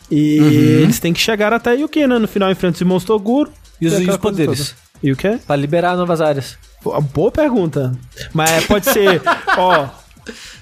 [0.09, 0.47] E Uhum.
[0.83, 2.17] eles têm que chegar até a Yukina.
[2.17, 3.51] No final enfrenta o irmãos Toguro.
[3.81, 4.69] E os- e os poderes?
[4.69, 4.80] toda.
[5.03, 5.39] E o quê?
[5.45, 6.57] Pra liberar novas áreas.
[7.13, 7.91] Boa pergunta.
[8.33, 9.21] Mas é, pode ser.
[9.57, 9.87] ó.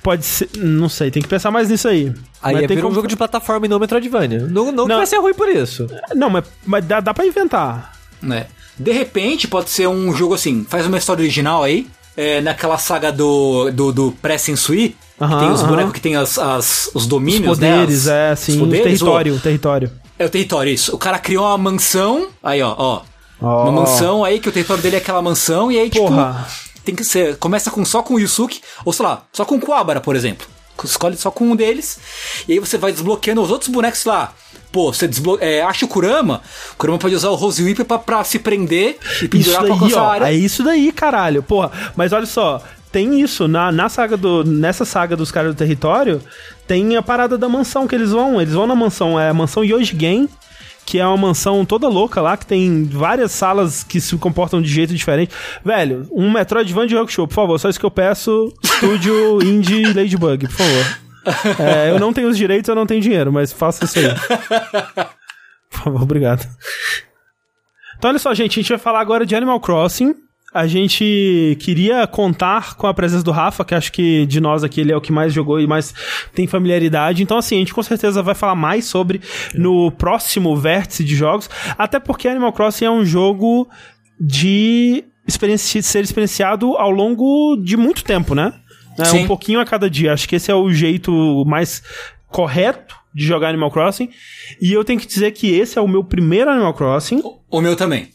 [0.02, 0.50] Pode ser.
[0.58, 2.14] Não sei, tem que pensar mais nisso aí.
[2.42, 4.40] Aí mas é tem vir um como- jogo de plataforma e não Metroidvania.
[4.40, 4.98] Não, não, que Não.
[4.98, 5.88] vai ser ruim por isso.
[6.16, 7.94] Não, mas, mas dá, dá pra inventar.
[8.22, 8.48] né?
[8.78, 11.86] De repente, pode ser um jogo assim, faz uma história original aí,
[12.16, 15.70] é, naquela saga do, do, do pré-sensui, que Aham, tem os aham.
[15.70, 17.72] bonecos que tem as, as- os Os domínios, né?
[17.74, 19.92] poderes, As- é, os assim, o poderes, território, o território.
[20.18, 20.96] é o território, isso.
[20.96, 23.02] O cara criou uma mansão, aí ó, ó.
[23.42, 23.64] Ó.
[23.64, 26.46] Uma mansão aí, que o território dele é aquela mansão, e aí, Porra.
[26.48, 29.56] tipo, tem que ser, começa com, só com o Yusuke, ou sei lá, só com
[29.56, 30.48] o Kuwabara, por exemplo.
[30.84, 32.00] Escolhe só com um deles,
[32.48, 34.34] e aí você vai desbloqueando os outros bonecos lá.
[34.72, 35.10] Pô, você
[35.42, 36.42] é, acha o Kurama,
[36.74, 39.70] o Kurama pode usar o Rose Whip pra, pra se prender e Isso pendurar pra
[39.70, 40.10] daí, alcançar a ó.
[40.10, 40.26] área.
[40.28, 41.42] É isso daí, caralho.
[41.42, 42.62] Porra, mas olha só.
[42.92, 44.44] Tem isso, na, na saga do.
[44.44, 46.22] Nessa saga dos caras do território,
[46.68, 48.42] tem a parada da mansão que eles vão.
[48.42, 50.28] Eles vão na mansão, é a mansão Yojigen,
[50.90, 54.68] que é uma mansão toda louca lá, que tem várias salas que se comportam de
[54.68, 55.32] jeito diferente.
[55.64, 58.52] Velho, um Metroidvania de Rock Show, por favor, só isso que eu peço.
[58.64, 61.60] Estúdio Indie Ladybug, por favor.
[61.60, 64.06] É, eu não tenho os direitos, eu não tenho dinheiro, mas faça isso aí.
[65.70, 66.44] Por favor, obrigado.
[68.00, 70.16] Então, olha só, gente, a gente vai falar agora de Animal Crossing.
[70.54, 74.82] A gente queria contar com a presença do Rafa, que acho que de nós aqui
[74.82, 75.94] ele é o que mais jogou e mais
[76.34, 77.22] tem familiaridade.
[77.22, 79.22] Então, assim, a gente com certeza vai falar mais sobre
[79.54, 81.48] no próximo vértice de jogos.
[81.78, 83.70] Até porque Animal Crossing é um jogo
[84.20, 88.54] de experienci- ser experienciado ao longo de muito tempo, né?
[88.98, 89.24] É, Sim.
[89.24, 90.14] um pouquinho a cada dia.
[90.14, 91.82] Acho que esse é o jeito mais
[92.28, 94.10] correto de jogar Animal Crossing.
[94.62, 97.22] E eu tenho que dizer que esse é o meu primeiro Animal Crossing.
[97.50, 98.10] O meu também.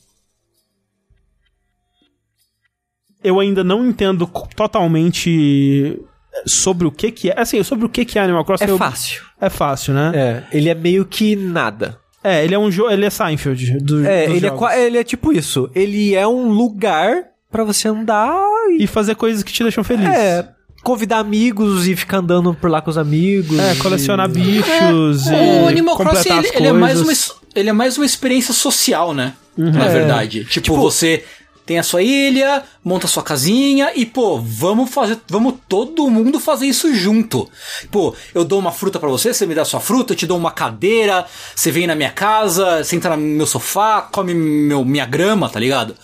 [3.25, 5.99] Eu ainda não entendo totalmente
[6.47, 7.41] sobre o que que é.
[7.41, 8.65] Assim, sobre o que que é Animal Crossing.
[8.65, 9.23] É eu- fácil.
[9.41, 10.13] É fácil, né?
[10.15, 11.99] É, ele é meio que nada.
[12.23, 12.91] É, ele é um jogo.
[12.91, 13.79] Ele é Seinfeld.
[13.81, 14.59] Do, É, dos ele é, jogos.
[14.59, 15.71] qua- ele é tipo isso.
[15.75, 18.35] Ele é um lugar pra você andar
[18.79, 20.09] e E fazer coisas que te deixam feliz.
[20.09, 20.49] é,
[20.83, 23.59] convidar amigos e ficar andando por lá com os amigos.
[23.59, 25.27] É, colecionar bichos.
[25.27, 27.13] e o Animal Crossing, ele, ele é mais uma,
[27.55, 29.35] ele é mais uma experiência social, né?
[29.57, 29.89] Na É.
[29.89, 30.45] verdade.
[30.47, 31.23] Tipo, você
[31.67, 35.19] tem a sua ilha, monta a sua casinha e, pô, vamos fazer.
[35.29, 37.49] Vamos todo mundo fazer isso junto.
[37.91, 40.37] Pô, eu dou uma fruta pra você, você me dá sua fruta, eu te dou
[40.37, 41.25] uma cadeira,
[41.55, 45.97] você vem na minha casa, senta no meu sofá, come meu, minha grama, tá ligado?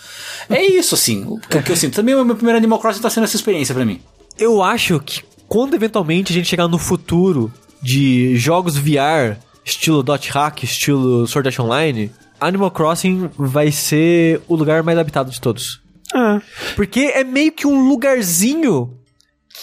[0.48, 1.94] É isso, assim, o que, que eu sinto.
[1.94, 4.00] Também o meu primeiro Animal Crossing tá sendo essa experiência pra mim.
[4.38, 10.30] Eu acho que quando eventualmente a gente chegar no futuro de jogos VR, estilo Dot
[10.30, 12.10] Hack, estilo Sword Art Online,
[12.40, 15.80] Animal Crossing vai ser o lugar mais habitado de todos.
[16.14, 16.40] É.
[16.74, 18.96] Porque é meio que um lugarzinho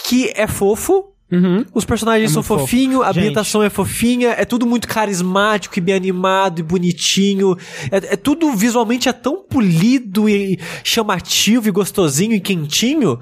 [0.06, 1.14] que é fofo.
[1.30, 1.66] Uhum.
[1.74, 5.94] Os personagens É são fofinhos, a ambientação é fofinha, é tudo muito carismático e bem
[5.94, 7.58] animado e bonitinho.
[7.92, 13.20] É, é tudo visualmente é tão polido e chamativo e gostosinho e quentinho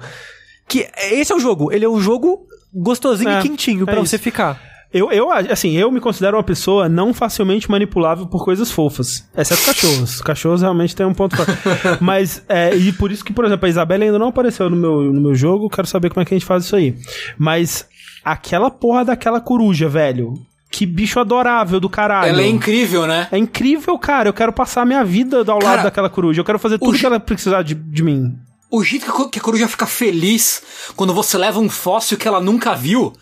[0.68, 1.72] que esse é o jogo.
[1.72, 4.60] Ele é um jogo gostosinho É, e quentinho é pra você ficar.
[4.96, 9.28] Eu, eu, assim, eu me considero uma pessoa não facilmente manipulável por coisas fofas.
[9.36, 10.20] Exceto cachorros.
[10.22, 11.52] Cachorros realmente tem um ponto forte.
[12.00, 15.02] Mas, é, e por isso que, por exemplo, a Isabela ainda não apareceu no meu,
[15.12, 15.68] no meu jogo.
[15.68, 16.94] Quero saber como é que a gente faz isso aí.
[17.38, 17.86] Mas,
[18.24, 20.34] aquela porra daquela coruja, velho.
[20.70, 22.28] Que bicho adorável do caralho.
[22.30, 23.28] Ela é incrível, né?
[23.30, 24.28] É incrível, cara.
[24.28, 26.40] Eu quero passar a minha vida ao Cara, lado daquela coruja.
[26.40, 28.32] Eu quero fazer tudo o que ela precisar de, de mim.
[28.70, 30.62] O jeito que a co- que a coruja fica feliz
[30.96, 33.12] quando você leva um fóssil que ela nunca viu,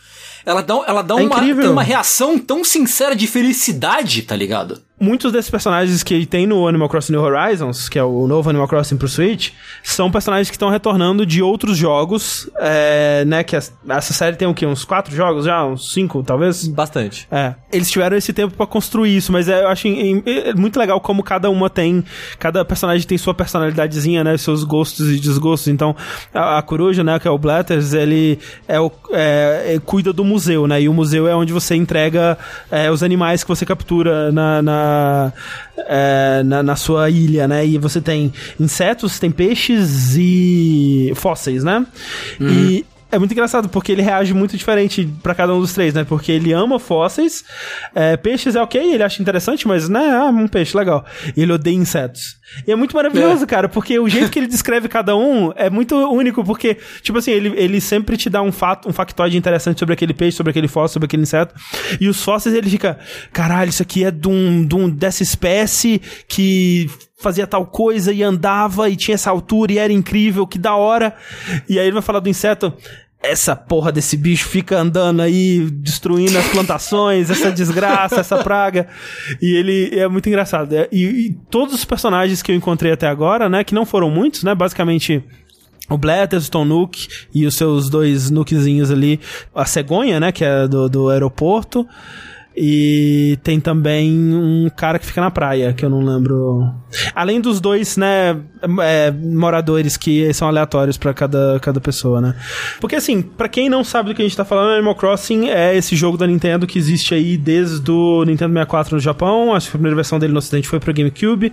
[0.47, 4.81] ela dá, ela dá É uma, uma reação tão sincera de felicidade, tá ligado?
[5.05, 8.66] Muitos desses personagens que tem no Animal Crossing New Horizons, que é o novo Animal
[8.66, 9.51] Crossing pro Switch,
[9.82, 13.44] são personagens que estão retornando de outros jogos, é, né?
[13.44, 14.64] Que essa série tem o quê?
[14.66, 15.64] Uns quatro jogos já?
[15.64, 16.66] Uns cinco, talvez?
[16.66, 17.26] Bastante.
[17.31, 20.55] É, eles tiveram esse tempo pra construir isso, mas é, eu acho em- em- é
[20.55, 22.02] muito legal como cada uma tem,
[22.39, 25.68] cada personagem tem sua personalidadezinha, né, seus gostos e desgostos.
[25.68, 25.94] Então,
[26.32, 30.24] a, a coruja, né, que é o Blatters, ele é o, é, é, cuida do
[30.24, 32.39] museu, né, e o museu é onde você entrega
[32.70, 34.94] é, os animais que você captura na, na,
[35.77, 41.87] é, na, na sua ilha, né, e você tem insetos, tem peixes e fósseis, né,
[42.41, 42.85] e
[43.15, 46.05] é muito engraçado, porque ele reage muito diferente pra cada um dos três, né?
[46.05, 47.45] Porque ele ama fósseis,
[47.95, 51.05] é, peixes é ok, ele acha interessante, mas, né, ah, um peixe, legal.
[51.36, 52.36] E ele odeia insetos.
[52.66, 55.95] E é muito maravilhoso, cara, porque o jeito que ele descreve cada um é muito
[55.97, 59.95] único, porque, tipo assim, ele, ele sempre te dá um fato, um factoide interessante sobre
[59.95, 61.55] aquele peixe, sobre aquele fóssil, sobre aquele inseto.
[62.01, 62.99] E os fósseis, ele fica,
[63.32, 68.23] caralho, isso aqui é de um, de um- dessa espécie que fazia tal coisa e
[68.23, 71.15] andava e tinha essa altura e era incrível, que da hora.
[71.69, 72.73] E aí ele vai falar do inseto.
[73.27, 78.87] Essa porra desse bicho fica andando aí, destruindo as plantações, essa desgraça, essa praga.
[79.41, 80.75] E ele é muito engraçado.
[80.75, 84.11] É, E, e todos os personagens que eu encontrei até agora, né, que não foram
[84.11, 85.25] muitos, né, basicamente
[85.89, 89.19] o Blatters, o Tom Nook e os seus dois Nookzinhos ali,
[89.55, 91.87] a cegonha, né, que é do, do aeroporto.
[92.56, 96.64] E tem também um cara que fica na praia, que eu não lembro.
[97.14, 98.36] Além dos dois, né,
[98.81, 102.35] é, moradores que são aleatórios pra cada, cada pessoa, né?
[102.81, 105.76] Porque assim, pra quem não sabe do que a gente tá falando, Animal Crossing é
[105.76, 109.76] esse jogo da Nintendo que existe aí desde o Nintendo 64 no Japão, acho que
[109.76, 111.52] a primeira versão dele no ocidente foi pro GameCube.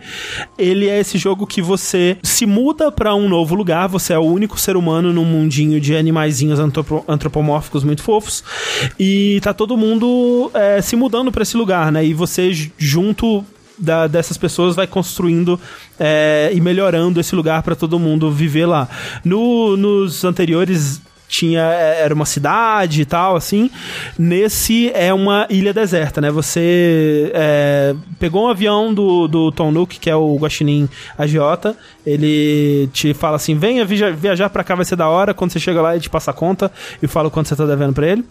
[0.58, 4.24] Ele é esse jogo que você se muda pra um novo lugar, você é o
[4.24, 8.44] único ser humano num mundinho de animaizinhos antropo- antropomórficos muito fofos,
[9.00, 12.06] e tá todo mundo é, se mudando pra esse lugar, né?
[12.06, 13.46] E você junto
[13.78, 15.60] da- dessas pessoas vai construindo
[16.00, 18.88] é, e melhorando esse lugar pra todo mundo viver lá.
[19.24, 23.70] No- nos anteriores tinha é, era uma cidade e tal assim.
[24.20, 26.30] Nesse é uma ilha deserta né?
[26.30, 31.74] Você é, pegou um avião do, do Tom Nook que é o guaxinim agiota.
[32.06, 35.34] Ele te fala assim venha via- viajar pra cá vai ser da hora.
[35.34, 36.70] Quando você chega lá ele te passa a conta
[37.02, 38.26] e fala o quanto você tá devendo pra ele.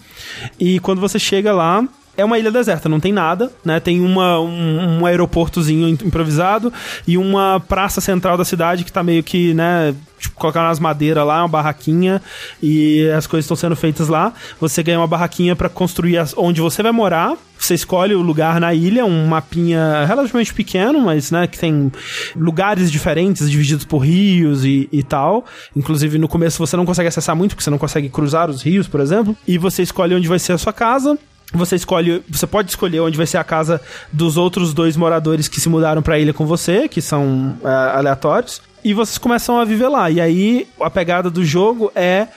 [0.61, 1.82] E quando você chega lá
[2.20, 3.80] é uma ilha deserta, não tem nada, né?
[3.80, 6.72] Tem uma, um, um aeroportozinho im- improvisado
[7.06, 9.94] e uma praça central da cidade que tá meio que, né?
[10.18, 12.20] Tipo, colocar umas madeiras lá, uma barraquinha
[12.62, 14.34] e as coisas estão sendo feitas lá.
[14.60, 17.36] Você ganha uma barraquinha pra construir as- onde você vai morar.
[17.59, 21.90] Você escolhe o lugar na ilha, um mapinha relativamente pequeno, mas, né, que tem
[22.36, 25.44] lugares diferentes, divididos por rios e, e tal.
[25.76, 28.86] Inclusive, no começo você não consegue acessar muito, porque você não consegue cruzar os rios,
[28.88, 29.36] por exemplo.
[29.48, 31.18] E você escolhe onde vai ser a sua casa.
[31.52, 33.81] Você escolhe, você pode escolher onde vai ser a casa
[34.12, 38.62] dos outros dois moradores que se mudaram pra ilha com você, que são é, aleatórios,
[38.85, 40.10] e vocês começam a viver lá.
[40.10, 42.28] E aí a pegada do jogo é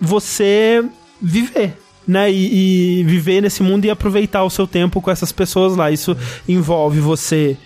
[0.00, 0.84] você
[1.20, 1.78] viver.
[2.04, 5.88] Né, e, e viver nesse mundo e aproveitar o seu tempo com essas pessoas lá.
[5.88, 6.16] Isso
[6.48, 7.56] envolve você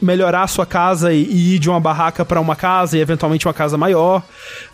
[0.00, 3.54] melhorar a sua casa e, ir de uma barraca para uma casa e eventualmente uma
[3.54, 4.22] casa maior.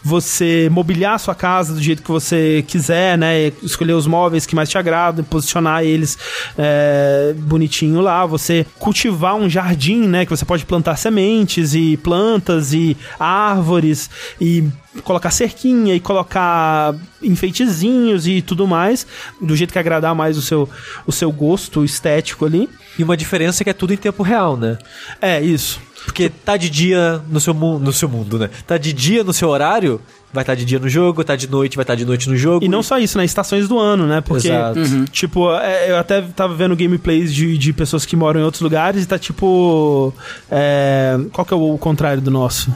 [0.02, 3.52] Você mobiliar a sua casa do jeito que você quiser, né?
[3.62, 6.16] Escolher os móveis que mais te agradam, posicionar eles
[6.56, 8.24] é, bonitinho lá.
[8.26, 10.24] Você cultivar um jardim, né?
[10.24, 14.08] Que você pode plantar sementes e plantas e árvores
[14.40, 14.64] e
[15.02, 19.06] colocar cerquinha e colocar enfeitezinhos e tudo mais,
[19.40, 20.68] do jeito que agradar mais o seu,
[21.06, 22.68] o seu gosto estético ali.
[22.98, 24.78] E uma diferença é que é tudo em tempo real, né?
[25.20, 25.80] É, isso.
[26.04, 28.48] Porque tá de dia no seu, mu no seu mundo, né?
[28.66, 30.00] Tá de dia no seu horário,
[30.32, 32.64] vai estar de dia no jogo, tá de noite, vai estar de noite no jogo.
[32.64, 33.24] E não só isso, né?
[33.24, 34.20] Estações do ano, né?
[34.20, 34.80] Porque, Exato.
[35.10, 39.02] tipo, é, eu até tava vendo gameplays de, de pessoas que moram em outros lugares
[39.02, 40.14] e tá tipo.
[40.50, 42.72] é, qual que é o contrário do nosso?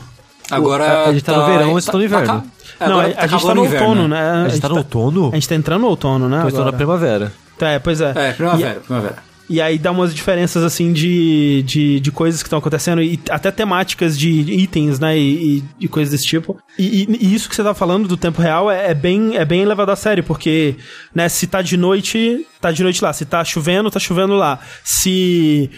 [0.51, 1.05] Agora.
[1.05, 2.43] a gente tá no verão, eles tá- estão no tá inverno.
[2.79, 4.31] ca- Não, agora a, a gente tá no o inverno, outono, né?
[4.45, 5.29] A gente tá no outono?
[5.31, 6.39] A gente tá entrando no outono, né?
[6.43, 6.77] Eu estou na agora.
[6.77, 7.33] primavera.
[7.61, 8.13] É, pois é.
[8.17, 9.30] É, primavera, primavera.
[9.53, 13.51] E aí dá umas diferenças, assim, de, de, de coisas que estão acontecendo, e até
[13.51, 16.57] temáticas de itens, né, e, e, coisas desse tipo.
[16.79, 19.45] E, e- e isso que você tá falando do tempo real é, é bem, é
[19.45, 20.77] bem levado a sério, porque,
[21.13, 23.13] né, se tá de noite, tá de noite lá.
[23.13, 24.61] Se tá chovendo, tá chovendo lá.
[24.85, 25.69] Se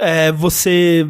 [0.00, 1.06] é, você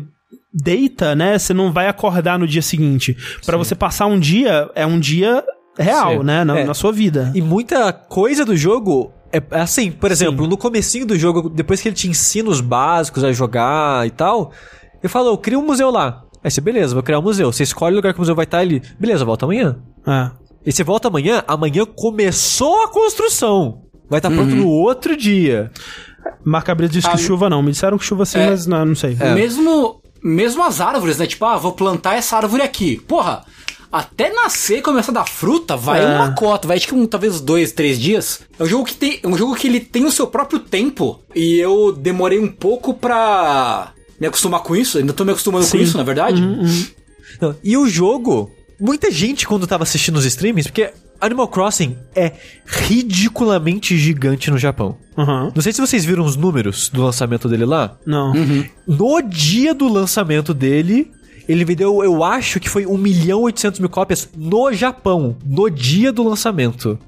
[0.52, 3.16] deita, né, você não vai acordar no dia seguinte.
[3.46, 5.44] Pra você passar um dia, é um dia
[5.78, 6.24] real, Sim.
[6.24, 6.64] né, na, É.
[6.64, 7.30] na sua vida.
[7.34, 11.80] E muita coisa do jogo é é assim, por exemplo, no comecinho do jogo, depois
[11.80, 14.52] que ele te ensina os básicos a jogar e tal,
[15.02, 16.24] ele falou, cria um museu lá.
[16.42, 17.52] Aí você, beleza, vou criar um museu.
[17.52, 18.80] Você escolhe o lugar que o museu vai estar ali.
[18.98, 19.76] Beleza, volta amanhã.
[20.06, 20.30] É.
[20.64, 23.82] E você volta amanhã, amanhã começou a construção.
[24.08, 25.70] Vai estar pronto no outro dia.
[26.44, 27.62] Marca Brisa disse que Ah, chuva não.
[27.62, 28.50] Me disseram que chuva sim, É.
[28.50, 29.14] mas não, não sei.
[29.34, 31.26] Mesmo, mesmo as árvores, né?
[31.26, 32.98] Tipo, ah, vou plantar essa árvore aqui.
[33.06, 33.44] Porra,
[33.90, 36.06] até nascer e começar a dar fruta, vai É.
[36.16, 38.40] uma cota, vai acho que um, talvez dois, três dias.
[38.58, 39.20] É um jogo que tem.
[39.22, 41.20] É um jogo que ele tem o seu próprio tempo.
[41.34, 44.98] E eu demorei um pouco pra me acostumar com isso.
[44.98, 45.70] Ainda tô me acostumando Sim.
[45.78, 46.40] com isso, na verdade.
[47.40, 48.50] Não, E o jogo,
[48.80, 50.90] muita gente quando tava assistindo os streamings, porque
[51.20, 52.32] Animal Crossing é
[52.66, 54.96] ridiculamente gigante no Japão.
[55.16, 55.50] Aham.
[55.54, 57.96] Não sei se vocês viram os números do lançamento dele lá.
[58.06, 58.32] Não.
[58.86, 61.10] No dia do lançamento dele,
[61.48, 65.36] ele vendeu, eu acho que foi 1 milhão e 800 mil cópias no Japão.
[65.44, 66.98] No dia do lançamento.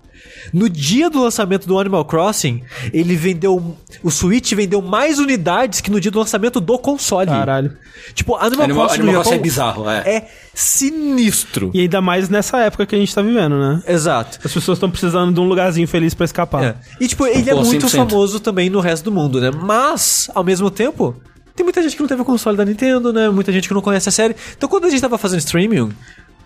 [0.53, 2.63] No dia do lançamento do Animal Crossing,
[2.93, 3.77] ele vendeu.
[4.03, 7.27] O Switch vendeu mais unidades que no dia do lançamento do console.
[7.27, 7.77] Caralho.
[8.15, 9.99] Tipo, Animal, Animal, Crossing Animal no Crossing é bizarro, é.
[9.99, 11.71] é sinistro.
[11.75, 13.83] E ainda mais nessa época que a gente tá vivendo, né?
[13.87, 14.39] Exato.
[14.43, 16.65] As pessoas estão precisando de um lugarzinho feliz pra escapar.
[16.65, 16.75] É.
[16.99, 17.91] E tipo, ele é Pô, muito 100%.
[17.91, 19.51] famoso também no resto do mundo, né?
[19.51, 21.15] Mas, ao mesmo tempo,
[21.61, 23.29] tem muita gente que não teve o console da Nintendo, né?
[23.29, 24.35] Muita gente que não conhece a série.
[24.57, 25.93] Então, quando a gente tava fazendo streaming,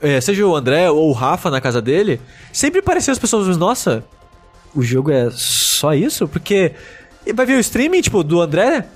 [0.01, 2.21] é, seja o André ou o Rafa na casa dele,
[2.53, 4.05] sempre pareciam as pessoas, nossa,
[4.75, 6.27] o jogo é só isso?
[6.27, 6.73] Porque
[7.33, 8.87] vai ver o streaming, tipo, do André,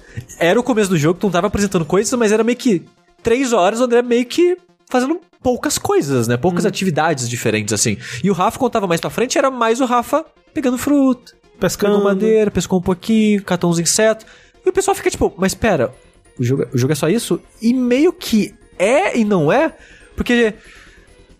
[0.40, 2.84] era o começo do jogo, tu não tava apresentando coisas, mas era meio que
[3.22, 4.56] três horas o André meio que
[4.90, 6.36] fazendo poucas coisas, né?
[6.36, 7.96] Poucas atividades diferentes, assim.
[8.24, 12.02] E o Rafa, quando tava mais pra frente, era mais o Rafa pegando fruta, Pescando.
[12.02, 14.26] madeira, pescou um pouquinho, catou uns insetos.
[14.66, 15.94] E o pessoal fica tipo, mas pera,
[16.38, 17.40] o jogo, o jogo é só isso?
[17.60, 19.74] E meio que é e não é,
[20.16, 20.54] porque,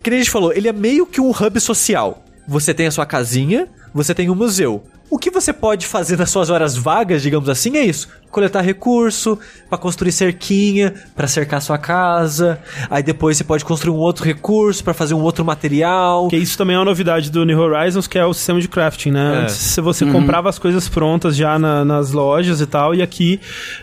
[0.03, 2.25] que a gente falou, ele é meio que um hub social.
[2.47, 4.83] Você tem a sua casinha, você tem um museu.
[5.11, 9.39] O que você pode fazer nas suas horas vagas, digamos assim, é isso: coletar recurso
[9.67, 12.59] pra construir cerquinha, pra cercar sua casa.
[12.91, 16.27] Aí depois você pode construir um outro recurso pra fazer um outro material.
[16.27, 19.09] Que isso também é uma novidade do New Horizons, que é o sistema de crafting,
[19.11, 19.33] né?
[19.33, 19.41] É.
[19.43, 23.39] Antes se você comprava as coisas prontas já na- nas lojas e tal, e aqui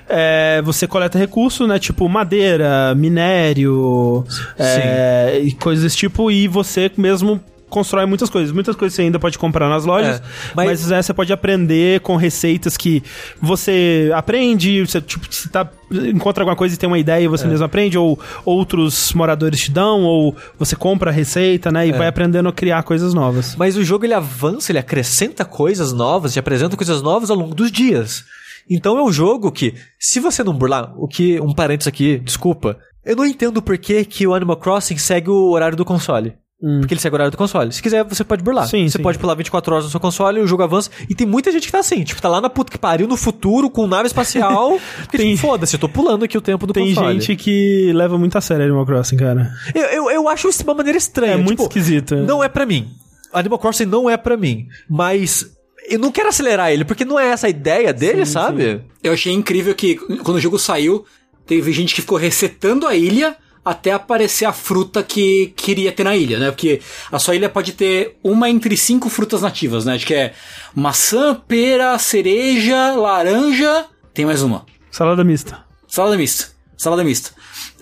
[0.08, 1.78] é, você coleta recurso, né?
[1.80, 4.24] Tipo madeira, minério,
[4.58, 8.52] é, e coisas desse tipo, e você mesmo constrói muitas coisas.
[8.52, 10.22] Muitas coisas você ainda pode comprar nas lojas, É,
[10.54, 13.02] mas, mas- né, você pode aprender com receitas que
[13.40, 17.28] você aprende, você tipo, você tá, encontra alguma coisa e tem uma ideia e É.
[17.28, 21.86] você mesmo aprende, ou outros moradores te dão, ou você compra a receita, né?
[21.86, 21.92] E É.
[21.96, 23.54] vai aprendendo a criar coisas novas.
[23.56, 27.54] Mas o jogo ele avança, ele acrescenta coisas novas, te apresenta coisas novas ao longo
[27.54, 28.24] dos dias.
[28.68, 32.76] Então é um jogo que, se você não burlar, o que, um parênteses aqui, desculpa,
[33.04, 36.34] eu não entendo por que, que o Animal Crossing segue o horário do console.
[36.58, 37.70] Porque ele segue o horário do console.
[37.70, 38.64] Se quiser, você pode burlar.
[38.64, 38.68] Hum.
[38.68, 39.02] Sim, você sim.
[39.02, 40.90] pode pular 24 horas no seu console, o jogo avança.
[41.08, 43.16] E tem muita gente que tá assim, tipo, tá lá na puta que pariu, no
[43.16, 44.80] futuro, com nave espacial.
[45.02, 47.20] porque, Tem- tipo, foda-se, eu tô pulando aqui o tempo do Tem console.
[47.20, 49.52] gente que leva muito a sério Animal Crossing, cara.
[49.74, 51.34] Eu, eu, eu acho isso de uma maneira estranha.
[51.34, 52.16] É muito tipo, esquisito.
[52.16, 52.88] Não é pra mim.
[53.32, 54.66] Animal Crossing não é pra mim.
[54.88, 55.46] Mas
[55.90, 58.80] eu não quero acelerar ele, porque não é essa a ideia dele, sabe?
[59.02, 61.04] Eu achei incrível que quando o jogo saiu,
[61.46, 63.36] teve gente que ficou resetando a ilha
[63.66, 66.52] até aparecer a fruta que queria ter na ilha, né?
[66.52, 66.80] Porque
[67.10, 69.96] a sua ilha pode ter uma entre cinco frutas nativas, né?
[69.96, 70.34] Acho que é
[70.72, 73.86] maçã, pera, cereja, laranja.
[74.14, 74.64] Tem mais uma.
[74.88, 75.64] Salada mista.
[75.88, 76.52] Salada mista.
[76.76, 77.32] Salada mista.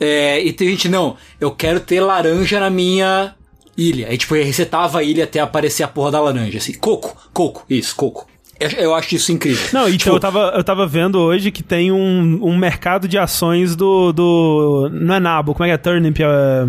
[0.01, 3.35] É, e tem gente, não, eu quero ter laranja na minha
[3.77, 4.09] ilha.
[4.09, 6.73] Aí, tipo, resetava a ilha até aparecer a porra da laranja, assim.
[6.73, 8.27] Coco, coco, isso, coco.
[8.65, 9.69] Eu, eu acho isso incrível.
[9.73, 13.19] Não, então Tipo, eu, tava, eu tava vendo hoje que tem um, um mercado de
[13.19, 14.89] ações do, do.
[14.93, 15.77] Não é nabo, como é que é?
[15.79, 16.21] Turnip?
[16.23, 16.67] É,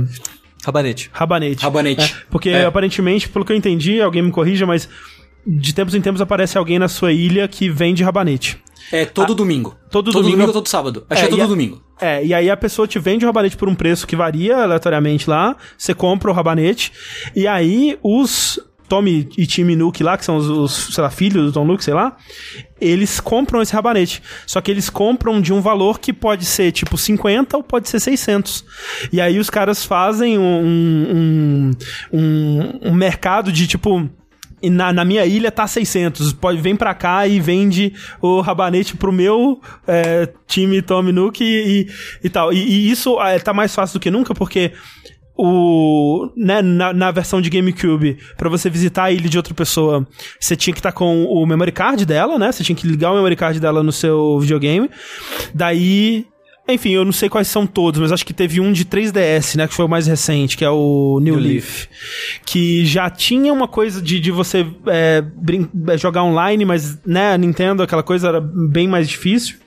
[0.66, 1.10] Rabanete.
[1.14, 1.64] rabanete.
[1.64, 2.02] Rabanete.
[2.14, 2.66] É, porque É.
[2.66, 4.90] aparentemente, pelo que eu entendi, alguém me corrija, mas
[5.46, 8.58] de tempos em tempos aparece alguém na sua ilha que vende rabanete.
[8.92, 9.76] É todo domingo.
[9.76, 11.06] Ah, todo todo domingo- domingo ou todo sábado.
[11.10, 11.82] Acho que é todo a- domingo.
[12.02, 15.30] É, e aí a pessoa te vende o rabanete por um preço que varia aleatoriamente
[15.30, 16.92] lá, você compra o rabanete,
[17.36, 21.52] e aí os Tommy e Tim Nook lá, que são os, os, lá, filhos do
[21.52, 22.16] Tom Nook, sei lá,
[22.80, 24.22] eles compram esse rabanete.
[24.45, 27.99] Só que eles compram de um valor que pode ser tipo 50 ou pode ser
[27.99, 28.66] 600.
[29.12, 31.72] E aí os caras fazem um, um,
[32.14, 34.10] um, um mercado de tipo.
[34.64, 36.34] Na, na minha ilha tá 600.
[36.34, 41.45] Pode, vem pra cá e vende o rabanete pro meu é, time Tommy Nook e,
[41.82, 41.88] e,
[42.24, 42.52] e tal.
[42.52, 44.72] E, e isso é, tá mais fácil do que nunca, porque
[45.38, 50.07] o né, na, na versão de GameCube, pra você visitar a ilha de outra pessoa,
[50.40, 52.52] você tinha que estar com o memory card dela, né?
[52.52, 54.90] Você tinha que ligar o memory card dela no seu videogame.
[55.53, 56.26] Daí
[56.68, 59.68] enfim, eu não sei quais são todos, mas acho que teve um de 3DS, né?
[59.68, 61.86] Que foi o mais recente, que é o New, New Leaf.
[62.44, 67.34] Que já tinha uma coisa de, de você é, brin- é, jogar online, mas, né,
[67.34, 69.57] a Nintendo, aquela coisa era bem mais difícil.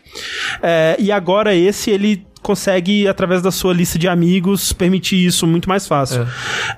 [0.61, 5.69] É, e agora esse, ele consegue, através da sua lista de amigos, permitir isso muito
[5.69, 6.27] mais fácil.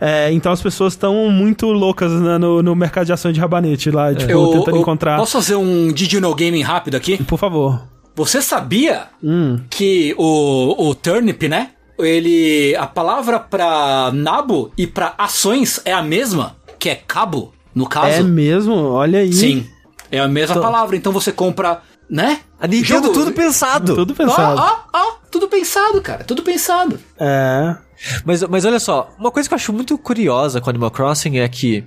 [0.00, 3.90] É, então as pessoas estão muito loucas né, no, no mercado de ações de rabanete
[3.90, 5.16] lá, tipo, Eu, tentando eu encontrar.
[5.18, 7.22] Posso fazer um Did You Know Gaming rápido aqui?
[7.24, 7.82] Por favor.
[8.16, 9.58] Você sabia Hum.
[9.70, 11.70] que o, o turnip, né?
[11.98, 12.74] Ele.
[12.76, 18.08] A palavra pra nabo e pra ações é a mesma, que é cabo, no caso.
[18.20, 18.74] É mesmo?
[18.74, 19.32] Olha aí.
[19.32, 19.66] Sim.
[20.10, 20.96] É a mesma Tô- palavra.
[20.96, 21.80] Então você compra,
[22.10, 22.40] né?
[22.58, 23.94] A Nintendo Jogo- tudo pensado.
[23.94, 24.60] Tudo Ó, pensado.
[24.60, 26.24] ó, ó, tudo pensado, cara.
[26.24, 26.98] Tudo pensado.
[27.18, 27.76] É.
[28.24, 31.48] Mas, mas olha só, uma coisa que eu acho muito curiosa com Animal Crossing é
[31.48, 31.84] que.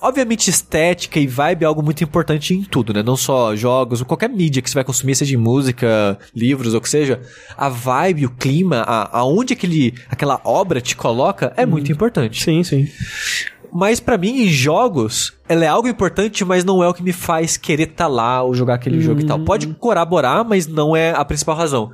[0.00, 3.02] Obviamente, estética e vibe é algo muito importante em tudo, né?
[3.02, 6.78] Não só jogos, ou qualquer mídia que você vai consumir, seja em música, livros, ou
[6.78, 7.20] o que seja.
[7.56, 12.40] A vibe, o clima, a, aonde aquele, aquela obra te coloca é muito importante.
[12.44, 12.88] Sim, sim.
[13.72, 17.12] Mas pra mim, em jogos, ela é algo importante, mas não é o que me
[17.12, 19.38] faz querer estar lá ou jogar aquele jogo e tal.
[19.40, 21.90] Pode corroborar, mas não é a principal razão.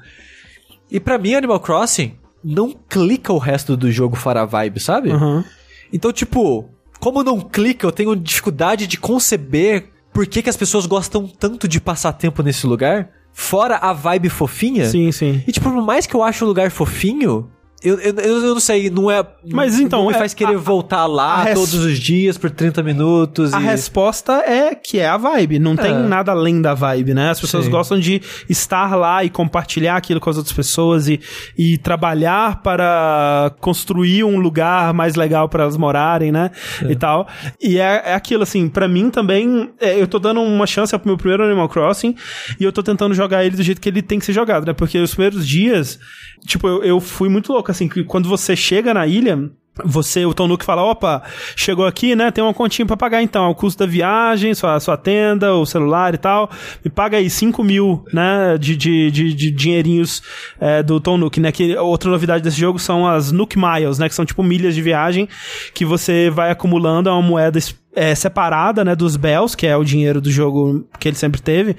[0.91, 5.11] E pra mim, Animal Crossing não clica o resto do jogo fora a vibe, sabe?
[5.11, 5.45] Aham.
[5.93, 6.69] Então, tipo,
[7.01, 11.67] como não clica, eu tenho dificuldade de conceber por que, que as pessoas gostam tanto
[11.67, 14.87] de passar tempo nesse lugar, fora a vibe fofinha.
[14.87, 15.43] Sim, sim.
[15.47, 17.51] E, tipo, por mais que eu ache o lugar fofinho,
[17.85, 19.25] eu, eu, eu, não sei, não é.
[19.53, 22.51] Mas então, Não me é- faz querer a- voltar lá res- todos os dias por
[22.51, 23.53] 30 minutos.
[23.53, 23.65] A e...
[23.65, 25.59] resposta é que é a vibe.
[25.59, 25.99] Não tem É.
[25.99, 27.31] nada além da vibe, né?
[27.31, 27.71] As pessoas Sim.
[27.71, 31.21] gostam de estar lá e compartilhar aquilo com as outras pessoas e,
[31.59, 36.51] e trabalhar para construir um lugar mais legal para elas morarem, né?
[36.89, 37.29] E tal.
[37.61, 41.09] E é, é aquilo, assim, pra mim também, é, eu tô dando uma chance pro
[41.09, 42.15] meu primeiro Animal Crossing
[42.59, 44.73] e eu tô tentando jogar ele do jeito que ele tem que ser jogado, né?
[44.73, 45.99] Porque os primeiros dias,
[46.47, 49.51] tipo, eu, eu fui muito louco, assim, que quando você chega na ilha,
[49.83, 51.23] você, o Tom Nook fala, opa,
[51.57, 54.97] chegou aqui, né, tem uma continha pra pagar então, o custo da viagem, sua, sua
[54.97, 56.49] tenda, o celular e tal,
[56.85, 60.23] me paga aí 5 mil, né, de, de, de, de dinheirinhos
[60.61, 64.09] é, do Tom Nook, né, que outra novidade desse jogo são as Nook Miles, né,
[64.09, 65.29] que são tipo milhas de viagem
[65.75, 67.59] que você vai acumulando, é uma moeda
[67.95, 71.77] é, separada, né, dos Bells, que é o dinheiro do jogo que ele sempre teve,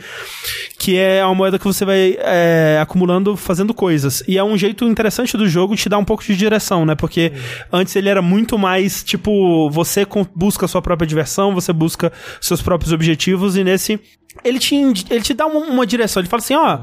[0.78, 4.24] que é uma moeda que você vai é, acumulando fazendo coisas.
[4.28, 6.96] E é um jeito interessante do jogo te dar um pouco de direção, né?
[6.96, 7.34] Porque
[7.72, 10.06] antes ele era muito mais, tipo, você
[10.36, 14.00] busca a sua própria diversão, você busca seus próprios objetivos, e nesse.
[14.44, 16.22] Ele te, ele te dá uma, uma direção.
[16.22, 16.80] Ele fala assim, ó.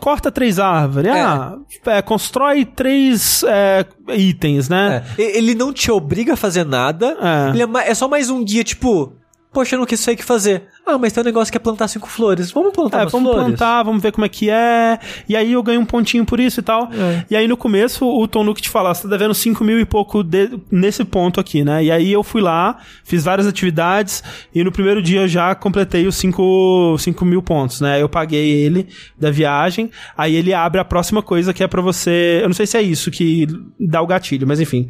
[0.00, 1.56] Corta três árvores, ah,
[1.86, 5.04] é, constrói três é, itens, né?
[5.18, 7.16] É, Ele não te obriga a fazer nada.
[7.20, 7.60] É.
[7.60, 9.12] É, é só mais um guia, tipo.
[9.52, 10.68] Poxa, eu não quis sei o que fazer.
[10.88, 12.52] Ah, mas tem um negócio que é plantar cinco flores.
[12.52, 13.46] Vamos plantar É, vamos flores?
[13.48, 14.98] plantar, vamos ver como é que é.
[15.28, 16.84] E aí eu ganho um pontinho por isso e tal.
[16.92, 17.24] É.
[17.28, 19.84] E aí no começo o Tom Nook te fala, você tá devendo 5 mil e
[19.84, 21.82] pouco de- nesse ponto aqui, né?
[21.82, 24.22] E aí eu fui lá, fiz várias atividades
[24.54, 26.94] e no primeiro dia eu já completei os 5
[27.24, 28.00] mil pontos, né?
[28.00, 28.86] Eu paguei ele
[29.18, 32.40] da viagem, aí ele abre a próxima coisa que é pra você...
[32.42, 33.46] Eu não sei se é isso que
[33.80, 34.88] dá o gatilho, mas enfim.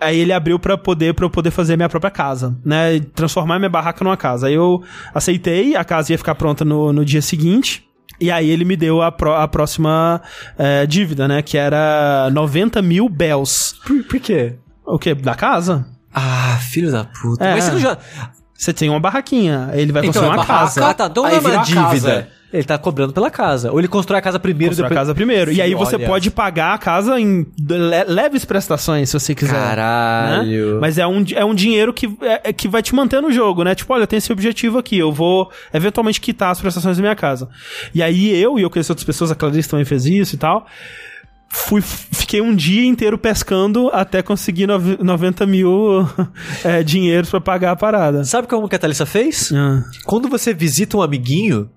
[0.00, 3.00] Aí ele abriu pra poder, pra eu poder fazer minha própria casa, né?
[3.14, 4.48] Transformar minha barraca numa casa.
[4.48, 4.82] Aí eu
[5.14, 7.84] aceitei, a casa ia ficar pronta no, no dia seguinte.
[8.20, 10.20] E aí ele me deu a, pró- a próxima
[10.58, 11.40] eh, dívida, né?
[11.40, 13.74] Que era 90 mil bells.
[13.86, 14.56] Por, por quê?
[14.84, 15.14] O quê?
[15.14, 15.86] Da casa?
[16.12, 17.44] Ah, filho da puta.
[17.44, 17.54] É.
[17.54, 17.96] Mas você não já.
[18.54, 20.86] Você tem uma barraquinha, ele vai Então, construir é uma barraca, casa.
[20.88, 21.06] Ah, tá.
[21.06, 22.28] Então Aí não é vira uma a casa, dívida.
[22.50, 23.70] Ele tá cobrando pela casa.
[23.70, 25.00] Ou ele constrói a casa primeiro Construir a depois.
[25.00, 25.52] casa primeiro.
[25.52, 26.06] e aí você Olha.
[26.06, 29.52] pode pagar a casa em le- leves prestações, se você quiser.
[29.52, 30.74] Caralho.
[30.74, 30.80] né?
[30.80, 33.64] Mas é um, é um dinheiro que, é, é que vai te manter no jogo,
[33.64, 33.74] né?
[33.74, 37.14] Tipo, olha, eu tenho esse objetivo aqui, eu vou eventualmente quitar as prestações da minha
[37.14, 37.48] casa.
[37.94, 40.66] E aí eu, e eu conheço outras pessoas, a Clarice também fez isso e tal.
[41.50, 46.06] Fui, fiquei um dia inteiro pescando até conseguir nove- 90 mil
[46.64, 48.24] é, dinheiros pra pagar a parada.
[48.24, 49.50] Sabe como que a Thalissa fez?
[49.54, 51.68] Ah, Quando você visita um amiguinho,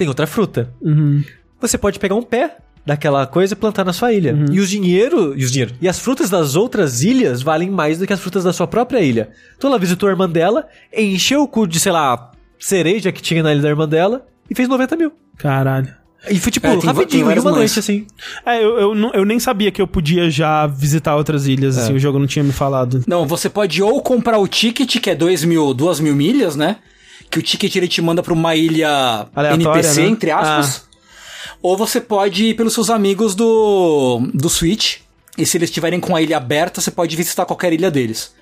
[0.00, 0.72] tem outra fruta.
[0.80, 1.22] uhum.
[1.60, 2.56] Você pode pegar um pé
[2.86, 4.34] daquela coisa e plantar na sua ilha.
[4.50, 8.06] E os dinheiro, e os dinheiro, e as frutas das outras ilhas valem mais do
[8.06, 9.28] que as frutas da sua própria ilha.
[9.58, 10.66] Então ela visitou a irmã dela,
[10.96, 14.54] encheu o cu de, sei lá, cereja que tinha na ilha da irmã dela e
[14.54, 15.12] fez 90 mil.
[15.36, 15.88] Caralho.
[16.30, 18.06] E foi tipo, É, tem tem rapidinho, em várias uma noite assim.
[18.46, 21.92] É, eu, eu, não- eu nem sabia que eu podia já visitar outras ilhas, assim,
[21.94, 23.02] o jogo não tinha me falado.
[23.06, 26.76] Não, você pode ou comprar o ticket, que é 2 mil, 2 mil milhas, né?
[27.30, 30.08] Que o ticket ele te manda pra uma ilha Aleatória, NPC, né?
[30.08, 30.84] entre aspas.
[31.62, 34.98] Ou você pode ir pelos seus amigos do, do Switch.
[35.38, 38.32] E se eles estiverem com a ilha aberta, você pode visitar qualquer ilha deles.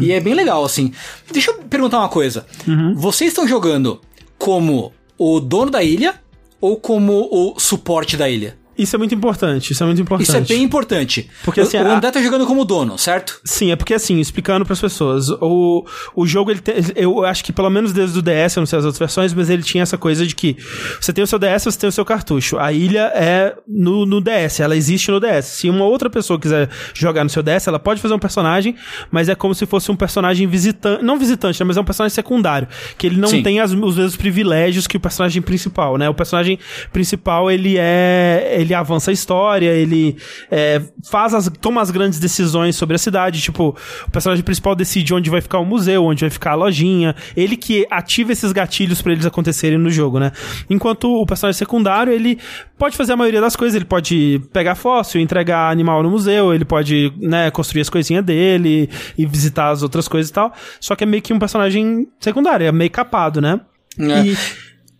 [0.00, 0.92] E é bem legal, assim.
[1.32, 2.46] Deixa eu perguntar uma coisa.
[2.94, 4.00] Vocês estão jogando
[4.38, 6.14] como o dono da ilha
[6.60, 8.56] ou como o suporte da ilha?
[8.78, 10.28] Isso é muito importante, isso é muito importante.
[10.28, 11.28] Isso é bem importante.
[11.44, 13.40] Porque, assim, o a- André tá jogando como dono, certo?
[13.44, 15.84] Sim, é porque assim, explicando pras pessoas, o,
[16.14, 18.78] o jogo, ele tem, eu acho que pelo menos desde o DS, eu não sei
[18.78, 20.56] as outras versões, mas ele tinha essa coisa de que
[21.00, 22.58] você tem o seu DS, você tem o seu cartucho.
[22.58, 25.44] A ilha é no, no DS, ela existe no DS.
[25.46, 28.74] Se uma outra pessoa quiser jogar no seu DS, ela pode fazer um personagem,
[29.10, 32.14] mas é como se fosse um personagem visitante, não visitante, né, mas é um personagem
[32.14, 33.42] secundário, que ele não Sim.
[33.42, 36.08] tem as- os mesmos privilégios que o personagem principal, né?
[36.08, 36.58] O personagem
[36.92, 40.16] principal, ele é, ele avança a história, ele
[40.50, 43.76] é, faz as, toma as grandes decisões sobre a cidade, tipo,
[44.06, 47.56] o personagem principal decide onde vai ficar o museu, onde vai ficar a lojinha, ele
[47.56, 50.32] que ativa esses gatilhos pra eles acontecerem no jogo, né?
[50.68, 52.38] Enquanto o personagem secundário, ele
[52.78, 56.64] pode fazer a maioria das coisas, ele pode pegar fóssil, entregar animal no museu, ele
[56.64, 61.04] pode, né, construir as coisinhas dele e visitar as outras coisas e tal, só que
[61.04, 63.60] é meio que um personagem secundário, é meio capado, né?
[63.98, 64.26] É.
[64.26, 64.36] E,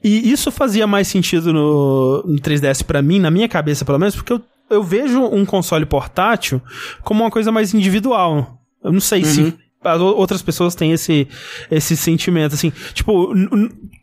[0.07, 4.15] e isso fazia mais sentido no, no 3DS pra mim, na minha cabeça pelo menos,
[4.15, 6.61] porque eu, eu vejo um console portátil
[7.03, 8.59] como uma coisa mais individual.
[8.83, 9.59] Eu não sei se as o-
[9.95, 11.27] outras pessoas têm esse,
[11.71, 12.73] esse sentimento, assim.
[12.93, 13.33] Tipo,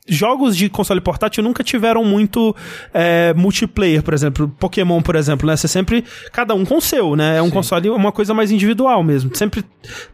[0.07, 2.53] jogos de console portátil nunca tiveram muito
[2.93, 4.53] é, multiplayer, por exemplo.
[4.59, 5.55] Pokémon, por exemplo, né?
[5.55, 6.03] Você sempre...
[6.31, 7.37] Cada um com o seu, né?
[7.37, 9.33] É um console, uma coisa mais individual mesmo.
[9.33, 9.63] Sempre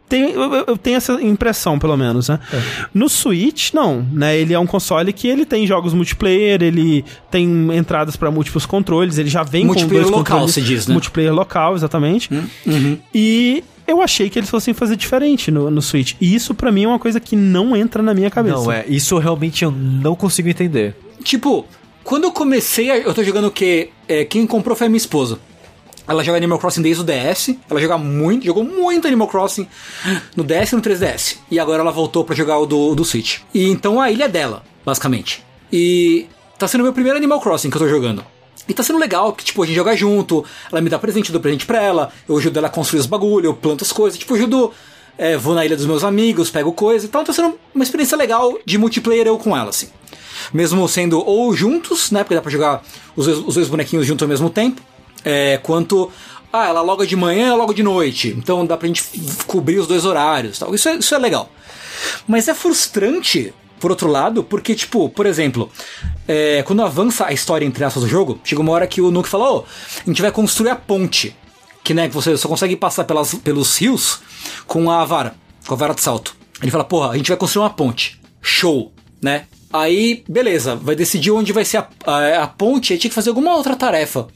[0.08, 2.40] tem, eu, eu- tenho essa impressão, pelo menos, né?
[2.94, 4.38] No Switch, não, né?
[4.38, 9.18] Ele é um console que ele tem jogos multiplayer, ele tem entradas pra múltiplos controles,
[9.18, 10.54] ele já vem Multiplayer com dois local, controles.
[10.54, 10.94] se diz, né?
[10.94, 12.30] Multiplayer local, exatamente.
[12.66, 12.98] Uhum.
[13.14, 16.14] E eu achei que eles fossem fazer diferente no, no Switch.
[16.20, 18.56] E isso pra mim é uma coisa que não entra na minha cabeça.
[18.57, 18.86] Não, é.
[18.88, 20.95] Isso realmente eu não consigo entender.
[21.24, 21.66] Tipo,
[22.03, 24.98] quando eu comecei, a- eu tô jogando o que é, quem comprou foi a minha
[24.98, 25.40] esposa.
[26.07, 27.56] Ela joga Animal Crossing desde o DS.
[27.70, 29.68] Ela joga muito, jogou muito Animal Crossing
[30.36, 31.38] no DS e no 3DS.
[31.52, 33.40] E agora ela voltou pra jogar o do, do Switch.
[33.53, 35.44] E então a ilha é dela, basicamente.
[35.72, 36.26] E
[36.57, 38.24] tá sendo meu primeiro Animal Crossing que eu tô jogando.
[38.70, 41.34] E tá sendo legal, que tipo, a gente joga junto, ela me dá presente, eu
[41.34, 44.18] dou presente pra ela, eu ajudo ela a construir os bagulho, eu planto as coisas,
[44.18, 44.72] tipo, ajudo.
[45.18, 47.24] é, vou na ilha dos meus amigos, pego coisa e tal.
[47.26, 49.90] Tá sendo uma experiência legal de multiplayer eu com ela, assim
[50.54, 52.24] mesmo sendo ou juntos, né?
[52.24, 52.82] Porque dá pra jogar
[53.16, 54.82] os, dois- os dois bonequinhos juntos ao mesmo tempo,
[55.26, 56.10] é, quanto.
[56.52, 58.30] Ah, ela loga de manhã, loga de noite.
[58.38, 59.04] Então dá pra gente
[59.46, 60.58] cobrir os dois horários.
[60.58, 60.74] Tal.
[60.74, 61.52] Isso, é, isso é legal.
[62.28, 65.72] Mas é frustrante, por outro lado, porque, tipo, por exemplo,
[66.27, 69.30] é, quando avança a história entre aspas do jogo, chega uma hora que o Nuke
[69.30, 69.65] fala: Ô,
[70.06, 71.35] a gente vai construir a ponte.
[71.84, 74.19] Que né, que você só consegue passar pelas, pelos rios
[74.68, 75.34] com a vara,
[75.65, 76.35] com a vara de salto.
[76.61, 78.19] Ele fala: Porra, a gente vai construir uma ponte.
[78.41, 78.91] Show,
[79.22, 79.45] né?
[79.72, 83.30] Aí, beleza, vai decidir onde vai ser a, a, a ponte, aí tinha que fazer
[83.30, 84.27] alguma outra tarefa.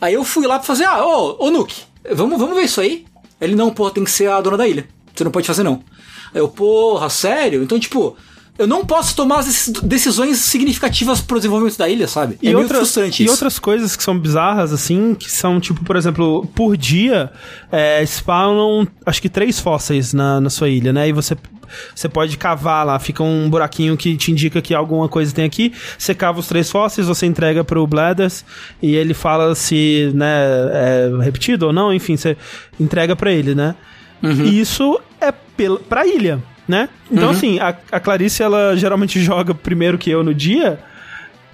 [0.00, 3.04] Aí eu fui lá pra fazer, ah, ô, ô Nuke, vamos, vamos ver isso aí?
[3.40, 4.88] Ele, não, porra, tem que ser a dona da ilha.
[5.14, 5.82] Você não pode fazer, não.
[6.34, 7.62] Eu, porra, sério?
[7.62, 8.16] Então, tipo,
[8.60, 9.42] eu não posso tomar
[9.82, 12.36] decisões significativas pro desenvolvimento da ilha, sabe?
[12.42, 13.32] E, é outras, frustrante e isso.
[13.32, 17.32] outras coisas que são bizarras, assim, que são, tipo, por exemplo, por dia,
[17.72, 21.08] é, spawnam, acho que três fósseis na, na sua ilha, né?
[21.08, 21.34] E você,
[21.94, 25.72] você pode cavar lá, fica um buraquinho que te indica que alguma coisa tem aqui.
[25.96, 28.44] Você cava os três fósseis, você entrega pro Blathers
[28.82, 32.36] e ele fala se, né, é repetido ou não, enfim, você
[32.78, 33.74] entrega pra ele, né?
[34.22, 36.88] E isso é pela, pra ilha, né?
[37.10, 40.78] Então, assim, a, a Clarice, ela geralmente joga primeiro que eu no dia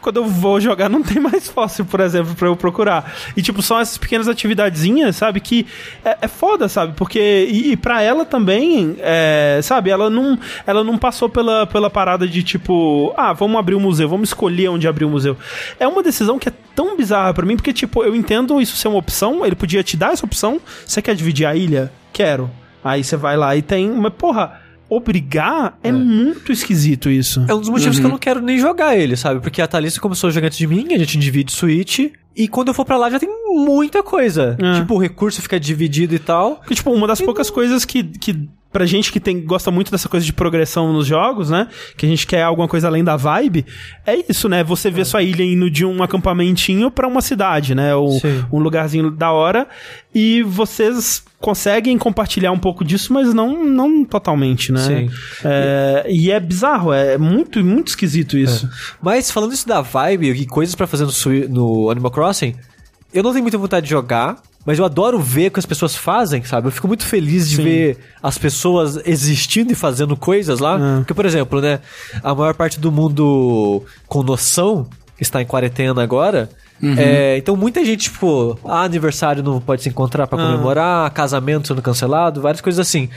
[0.06, 3.12] quando eu vou jogar não tem mais fóssil, por exemplo, pra eu procurar.
[3.36, 5.66] E, tipo, são essas pequenas atividadezinhas, sabe, que
[6.04, 6.92] é, é foda, sabe?
[6.94, 11.90] Porque, e, e pra ela também, é, sabe, ela não, ela não passou pela, pela
[11.90, 15.36] parada de, tipo, ah, vamos abrir o museu, vamos escolher onde abrir o museu.
[15.80, 18.86] É uma decisão que é tão bizarra pra mim, porque, tipo, eu entendo isso ser
[18.86, 21.90] uma opção, ele podia te dar essa opção, você quer dividir a ilha?
[22.12, 22.48] Quero.
[22.84, 24.65] Aí você vai lá e tem, mas, porra...
[24.88, 27.44] Obrigar é, muito esquisito isso.
[27.48, 29.40] É um dos motivos que eu não quero nem jogar ele, sabe?
[29.40, 32.68] Porque a Thalissa começou a jogar antes de mim, a gente divide Switch, e quando
[32.68, 34.56] eu for pra lá já tem muita coisa.
[34.60, 34.80] É.
[34.80, 36.56] Tipo, o recurso fica dividido e tal.
[36.56, 40.06] Porque, tipo, uma das poucas coisas que, que pra gente que tem, gosta muito dessa
[40.06, 41.66] coisa de progressão nos jogos, né?
[41.96, 43.64] Que a gente quer alguma coisa além da vibe,
[44.06, 44.62] é isso, né?
[44.62, 47.94] Você vê sua ilha indo de um acampamentinho pra uma cidade, né?
[47.94, 48.44] Ou Sim.
[48.52, 49.66] um lugarzinho da hora.
[50.14, 54.80] E vocês conseguem compartilhar um pouco disso, mas não, não totalmente, né?
[54.80, 55.10] Sim.
[55.42, 58.68] É, e é bizarro, é muito, muito esquisito isso.
[59.00, 62.54] Mas falando isso da vibe e coisas pra fazer no, no Animal Crossing,
[63.18, 65.94] eu não tenho muita vontade de jogar, mas eu adoro ver o que as pessoas
[65.94, 66.68] fazem, sabe?
[66.68, 67.62] Eu fico muito feliz de Sim.
[67.64, 70.76] ver as pessoas existindo e fazendo coisas lá.
[70.76, 70.96] É.
[70.98, 71.80] Porque, por exemplo, né,
[72.22, 74.88] a maior parte do mundo com noção
[75.20, 76.48] está em quarentena agora.
[76.82, 80.46] É, então muita gente, tipo, ah, aniversário não pode se encontrar pra Ah.
[80.50, 83.08] comemorar, casamento sendo cancelado, várias coisas assim.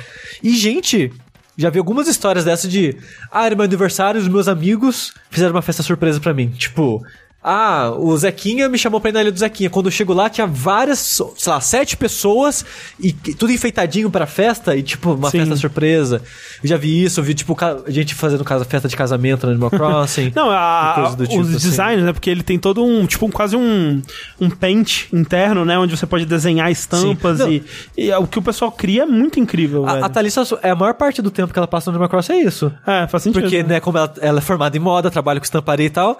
[0.41, 1.11] E gente,
[1.57, 2.95] já vi algumas histórias dessa de,
[3.29, 6.47] ah, era meu aniversário, os meus amigos fizeram uma festa surpresa pra mim.
[6.47, 7.03] Tipo,
[7.41, 9.69] Ah, o Zequinha me chamou pra ir na ilha do Zequinha.
[9.69, 12.65] Quando eu chego lá, tinha várias, sei lá, sete pessoas
[12.99, 15.39] e tudo enfeitadinho pra festa e, tipo, uma Sim.
[15.39, 16.21] festa surpresa.
[16.61, 19.51] Eu já vi isso, eu vi, tipo, ca- gente fazendo casa, festa de casamento no
[19.53, 20.33] Animal Crossing.
[20.35, 21.69] Não, a- do tipo, os assim.
[21.69, 22.11] designs, né?
[22.11, 24.01] Porque ele tem todo um, tipo, um- quase um,
[24.39, 25.79] um paint interno, né?
[25.79, 27.63] Onde você pode desenhar estampas e,
[27.97, 30.03] e o que o pessoal cria é muito incrível, velho.
[30.03, 32.33] A, a Thalissa, é a maior parte do tempo que ela passa no Animal Crossing
[32.33, 32.69] é isso.
[32.85, 33.41] É, faz sentido.
[33.43, 36.19] Porque, né, como ela, ela é formada em moda, trabalha com estamparia e tal,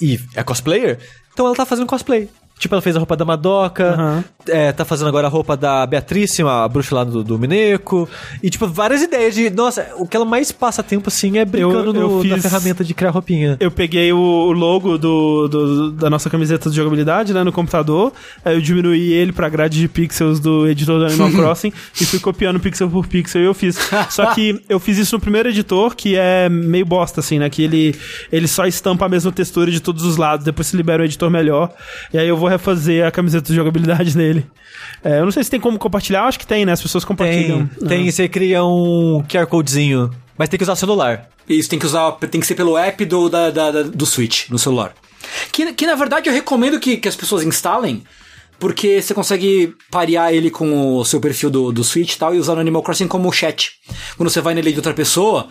[0.00, 0.98] e é cosplayer,
[1.32, 2.28] então ela tá fazendo cosplay.
[2.58, 4.24] Tipo, ela fez a roupa da Madoka, Aham.
[4.48, 8.08] é, tá fazendo agora a roupa da Beatrice, a bruxa lá do, do Mineco.
[8.42, 9.48] E, tipo, várias ideias de.
[9.50, 12.42] Nossa, o que ela mais passa tempo, assim, é brincando Eu- eu no- na fiz-
[12.42, 13.56] ferramenta de criar roupinha.
[13.60, 18.12] Eu peguei o o logo do, do- da nossa camiseta de jogabilidade, né, no computador.
[18.44, 22.18] Aí eu diminuí ele pra grade de pixels do editor do Animal Crossing e fui
[22.18, 23.76] copiando pixel por pixel e eu fiz.
[24.10, 27.48] Só que eu fiz isso no primeiro editor, que é meio bosta, assim, né?
[27.50, 27.94] Que ele,
[28.32, 31.30] ele só estampa a mesma textura de todos os lados, depois se libera o editor
[31.30, 31.72] melhor.
[32.12, 34.46] E aí eu vou refazer a camiseta de jogabilidade nele.
[35.04, 36.72] É, eu não sei se tem como compartilhar, acho que tem, né?
[36.72, 37.66] As pessoas compartilham.
[37.78, 41.28] Tem, tem, você cria um QR Codezinho, mas tem que usar celular.
[41.48, 44.48] Isso tem que usar, tem que ser pelo app do, da, da- da- do Switch,
[44.50, 44.92] no celular.
[45.52, 48.02] Que, que na verdade eu recomendo que, que as pessoas instalem,
[48.58, 52.38] porque você consegue parear ele com o seu perfil do, do Switch e tal e
[52.38, 53.72] usar no Animal Crossing como chat.
[54.16, 55.46] Quando você vai na lei de outra pessoa,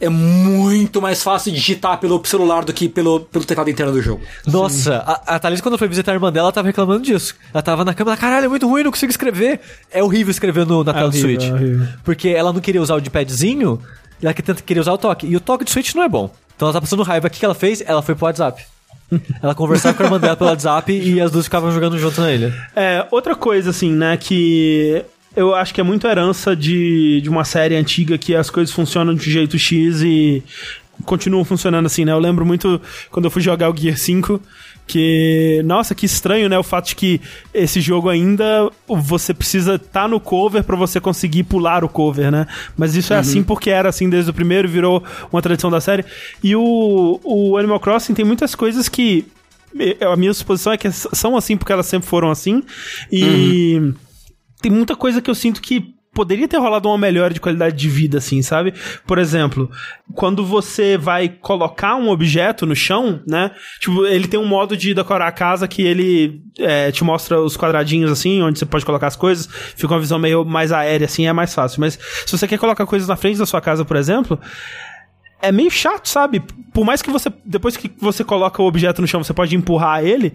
[0.00, 4.20] é muito mais fácil digitar pelo celular do que pelo, pelo teclado interno do jogo.
[4.46, 7.34] Nossa, a, a Thalys, quando foi visitar a irmã dela, ela tava reclamando disso.
[7.54, 9.60] Ela tava na cama, ela, caralho, é muito ruim, não consigo escrever.
[9.90, 11.62] É horrível escrever no, na tela do horrível, Switch.
[11.62, 11.98] é.
[12.04, 13.80] Porque ela não queria usar o de padzinho,
[14.22, 15.26] ela que- tenta- queria usar o toque.
[15.26, 16.28] E o toque do Switch não é bom.
[16.56, 17.28] Então ela tá passando raiva.
[17.28, 17.82] O que que ela fez?
[17.86, 18.64] Ela foi pro WhatsApp.
[19.42, 22.32] ela conversava com a irmã dela pelo WhatsApp e as duas ficavam jogando junto na
[22.32, 22.54] ilha.
[22.74, 25.04] É, outra coisa, assim, né, que
[25.36, 29.14] eu acho que é muito herança de, de uma série antiga que as coisas funcionam
[29.14, 30.42] de jeito X e
[31.04, 32.12] continuam funcionando assim, né?
[32.12, 32.80] Eu lembro muito
[33.10, 34.40] quando eu fui jogar o Gear 5,
[34.88, 36.58] que, nossa, que estranho, né?
[36.58, 37.20] O fato de que
[37.52, 42.46] esse jogo ainda você precisa estar no cover pra você conseguir pular o cover, né?
[42.76, 46.04] Mas isso é assim porque era assim desde o primeiro, virou uma tradição da série.
[46.42, 49.26] E o, o Animal Crossing tem muitas coisas que
[50.00, 52.62] a minha suposição é que são assim porque elas sempre foram assim.
[53.12, 53.92] E
[54.60, 57.88] tem muita coisa que eu sinto que poderia ter rolado uma melhora de qualidade de
[57.88, 58.74] vida, assim, sabe?
[59.06, 59.70] Por exemplo,
[60.14, 63.52] quando você vai colocar um objeto no chão, né?
[63.78, 67.56] Tipo, ele tem um modo de decorar a casa que ele é, te mostra os
[67.56, 69.48] quadradinhos, assim, onde você pode colocar as coisas.
[69.76, 71.80] Fica uma visão meio mais aérea, assim, é mais fácil.
[71.80, 71.96] Mas
[72.26, 74.40] se você quer colocar coisas na frente da sua casa, por exemplo,
[75.40, 76.42] é meio chato, sabe?
[76.78, 80.04] Por mais que você, depois que você coloca o objeto no chão, você pode empurrar
[80.04, 80.32] ele.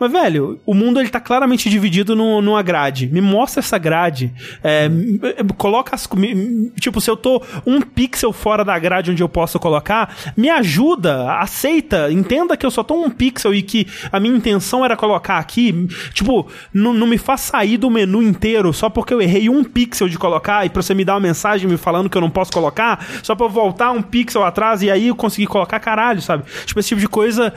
[0.00, 3.06] Mas, velho, o mundo ele tá claramente dividido no, numa grade.
[3.08, 4.32] Me mostra essa grade.
[4.64, 5.20] É, m-
[5.58, 6.08] coloca as.
[6.08, 10.48] me- tipo, se eu tô um pixel fora da grade onde eu posso colocar, me
[10.48, 14.96] ajuda, aceita, entenda que eu só tô um pixel e que a minha intenção era
[14.96, 15.86] colocar aqui.
[16.14, 20.08] Tipo, não, não me faz sair do menu inteiro só porque eu errei um pixel
[20.08, 22.50] de colocar e pra você me dar uma mensagem me falando que eu não posso
[22.50, 26.44] colocar, só pra eu voltar um pixel atrás e aí eu conseguir colocar caralho, sabe?
[26.64, 27.52] Tipo, esse tipo de coisa.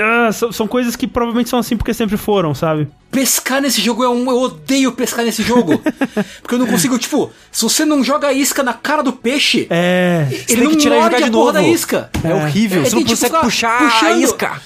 [0.00, 2.88] ah, são, são coisas que provavelmente são assim porque sempre foram, sabe?
[3.10, 4.30] Pescar nesse jogo é um.
[4.30, 5.78] Eu odeio pescar nesse jogo.
[6.40, 9.66] porque eu não consigo, tipo, se você não joga a isca na cara do peixe,
[9.68, 10.26] É.
[10.30, 11.64] ele tem não que tirar e morde jogar a de porra novo.
[11.66, 12.10] da isca.
[12.24, 14.22] É, horrível, É, você não tem, tipo, consegue puxar a puxando.
[14.22, 14.62] isca.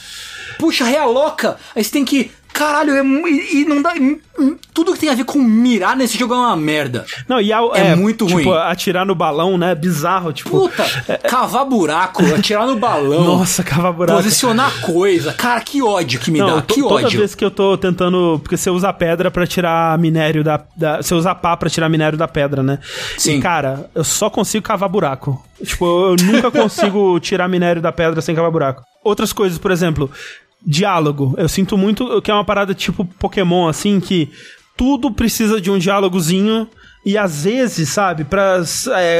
[0.58, 1.56] Puxa, realoca.
[1.74, 2.30] Aí você tem que.
[2.56, 3.92] Caralho, é, e, e não dá.
[4.72, 7.04] tudo que tem a ver com mirar nesse jogo é uma merda.
[7.28, 8.58] Não, e a, É muito tipo, ruim.
[8.64, 9.74] atirar no balão, né?
[9.74, 10.50] Bizarro, tipo.
[10.50, 10.84] Puta,
[11.28, 13.24] cavar buraco, atirar no balão.
[13.24, 14.22] Nossa, cava buraco.
[14.22, 15.34] Posicionar coisa.
[15.34, 16.62] Cara, que ódio que me Não, dá.
[16.62, 17.18] Que toda ódio.
[17.18, 18.40] vez que eu tô tentando.
[18.42, 21.02] Porque você usa pedra pra tirar minério da, da.
[21.02, 22.78] Você usa pá pra tirar minério da pedra, né?
[23.18, 23.36] Sim.
[23.36, 25.44] E, cara, eu só consigo cavar buraco.
[25.62, 28.82] Tipo, eu nunca consigo tirar minério da pedra sem cavar buraco.
[29.04, 30.10] Outras coisas, por exemplo,
[30.66, 31.34] diálogo.
[31.38, 34.30] Eu sinto muito que é uma parada tipo Pokémon, assim, que
[34.76, 36.68] tudo precisa de um diálogozinho.
[37.04, 38.64] E às vezes, sabe, para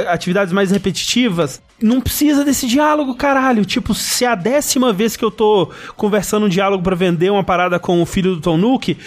[0.08, 3.64] atividades mais repetitivas, não precisa desse diálogo, caralho.
[3.64, 7.44] Tipo, se é a décima vez que eu tô conversando um diálogo pra vender uma
[7.44, 8.98] parada com o filho do Tom Nook,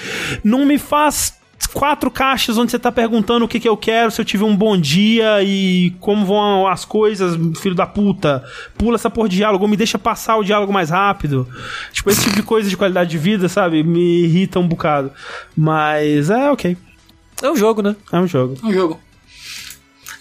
[0.46, 1.39] não me faz
[1.74, 4.56] quatro caixas onde você tá perguntando o que que eu quero, se eu tive um
[4.56, 8.44] bom dia e como vão as coisas, filho da puta.
[8.78, 11.48] Pula essa porra de diálogo, me deixa passar o diálogo mais rápido.
[11.92, 13.84] Tipo, esse tipo de coisa de qualidade de vida, sabe?
[13.84, 15.12] Me irrita um bocado.
[15.56, 16.76] Mas é ok.
[17.42, 17.96] É um jogo, né?
[18.12, 18.58] É um jogo.
[18.64, 19.00] É um jogo.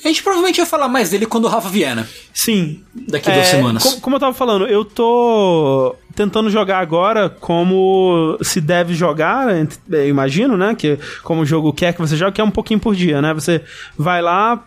[0.04, 2.06] A gente provavelmente vai falar mais dele quando o Rafa vier, né?
[2.32, 2.82] Sim.
[2.94, 3.82] Daqui a duas É, semanas.
[3.82, 9.46] co- como eu tava falando, eu tô tentando jogar agora como se deve jogar,
[10.04, 10.74] imagino, né?
[10.74, 13.32] Que como o jogo quer que você jogue, que é um pouquinho por dia, né?
[13.32, 13.62] Você
[13.96, 14.60] vai lá,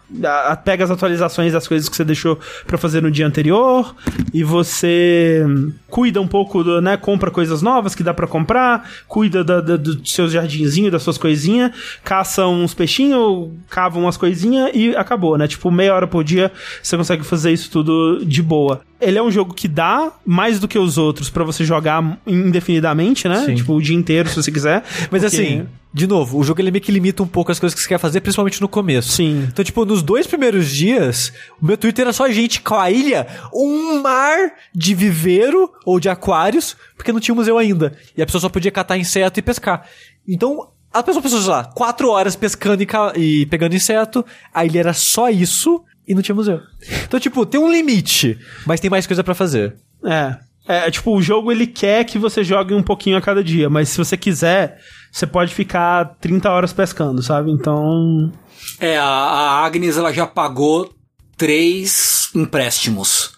[0.63, 3.93] pega as atualizações das coisas que você deixou pra fazer no dia anterior
[4.33, 5.45] e você
[5.89, 6.95] cuida um pouco, do, né?
[6.95, 11.17] Compra coisas novas que dá pra comprar, cuida da, da, dos seus jardinzinhos, das suas
[11.17, 15.49] coisinhas, caça uns peixinhos, cava umas coisinhas e acabou, né?
[15.49, 16.49] Tipo, meia hora por dia
[16.81, 18.81] você consegue fazer isso tudo de boa.
[19.01, 23.27] Ele é um jogo que dá mais do que os outros pra você jogar indefinidamente,
[23.27, 23.45] né?
[23.45, 23.55] Sim.
[23.55, 24.83] Tipo, o dia inteiro, se você quiser.
[25.09, 27.81] Mas assim, de novo, o jogo ele meio que limita um pouco as coisas que
[27.81, 29.11] você quer fazer, principalmente no começo.
[29.11, 29.47] Sim.
[29.51, 33.27] Então, tipo, nos dois primeiros dias, o meu Twitter era só gente com a ilha,
[33.53, 37.97] um mar de viveiro ou de aquários, porque não tinha museu ainda.
[38.15, 39.85] E a pessoa só podia catar inseto e pescar.
[40.27, 42.87] Então, a pessoa passou, sei lá, quatro horas pescando e,
[43.17, 46.59] e pegando inseto, a ilha era só isso e não tinha museu.
[47.05, 49.77] Então, tipo, tem um limite, mas tem mais coisa pra fazer.
[50.05, 50.35] É.
[50.67, 53.89] É, tipo, o jogo ele quer que você jogue um pouquinho a cada dia, mas
[53.89, 54.79] se você quiser,
[55.11, 57.49] você pode ficar 30 horas pescando, sabe?
[57.49, 58.31] Então.
[58.79, 60.93] É, a, a Agnes ela já pagou
[61.37, 63.31] três empréstimos.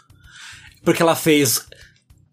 [0.83, 1.65] Porque ela fez.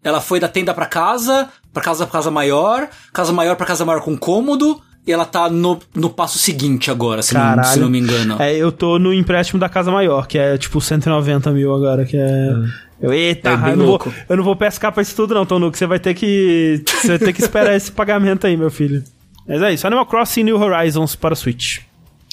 [0.03, 3.85] Ela foi da tenda pra casa, pra casa pra casa maior, casa maior pra casa
[3.85, 7.99] maior com cômodo, ela tá no, no passo seguinte agora, se, não, se não me
[7.99, 8.37] engano.
[8.39, 12.17] É, eu tô no empréstimo da Casa Maior, que é tipo 190 mil agora, que
[12.17, 12.53] é.
[13.01, 15.75] Eu, eita, É eu, não vou, eu não vou pescar pra isso tudo, não, Tonuco.
[15.75, 16.83] Você vai ter que.
[16.85, 19.03] Você vai ter que esperar esse pagamento aí, meu filho.
[19.47, 19.87] Mas é isso.
[19.87, 21.79] Animal Crossing New Horizons para Switch.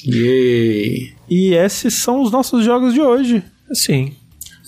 [0.05, 1.13] Yay.
[1.27, 3.43] E esses são os nossos jogos de hoje.
[3.73, 4.13] Sim.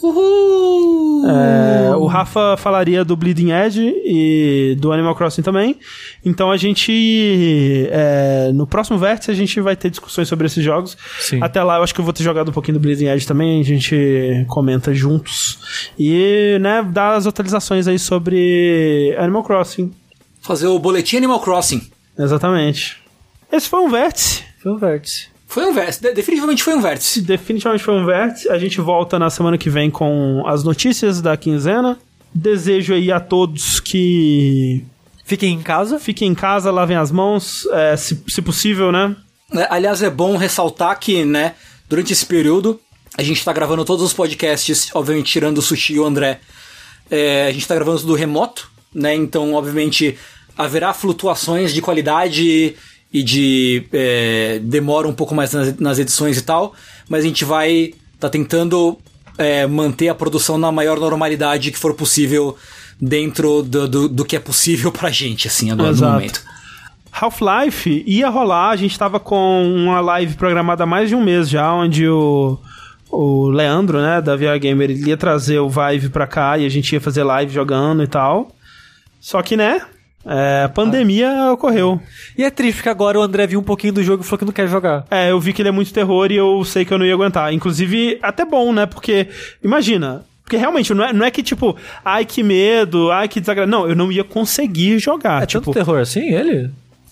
[0.02, 1.30] Uhul!
[1.30, 5.78] É, o Rafa falaria do Bleeding Edge e do Animal Crossing também.
[6.26, 7.88] Então a gente.
[7.92, 10.98] é, no próximo vértice a gente vai ter discussões sobre esses jogos.
[11.20, 11.40] Sim.
[11.42, 13.62] Até lá eu acho que eu vou ter jogado um pouquinho do Bleeding Edge também.
[13.62, 15.60] A gente comenta juntos.
[15.98, 19.92] E, né, dá as atualizações aí sobre Animal Crossing.
[20.42, 21.88] Fazer o boletim Animal Crossing.
[22.18, 22.98] Exatamente.
[23.52, 24.44] Esse foi um vértice.
[24.62, 25.28] Foi o vértice.
[25.52, 27.22] Foi um vértice, de- definitivamente foi um vértice.
[27.22, 28.50] Definitivamente foi um vértice.
[28.50, 32.00] A gente volta na semana que vem com as notícias da quinzena.
[32.34, 34.86] Desejo aí a todos que
[35.26, 36.00] Fiquem em casa.
[36.00, 39.14] fiquem em casa, lavem as mãos, é, se, se possível, né?
[39.54, 41.56] É, Aliás, é bom ressaltar que, né,
[41.90, 42.80] durante esse período,
[43.18, 46.40] a gente tá gravando todos os podcasts, obviamente tirando o Sushi e o André.
[47.10, 49.14] É, a gente tá gravando tudo remoto, né?
[49.14, 50.18] Então, obviamente,
[50.58, 52.76] haverá flutuações de qualidade
[53.14, 56.74] e de é, demora um pouco mais nas, nas edições e tal,
[57.10, 58.98] mas a gente vai tá tentando
[59.38, 62.56] é, manter a produção na maior normalidade que for possível
[63.00, 66.12] dentro do, do, do que é possível pra gente, assim, agora Exato.
[66.12, 66.44] no momento.
[67.12, 71.50] Half-Life ia rolar, a gente tava com uma live programada há mais de um mês
[71.50, 72.58] já, onde o,
[73.10, 76.70] o Leandro, né, da VR Gamer, ele ia trazer o Vive pra cá e a
[76.70, 78.56] gente ia fazer live jogando e tal.
[79.20, 79.82] Só que, né,
[80.26, 82.00] é, a pandemia ocorreu.
[82.38, 84.46] E é triste, porque agora o André viu um pouquinho do jogo e falou que
[84.46, 85.06] não quer jogar.
[85.10, 87.14] É, eu vi que ele é muito terror e eu sei que eu não ia
[87.14, 87.54] aguentar.
[87.54, 88.86] Inclusive, até bom, né?
[88.86, 89.28] Porque,
[89.64, 90.24] imagina.
[90.44, 93.80] Porque realmente, não é, não é que tipo, ai que medo, ai que desagradável.
[93.80, 95.44] Não, eu não ia conseguir jogar.
[95.44, 96.70] É tipo, tanto terror assim, ele?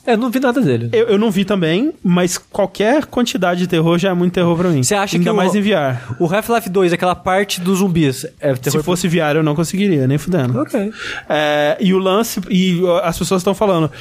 [0.10, 0.90] É, não vi nada dele.
[0.94, 4.69] eu, eu não vi também, mas qualquer quantidade de terror já é muito terror pra
[4.69, 4.81] mim.
[4.84, 5.98] Você acha Ainda que o- mais em VR.
[6.19, 10.07] O Half-Life 2, aquela parte dos zumbis, é terror Se fosse VR, eu não conseguiria,
[10.07, 10.60] nem fudendo.
[10.60, 10.91] Ok.
[11.30, 13.91] É, e o lance, e ó, as pessoas estão falando,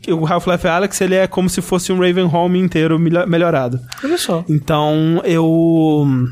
[0.00, 3.80] que o Half-Life Alex, ele é como se fosse um Raven Home inteiro melho- melhorado.
[4.04, 4.44] Olha só.
[4.48, 6.28] Então, eu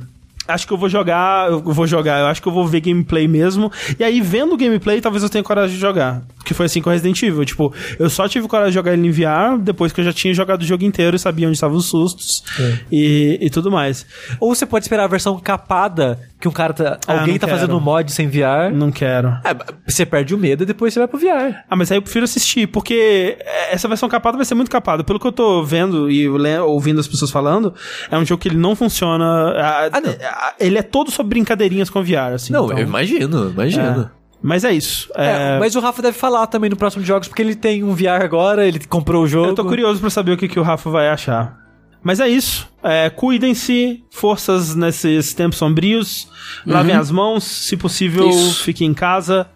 [0.49, 3.29] acho que eu vou jogar, eu vou jogar, eu acho que eu vou ver gameplay
[3.29, 3.71] mesmo.
[3.99, 6.23] E aí, vendo o gameplay, talvez eu tenha coragem de jogar.
[6.45, 7.45] Que foi assim com Resident Evil.
[7.45, 10.33] Tipo, eu só tive coragem de jogar ele em VR depois que eu já tinha
[10.35, 12.79] jogado o jogo inteiro e sabia onde estavam os sustos É.
[12.91, 14.05] e, e tudo mais.
[14.41, 16.99] Ou você pode esperar a versão capada, que um cara tá.
[17.07, 17.59] Ah, alguém tá quero.
[17.59, 18.73] fazendo um mod sem VR.
[18.73, 19.29] Não quero.
[19.45, 19.55] É,
[19.87, 21.63] você perde o medo e depois você vai pro VR.
[21.69, 23.37] Ah, mas aí eu prefiro assistir, porque
[23.71, 25.05] essa versão capada vai ser muito capada.
[25.05, 27.75] Pelo que eu tô vendo e ouvindo as pessoas falando,
[28.11, 29.25] é um jogo que ele não funciona.
[29.57, 30.15] ah, Ah, não.
[30.59, 32.53] Ele é todo sobre brincadeirinhas com VR, assim.
[32.53, 34.11] então- imagino, imagino.
[34.43, 35.11] Mas é isso.
[35.17, 37.85] É, É, mas o Rafa deve falar também no próximo de jogos, porque ele tem
[37.85, 39.49] um VR agora, ele comprou o jogo.
[39.49, 41.59] Eu tô curioso pra saber o que, que o Rafa vai achar.
[42.03, 42.67] Mas é isso.
[42.83, 46.27] É, Cuidem-se, forças nesses tempos sombrios.
[46.67, 48.31] Lavem as mãos, se possível, Uhum.
[48.31, 48.65] Isso.
[48.65, 49.47] fiquem em casa.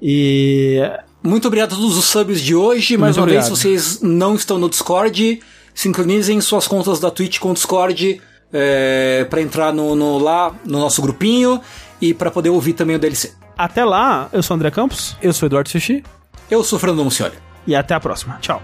[0.00, 0.80] E.
[1.22, 2.96] Muito obrigado a todos os subs de hoje.
[2.96, 3.56] Mais Muito uma vez, obrigado.
[3.56, 5.40] se vocês não estão no Discord,
[5.74, 8.20] sincronizem suas contas da Twitch com o Discord
[8.52, 11.60] é, para entrar no, no- lá no nosso grupinho
[12.00, 13.32] e para poder ouvir também o DLC.
[13.56, 15.16] Até lá, eu sou o André Campos.
[15.22, 16.02] Eu sou o Eduardo Sushi.
[16.50, 17.34] Eu sou o Fernando Mucioli.
[17.66, 18.38] E até a próxima.
[18.40, 18.60] Tchau.